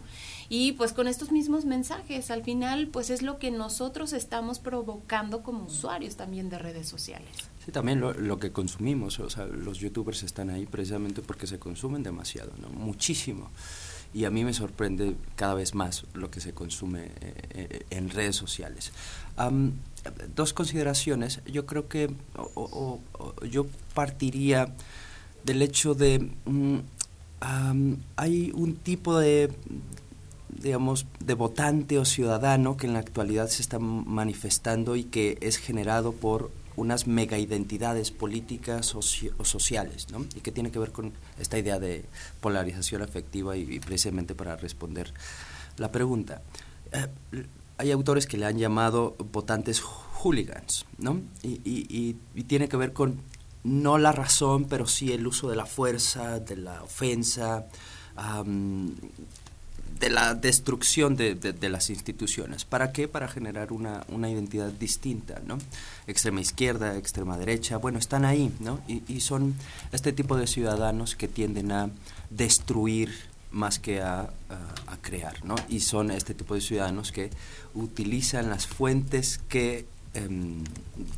y 0.49 0.73
pues 0.73 0.93
con 0.93 1.07
estos 1.07 1.31
mismos 1.31 1.65
mensajes, 1.65 2.31
al 2.31 2.43
final 2.43 2.87
pues 2.87 3.09
es 3.09 3.21
lo 3.21 3.37
que 3.37 3.51
nosotros 3.51 4.13
estamos 4.13 4.59
provocando 4.59 5.43
como 5.43 5.65
usuarios 5.65 6.15
también 6.15 6.49
de 6.49 6.59
redes 6.59 6.87
sociales. 6.87 7.29
Sí, 7.65 7.71
también 7.71 7.99
lo, 7.99 8.39
que 8.39 8.51
consumimos, 8.51 9.19
o 9.19 9.29
sea, 9.29 9.45
los 9.45 9.79
youtubers 9.79 10.23
están 10.23 10.49
ahí 10.49 10.65
precisamente 10.65 11.21
porque 11.21 11.47
se 11.47 11.59
consumen 11.59 12.01
demasiado, 12.03 12.51
¿no? 12.61 12.69
Muchísimo. 12.69 13.49
Y 14.13 14.23
a 14.23 14.31
mí 14.31 14.45
me 14.45 14.53
sorprende 14.53 15.15
cada 15.35 15.53
vez 15.53 15.75
más 15.75 16.05
lo 16.13 16.31
que 16.31 16.39
se 16.39 16.53
consume 16.53 17.07
eh, 17.07 17.11
eh, 17.51 17.85
en 17.89 18.09
redes 18.09 18.37
sociales 18.37 18.93
dos 20.35 20.53
consideraciones. 20.53 21.41
Yo 21.45 21.65
creo 21.65 21.87
que 21.87 22.09
yo 23.49 23.67
partiría 23.93 24.73
del 25.43 25.61
hecho 25.61 25.93
de 25.93 26.31
mm, 26.45 27.93
hay 28.15 28.51
un 28.55 28.75
tipo 28.75 29.17
de 29.17 29.51
digamos 30.49 31.05
de 31.19 31.33
votante 31.33 31.99
o 31.99 32.05
ciudadano 32.05 32.77
que 32.77 32.87
en 32.87 32.93
la 32.93 32.99
actualidad 32.99 33.47
se 33.47 33.61
está 33.61 33.79
manifestando 33.79 34.95
y 34.95 35.03
que 35.03 35.37
es 35.41 35.57
generado 35.57 36.13
por 36.13 36.51
unas 36.77 37.07
mega 37.07 37.39
identidades 37.39 38.11
políticas 38.11 38.93
o 38.95 39.01
sociales, 39.01 40.07
¿no? 40.11 40.25
Y 40.35 40.41
que 40.41 40.51
tiene 40.51 40.71
que 40.71 40.77
ver 40.77 40.91
con 40.91 41.11
esta 41.39 41.57
idea 41.57 41.79
de 41.79 42.05
polarización 42.39 43.01
afectiva 43.01 43.57
y, 43.57 43.79
precisamente 43.79 44.35
para 44.35 44.55
responder 44.55 45.11
la 45.77 45.91
pregunta. 45.91 46.43
Eh, 46.91 47.07
hay 47.79 47.91
autores 47.91 48.27
que 48.27 48.37
le 48.37 48.45
han 48.45 48.57
llamado 48.57 49.15
votantes 49.31 49.81
hooligans, 49.81 50.85
¿no? 50.99 51.21
Y, 51.43 52.15
tiene 52.47 52.69
que 52.69 52.77
ver 52.77 52.93
con 52.93 53.21
no 53.63 53.97
la 53.97 54.11
razón, 54.11 54.65
pero 54.65 54.87
sí 54.87 55.11
el 55.11 55.25
uso 55.25 55.49
de 55.49 55.55
la 55.55 55.65
fuerza, 55.65 56.39
de 56.39 56.57
la 56.57 56.83
ofensa, 56.83 57.65
de 59.99 60.09
la 60.09 60.35
destrucción 60.35 61.15
de, 61.15 61.55
las 61.69 61.89
instituciones. 61.89 62.65
¿Para 62.65 62.91
qué? 62.91 63.07
Para 63.07 63.27
generar 63.27 63.71
una, 63.71 64.05
una, 64.09 64.29
identidad 64.29 64.69
distinta, 64.71 65.41
¿no? 65.45 65.57
Extrema 66.07 66.41
izquierda, 66.41 66.97
extrema 66.97 67.37
derecha, 67.37 67.77
bueno, 67.77 67.99
están 67.99 68.25
ahí, 68.25 68.53
¿no? 68.59 68.79
y 68.87 69.19
son 69.21 69.55
este 69.91 70.13
tipo 70.13 70.37
de 70.37 70.47
ciudadanos 70.47 71.15
que 71.15 71.27
tienden 71.27 71.71
a 71.71 71.89
destruir 72.29 73.11
más 73.51 73.79
que 73.79 74.01
a, 74.01 74.29
crear, 75.01 75.45
¿no? 75.45 75.55
Y 75.69 75.81
son 75.81 76.11
este 76.11 76.33
tipo 76.33 76.53
de 76.55 76.61
ciudadanos 76.61 77.11
que 77.11 77.29
utilizan 77.75 78.49
las 78.49 78.67
fuentes 78.67 79.39
que 79.47 79.85
em, 80.13 80.63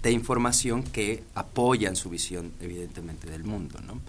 de 0.03 0.11
información 0.11 0.83
que 0.83 1.23
apoyan 1.33 1.95
su 1.95 2.09
visión, 2.09 2.51
evidentemente, 2.59 3.29
del 3.29 3.43
mundo, 3.43 3.79
¿no? 3.85 3.99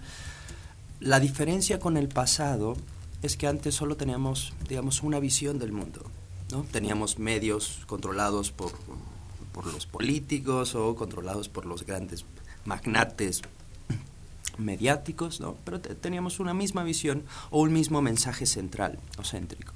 La 1.01 1.18
diferencia 1.18 1.79
con 1.79 1.97
el 1.97 2.09
pasado 2.09 2.77
es 3.23 3.37
que 3.37 3.47
antes 3.47 3.75
solo 3.75 3.97
teníamos, 3.97 4.53
digamos, 4.68 5.03
una 5.03 5.21
visión 5.21 5.59
del 5.59 5.73
mundo, 5.73 6.03
¿no? 6.51 6.64
Teníamos 6.64 7.18
medios 7.18 7.81
controlados 7.87 8.51
por, 8.51 8.73
por 9.53 9.66
los 9.66 9.87
políticos 9.87 10.75
o 10.75 10.95
controlados 10.95 11.49
por 11.49 11.66
los 11.66 11.85
grandes 11.85 12.25
magnates 12.64 13.43
mediáticos, 14.59 15.41
¿no? 15.41 15.57
pero 15.64 15.81
teníamos 15.81 16.39
una 16.39 16.55
misma 16.55 16.85
visión 16.85 17.25
o 17.51 17.61
un 17.61 17.73
mismo 17.73 18.03
mensaje 18.03 18.47
central 18.47 18.99
o 19.18 19.25
céntrico. 19.25 19.73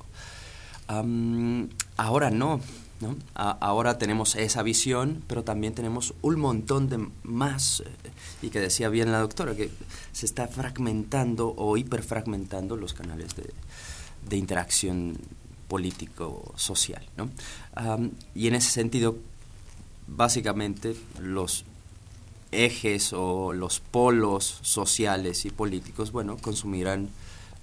ahora 1.96 2.30
no, 2.30 2.60
¿no? 3.00 3.16
ahora 3.34 3.98
tenemos 3.98 4.36
esa 4.36 4.62
visión, 4.62 5.22
pero 5.26 5.44
también 5.44 5.74
tenemos 5.74 6.14
un 6.22 6.38
montón 6.38 6.88
de 6.88 7.08
más, 7.22 7.80
eh, 7.80 8.10
y 8.42 8.50
que 8.50 8.60
decía 8.60 8.88
bien 8.88 9.12
la 9.12 9.20
doctora, 9.20 9.54
que 9.54 9.70
se 10.12 10.26
está 10.26 10.48
fragmentando 10.48 11.54
o 11.56 11.76
hiperfragmentando 11.76 12.76
los 12.76 12.94
canales 12.94 13.34
de, 13.36 13.50
de 14.28 14.36
interacción 14.36 15.18
político-social. 15.68 17.04
¿no? 17.16 17.30
y 18.34 18.46
en 18.46 18.54
ese 18.54 18.70
sentido, 18.70 19.16
básicamente, 20.06 20.94
los 21.20 21.64
ejes 22.52 23.12
o 23.12 23.52
los 23.52 23.80
polos 23.80 24.58
sociales 24.62 25.44
y 25.44 25.50
políticos, 25.50 26.12
bueno, 26.12 26.36
consumirán 26.36 27.08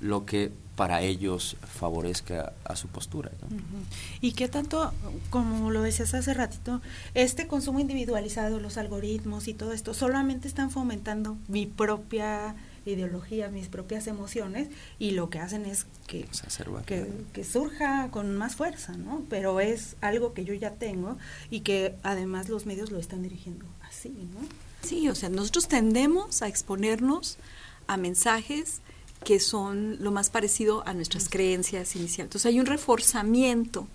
lo 0.02 0.26
que 0.26 0.52
para 0.76 1.02
ellos 1.02 1.58
favorezca 1.62 2.54
a 2.64 2.76
su 2.76 2.88
postura. 2.88 3.32
Y 4.22 4.32
qué 4.34 4.48
tanto, 4.48 4.94
como 5.30 5.72
lo 5.72 5.82
decías 5.82 6.14
hace 6.14 6.34
ratito, 6.34 6.82
este 7.14 7.48
consumo 7.48 7.80
individualizado, 7.80 8.60
los 8.60 8.78
algoritmos 8.78 9.48
y 9.48 9.54
todo 9.54 9.74
esto, 9.74 9.94
solamente 9.94 10.48
están 10.48 10.72
fomentando 10.72 11.38
mi 11.48 11.66
propia 11.66 12.56
ideología, 12.86 13.50
mis 13.50 13.68
propias 13.68 14.08
emociones, 14.08 14.70
y 14.98 15.12
lo 15.12 15.30
que 15.30 15.40
hacen 15.40 15.66
es 15.66 15.86
que, 16.08 16.28
que, 16.86 17.08
que, 17.32 17.44
surja 17.44 18.10
con 18.10 18.36
más 18.36 18.56
fuerza, 18.56 18.94
¿no? 18.94 19.24
Pero 19.30 19.60
es 19.60 19.98
algo 20.02 20.34
que 20.34 20.46
yo 20.46 20.54
ya 20.56 20.72
tengo 20.72 21.18
y 21.52 21.60
que 21.60 21.96
además 22.02 22.50
los 22.50 22.66
medios 22.66 22.92
lo 22.92 22.98
están 22.98 23.22
dirigiendo 23.22 23.66
así, 23.88 24.10
¿no? 24.10 24.48
Sí, 24.82 25.10
o 25.10 25.16
sea, 25.16 25.30
nosotros 25.30 25.68
tendemos 25.68 26.42
a 26.42 26.48
exponernos 26.48 27.38
a 27.86 27.98
mensajes 27.98 28.82
que 29.24 29.40
son 29.40 29.98
lo 30.00 30.12
más 30.12 30.30
parecido 30.30 30.86
a 30.88 30.94
nuestras 30.94 31.30
creencias 31.30 31.96
iniciales. 31.96 32.28
Entonces 32.28 32.48
hay 32.48 32.60
un 32.60 32.66
reforzamiento. 32.66 33.88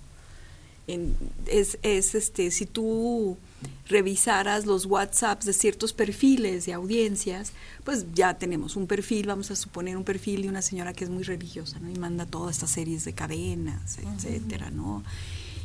es, 0.87 1.79
es, 1.83 2.14
este, 2.14 2.51
si 2.51 2.66
tú 2.66 3.37
revisaras 3.89 4.66
los 4.66 4.87
WhatsApps 4.87 5.47
de 5.47 5.53
ciertos 5.53 5.93
perfiles 5.93 6.66
de 6.66 6.72
audiencias, 6.72 7.53
pues 7.85 8.07
ya 8.14 8.39
tenemos 8.39 8.77
un 8.77 8.87
perfil, 8.87 9.27
vamos 9.27 9.51
a 9.51 9.57
suponer 9.57 9.97
un 9.97 10.05
perfil 10.05 10.43
de 10.43 10.49
una 10.49 10.62
señora 10.62 10.93
que 10.93 11.05
es 11.05 11.11
muy 11.11 11.22
religiosa, 11.22 11.79
¿no? 11.81 11.91
Y 11.91 11.95
manda 11.95 12.27
todas 12.27 12.57
estas 12.57 12.70
series 12.70 13.05
de 13.05 13.12
cadenas, 13.12 13.99
etcétera, 13.99 14.70
¿no? 14.70 15.03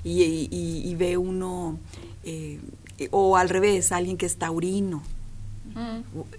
Y, 0.04 0.96
ve 0.96 1.18
uno 1.18 1.80
eh, 2.24 2.60
o 3.12 3.38
al 3.38 3.50
revés, 3.50 3.92
alguien 3.92 4.18
que 4.18 4.26
es 4.26 4.38
taurino. 4.38 5.04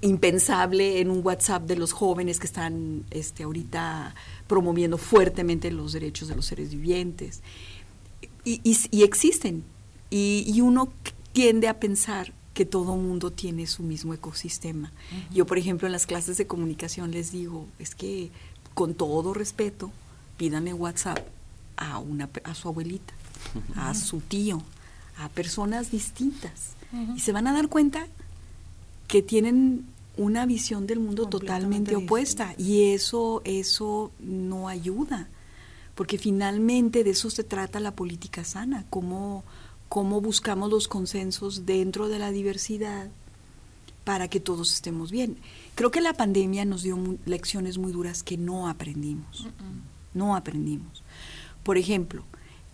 Impensable 0.00 1.00
en 1.00 1.10
un 1.10 1.24
WhatsApp 1.24 1.64
de 1.64 1.76
los 1.76 1.92
jóvenes 1.92 2.38
que 2.38 2.46
están 2.46 3.04
este, 3.10 3.44
ahorita 3.44 4.14
promoviendo 4.46 4.98
fuertemente 4.98 5.70
los 5.70 5.92
derechos 5.92 6.28
de 6.28 6.36
los 6.36 6.46
seres 6.46 6.70
vivientes. 6.70 7.42
Y, 8.44 8.60
y, 8.90 9.02
existen. 9.02 9.64
Y, 10.10 10.60
uno 10.60 10.92
tiende 11.32 11.68
a 11.68 11.78
pensar 11.78 12.32
que 12.54 12.66
todo 12.66 12.96
mundo 12.96 13.30
tiene 13.30 13.66
su 13.66 13.82
mismo 13.82 14.12
ecosistema. 14.12 14.92
Yo, 15.32 15.46
por 15.46 15.58
ejemplo, 15.58 15.86
en 15.86 15.92
las 15.92 16.06
clases 16.06 16.36
de 16.36 16.46
comunicación 16.46 17.12
les 17.12 17.32
digo, 17.32 17.66
es 17.78 17.94
que 17.94 18.30
con 18.74 18.94
todo 18.94 19.32
respeto, 19.32 19.90
pídanle 20.36 20.74
WhatsApp 20.74 21.18
a, 21.76 21.98
una, 21.98 22.28
a 22.44 22.54
su 22.54 22.68
abuelita, 22.68 23.14
a 23.76 23.94
su 23.94 24.20
tío, 24.20 24.62
a 25.18 25.28
personas 25.28 25.90
distintas. 25.90 26.72
Y 27.16 27.20
se 27.20 27.32
van 27.32 27.46
a 27.46 27.54
dar 27.54 27.68
cuenta 27.68 28.06
que 29.12 29.20
tienen 29.20 29.84
una 30.16 30.46
visión 30.46 30.86
del 30.86 30.98
mundo 30.98 31.28
totalmente 31.28 31.94
opuesta 31.94 32.54
y 32.56 32.94
eso 32.94 33.42
eso 33.44 34.10
no 34.20 34.68
ayuda 34.68 35.28
porque 35.94 36.16
finalmente 36.16 37.04
de 37.04 37.10
eso 37.10 37.28
se 37.28 37.44
trata 37.44 37.78
la 37.78 37.94
política 37.94 38.42
sana 38.42 38.86
cómo 38.88 39.44
cómo 39.90 40.22
buscamos 40.22 40.70
los 40.70 40.88
consensos 40.88 41.66
dentro 41.66 42.08
de 42.08 42.20
la 42.20 42.30
diversidad 42.30 43.10
para 44.04 44.28
que 44.28 44.40
todos 44.40 44.72
estemos 44.72 45.10
bien. 45.10 45.36
Creo 45.74 45.90
que 45.90 46.00
la 46.00 46.14
pandemia 46.14 46.64
nos 46.64 46.82
dio 46.82 46.98
lecciones 47.26 47.76
muy 47.76 47.92
duras 47.92 48.22
que 48.22 48.38
no 48.38 48.66
aprendimos 48.66 49.46
no 50.14 50.34
aprendimos. 50.34 51.02
Por 51.64 51.76
ejemplo 51.76 52.24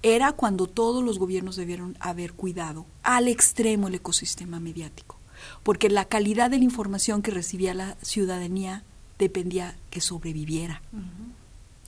era 0.05 0.31
cuando 0.31 0.69
todos 0.69 1.03
los 1.03 1.19
gobiernos 1.19 1.57
debieron 1.57 1.97
haber 1.99 2.33
cuidado 2.33 2.87
al 3.03 3.27
extremo 3.27 3.89
el 3.89 3.97
ecosistema 3.97 4.61
mediático 4.61 5.18
porque 5.63 5.89
la 5.91 6.05
calidad 6.05 6.51
de 6.51 6.59
la 6.59 6.65
información 6.65 7.23
que 7.23 7.31
recibía 7.31 7.75
la 7.75 7.97
ciudadanía 8.03 8.83
dependía 9.19 9.77
que 9.91 10.01
sobreviviera. 10.01 10.83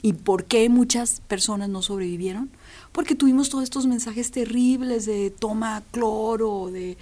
¿Y 0.03 0.15
por 0.15 0.45
qué 0.45 0.69
muchas 0.69 1.21
personas 1.21 1.69
no 1.69 1.83
sobrevivieron? 1.83 2.51
Porque 2.93 3.15
tuvimos 3.15 3.51
todos 3.51 3.65
estos 3.65 3.87
mensajes 3.87 4.31
terribles 4.31 5.07
de 5.07 5.31
toma 5.31 5.83
cloro, 5.93 6.71
de 6.71 6.97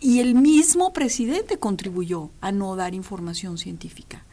y 0.00 0.20
el 0.20 0.34
mismo 0.34 0.92
presidente 0.94 1.58
contribuyó 1.58 2.30
a 2.40 2.52
no 2.52 2.74
dar 2.74 2.94
información 2.94 3.58
científica. 3.58 4.24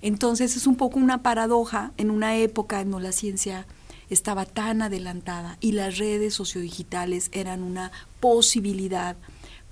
Entonces 0.00 0.56
es 0.56 0.66
un 0.66 0.76
poco 0.76 0.98
una 0.98 1.22
paradoja 1.22 1.92
en 1.98 2.10
una 2.10 2.36
época 2.36 2.80
en 2.80 2.90
donde 2.90 3.08
la 3.08 3.12
ciencia 3.12 3.66
estaba 4.08 4.46
tan 4.46 4.82
adelantada 4.82 5.58
y 5.60 5.72
las 5.72 5.98
redes 5.98 6.34
sociodigitales 6.34 7.28
eran 7.32 7.62
una 7.62 7.92
posibilidad 8.20 9.16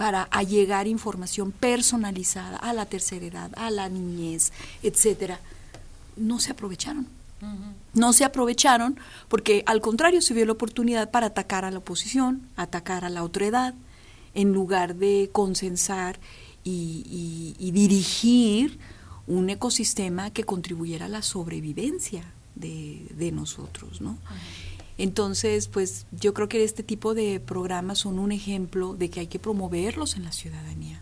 para 0.01 0.23
allegar 0.31 0.87
información 0.87 1.53
personalizada 1.53 2.57
a 2.57 2.73
la 2.73 2.87
tercera 2.87 3.27
edad, 3.27 3.51
a 3.55 3.71
la 3.71 3.91
niñez, 3.91 4.51
etcétera, 4.83 5.41
no 6.17 6.39
se 6.41 6.53
aprovecharon. 6.53 7.07
No 7.93 8.15
se 8.15 8.25
aprovecharon 8.25 8.99
porque 9.29 9.63
al 9.67 9.83
contrario 9.83 10.23
se 10.23 10.33
vio 10.33 10.47
la 10.47 10.53
oportunidad 10.53 11.11
para 11.11 11.27
atacar 11.27 11.67
a 11.67 11.71
la 11.71 11.81
oposición, 11.81 12.49
atacar 12.57 13.05
a 13.05 13.11
la 13.11 13.23
otra 13.23 13.45
edad, 13.45 13.75
en 14.33 14.55
lugar 14.55 14.95
de 14.95 15.29
consensar 15.33 16.19
y, 16.65 17.55
dirigir 17.59 18.79
un 19.27 19.51
ecosistema 19.51 20.31
que 20.31 20.45
contribuyera 20.45 21.07
a 21.07 21.09
la 21.11 21.21
sobrevivencia 21.21 22.25
de, 22.55 23.07
de 23.19 23.33
nosotros, 23.33 24.01
¿no? 24.01 24.17
Entonces, 25.03 25.69
pues 25.69 26.07
yo 26.13 26.35
creo 26.35 26.47
que 26.49 26.63
este 26.63 26.83
tipo 26.83 27.15
de 27.15 27.41
programas 27.41 27.99
son 28.01 28.19
un 28.19 28.33
ejemplo 28.33 28.95
de 28.95 29.09
que 29.09 29.21
hay 29.21 29.29
que 29.29 29.39
promoverlos 29.39 30.17
en 30.17 30.25
la 30.25 30.33
ciudadanía. 30.33 31.01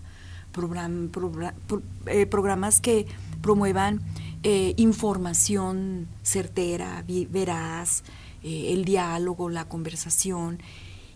Eh, 2.07 2.27
programas 2.27 2.81
que 2.81 3.07
promuevan 3.43 4.01
eh, 4.45 4.75
información 4.77 6.07
certera, 6.23 7.05
veraz, 7.29 8.05
eh, 8.45 8.73
el 8.73 8.85
diálogo, 8.85 9.51
la 9.51 9.65
conversación 9.65 10.61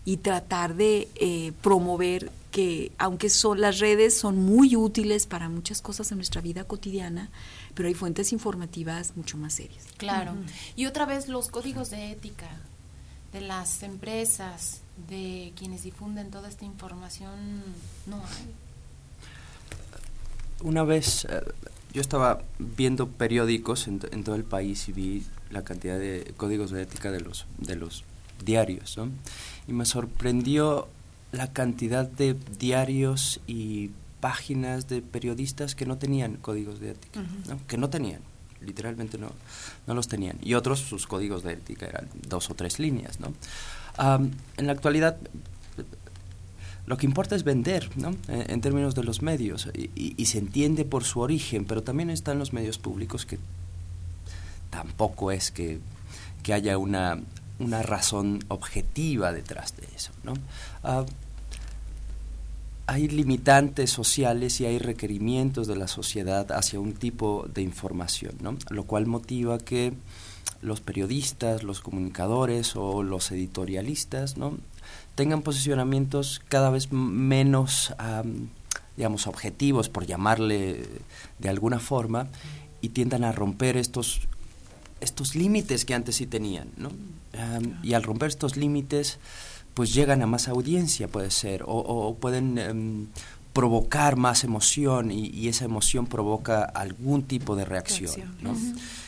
y 0.03 0.17
tratar 0.17 0.75
de 0.75 1.53
promover 1.61 2.31
que 2.51 2.91
aunque 2.97 3.29
son 3.29 3.61
las 3.61 3.79
redes 3.79 4.17
son 4.17 4.43
muy 4.43 4.75
útiles 4.75 5.25
para 5.25 5.47
muchas 5.47 5.81
cosas 5.81 6.11
en 6.11 6.17
nuestra 6.17 6.41
vida 6.41 6.65
cotidiana, 6.65 7.29
pero 7.73 7.87
hay 7.87 7.93
fuentes 7.93 8.33
informativas 8.33 9.15
mucho 9.15 9.37
más 9.37 9.53
serias. 9.53 9.85
Claro. 9.95 10.35
Y 10.75 10.85
otra 10.85 11.05
vez 11.05 11.29
los 11.29 11.47
códigos 11.47 11.89
de 11.89 12.11
ética 12.11 12.49
de 13.33 13.41
las 13.41 13.83
empresas, 13.83 14.81
de 15.09 15.51
quienes 15.57 15.83
difunden 15.83 16.29
toda 16.29 16.47
esta 16.47 16.65
información, 16.65 17.63
no 18.05 18.17
hay. 18.17 18.53
Una 20.61 20.83
vez 20.83 21.25
eh, 21.25 21.41
yo 21.91 22.01
estaba 22.01 22.41
viendo 22.59 23.07
periódicos 23.09 23.87
en, 23.87 23.99
todo 24.23 24.35
el 24.35 24.43
país 24.43 24.87
y 24.87 24.93
vi 24.93 25.23
la 25.49 25.63
cantidad 25.63 25.99
de 25.99 26.33
códigos 26.37 26.71
de 26.71 26.83
ética 26.83 27.11
de 27.11 27.21
los, 27.21 27.47
de 27.57 27.75
los 27.75 28.03
diarios, 28.45 28.97
¿no? 28.97 29.09
Y 29.67 29.73
me 29.73 29.85
sorprendió 29.85 30.87
la 31.31 31.51
cantidad 31.51 32.07
de 32.07 32.35
diarios 32.59 33.41
y 33.47 33.91
páginas 34.21 34.87
de 34.87 35.01
periodistas 35.01 35.75
que 35.75 35.85
no 35.85 35.97
tenían 35.97 36.37
códigos 36.37 36.79
de 36.79 36.91
ética, 36.91 37.21
que 37.67 37.77
no 37.77 37.89
tenían 37.89 38.21
literalmente 38.63 39.17
no, 39.17 39.31
no 39.87 39.93
los 39.93 40.07
tenían. 40.07 40.37
Y 40.41 40.53
otros, 40.55 40.79
sus 40.79 41.07
códigos 41.07 41.43
de 41.43 41.53
ética 41.53 41.85
eran 41.85 42.09
dos 42.27 42.49
o 42.49 42.55
tres 42.55 42.79
líneas, 42.79 43.19
¿no? 43.19 43.33
en 44.57 44.65
la 44.65 44.71
actualidad, 44.71 45.17
lo 46.87 46.97
que 46.97 47.05
importa 47.05 47.35
es 47.35 47.43
vender, 47.43 47.89
¿no? 47.95 48.15
En, 48.27 48.59
términos 48.59 48.95
de 48.95 49.03
los 49.03 49.21
medios, 49.21 49.69
y, 49.75 50.25
se 50.25 50.39
entiende 50.39 50.83
por 50.83 51.03
su 51.03 51.19
origen, 51.19 51.65
pero 51.65 51.83
también 51.83 52.09
están 52.09 52.39
los 52.39 52.53
medios 52.53 52.79
públicos 52.79 53.25
que 53.25 53.37
tampoco 54.69 55.31
es 55.31 55.51
que, 55.51 55.79
que 56.41 56.53
haya 56.53 56.77
una, 56.77 57.19
una 57.59 57.83
razón 57.83 58.43
objetiva 58.47 59.31
detrás 59.31 59.75
de 59.77 59.87
eso, 59.95 60.11
¿no? 60.23 60.33
Hay 62.93 63.07
limitantes 63.07 63.89
sociales 63.89 64.61
y 64.61 64.67
hay 64.67 64.77
requerimientos 64.77 65.65
de 65.65 65.75
la 65.75 65.87
sociedad 65.87 66.51
hacia 66.51 66.79
un 66.79 66.93
tipo 66.93 67.47
de 67.51 67.63
información, 67.63 68.35
¿no? 68.39 68.55
lo 68.69 68.83
cual 68.83 69.07
motiva 69.07 69.57
que 69.57 69.93
los 70.61 70.79
periodistas, 70.79 71.63
los 71.63 71.81
comunicadores 71.81 72.75
o 72.75 73.01
los 73.01 73.31
editorialistas 73.31 74.37
¿no? 74.37 74.59
tengan 75.15 75.41
posicionamientos 75.41 76.39
cada 76.49 76.69
vez 76.69 76.91
menos, 76.91 77.95
digamos, 78.95 79.25
objetivos, 79.25 79.89
por 79.89 80.05
llamarle 80.05 80.85
de 81.39 81.49
alguna 81.49 81.79
forma, 81.79 82.27
y 82.81 82.89
tiendan 82.89 83.23
a 83.23 83.31
romper 83.31 83.75
estos, 83.75 84.21
estos 85.01 85.33
límites 85.33 85.83
que 85.83 85.95
antes 85.95 86.17
sí 86.17 86.27
tenían. 86.27 86.67
¿no? 86.77 86.91
y 87.81 87.95
al 87.95 88.03
romper 88.03 88.27
estos 88.27 88.55
límites, 88.55 89.17
pues 89.73 89.93
llegan 89.93 90.21
a 90.21 90.27
más 90.27 90.47
audiencia, 90.47 91.07
puede 91.07 91.31
ser, 91.31 91.63
o, 91.65 92.15
pueden 92.19 92.57
em, 92.57 93.07
provocar 93.53 94.15
más 94.15 94.43
emoción 94.43 95.11
y, 95.11 95.47
esa 95.47 95.65
emoción 95.65 96.07
provoca 96.07 96.63
algún 96.63 97.23
tipo 97.23 97.55
de 97.55 97.65
reacción, 97.65 98.35
¿no? 98.41 98.55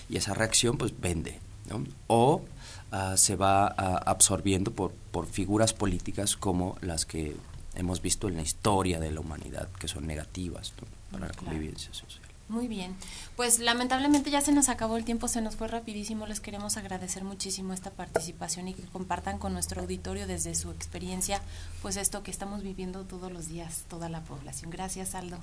Y 0.10 0.18
esa 0.18 0.34
reacción 0.34 0.78
pues 0.78 0.94
vende, 1.00 1.40
¿no? 1.70 1.84
O 2.08 2.44
ah, 2.92 3.16
se 3.18 3.36
va 3.36 3.68
ah, 3.68 4.02
absorbiendo 4.06 4.72
por, 4.72 4.92
por 5.12 5.26
figuras 5.26 5.74
políticas 5.74 6.36
como 6.36 6.78
las 6.82 7.06
que 7.06 7.36
hemos 7.76 8.02
visto 8.02 8.28
en 8.28 8.38
la 8.38 8.44
historia 8.44 9.00
de 9.00 9.12
la 9.12 9.20
humanidad, 9.20 9.70
que 9.80 9.88
son 9.88 10.08
negativas 10.08 10.74
para 11.12 11.28
la 11.28 11.34
convivencia 11.34 11.94
social. 11.94 12.26
Muy 12.48 12.68
bien. 12.68 12.96
Pues 13.36 13.60
lamentablemente 13.60 14.30
ya 14.32 14.40
se 14.40 14.54
nos 14.54 14.70
acabó 14.70 14.96
el 14.96 15.04
tiempo, 15.04 15.28
se 15.28 15.42
nos 15.42 15.58
fue 15.58 15.68
rapidísimo. 15.68 16.26
Les 16.26 16.40
queremos 16.40 16.78
agradecer 16.78 17.24
muchísimo 17.26 17.74
esta 17.74 17.92
participación 17.92 18.70
y 18.70 18.74
que 18.74 18.84
compartan 18.84 19.40
con 19.40 19.52
nuestro 19.52 19.82
auditorio 19.82 20.26
desde 20.26 20.56
su 20.56 20.72
experiencia, 20.72 21.42
pues 21.82 21.98
esto 21.98 22.24
que 22.24 22.32
estamos 22.32 22.64
viviendo 22.64 23.04
todos 23.04 23.32
los 23.32 23.50
días, 23.50 23.84
toda 23.90 24.08
la 24.08 24.22
población. 24.22 24.72
Gracias, 24.72 25.16
Aldo. 25.16 25.38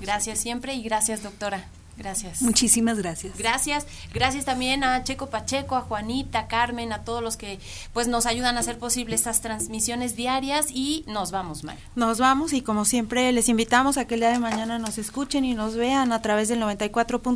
gracias 0.00 0.40
siempre 0.40 0.74
y 0.74 0.82
gracias, 0.82 1.22
doctora. 1.22 1.68
Gracias. 1.96 2.42
Muchísimas 2.42 2.98
gracias. 2.98 3.36
Gracias. 3.38 3.86
Gracias 4.12 4.44
también 4.44 4.84
a 4.84 5.02
Checo 5.02 5.30
Pacheco, 5.30 5.76
a 5.76 5.80
Juanita, 5.80 6.40
a 6.40 6.46
Carmen, 6.46 6.92
a 6.92 7.04
todos 7.04 7.22
los 7.22 7.36
que 7.36 7.58
pues 7.92 8.06
nos 8.06 8.26
ayudan 8.26 8.56
a 8.56 8.60
hacer 8.60 8.78
posible 8.78 9.14
estas 9.14 9.40
transmisiones 9.40 10.14
diarias 10.14 10.66
y 10.70 11.04
nos 11.06 11.30
vamos, 11.30 11.64
María. 11.64 11.82
Nos 11.94 12.18
vamos 12.18 12.52
y 12.52 12.60
como 12.60 12.84
siempre 12.84 13.32
les 13.32 13.48
invitamos 13.48 13.96
a 13.96 14.06
que 14.06 14.14
el 14.14 14.20
día 14.20 14.30
de 14.30 14.38
mañana 14.38 14.78
nos 14.78 14.98
escuchen 14.98 15.44
y 15.44 15.54
nos 15.54 15.74
vean 15.74 16.12
a 16.12 16.20
través 16.20 16.48
del 16.48 16.58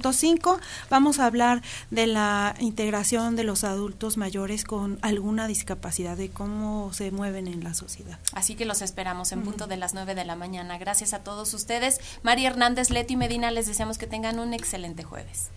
94.5. 0.01 0.59
Vamos 0.88 1.18
a 1.18 1.26
hablar 1.26 1.62
de 1.90 2.07
la 2.07 2.55
integración 2.61 3.36
de 3.36 3.44
los 3.44 3.64
adultos 3.64 4.16
mayores 4.16 4.64
con 4.64 4.98
alguna 5.03 5.46
discapacidad, 5.46 6.16
de 6.16 6.30
cómo 6.30 6.92
se 6.92 7.11
mueven 7.11 7.46
en 7.46 7.62
la 7.64 7.74
sociedad. 7.74 8.18
Así 8.34 8.55
que 8.55 8.64
los 8.64 8.82
esperamos 8.82 9.32
en 9.32 9.42
punto 9.42 9.66
de 9.66 9.76
las 9.76 9.94
9 9.94 10.14
de 10.14 10.24
la 10.24 10.36
mañana. 10.36 10.78
Gracias 10.78 11.14
a 11.14 11.20
todos 11.20 11.55
ustedes. 11.55 12.01
María 12.22 12.51
Hernández, 12.51 12.90
Leti 12.90 13.16
Medina, 13.16 13.51
les 13.51 13.66
deseamos 13.66 13.98
que 13.98 14.07
tengan 14.07 14.38
un 14.38 14.55
excelente 14.55 15.03
jueves. 15.03 15.51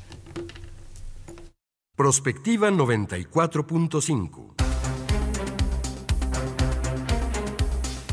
Prospectiva 1.96 2.72
94.5 2.72 4.54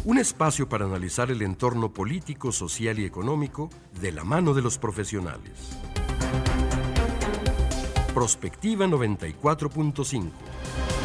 Un 0.04 0.18
espacio 0.18 0.68
para 0.68 0.86
analizar 0.86 1.30
el 1.30 1.42
entorno 1.42 1.92
político, 1.92 2.52
social 2.52 2.98
y 2.98 3.04
económico 3.04 3.70
de 4.00 4.12
la 4.12 4.24
mano 4.24 4.54
de 4.54 4.62
los 4.62 4.78
profesionales. 4.78 5.78
Prospectiva 8.12 8.86
94.5 8.86 10.99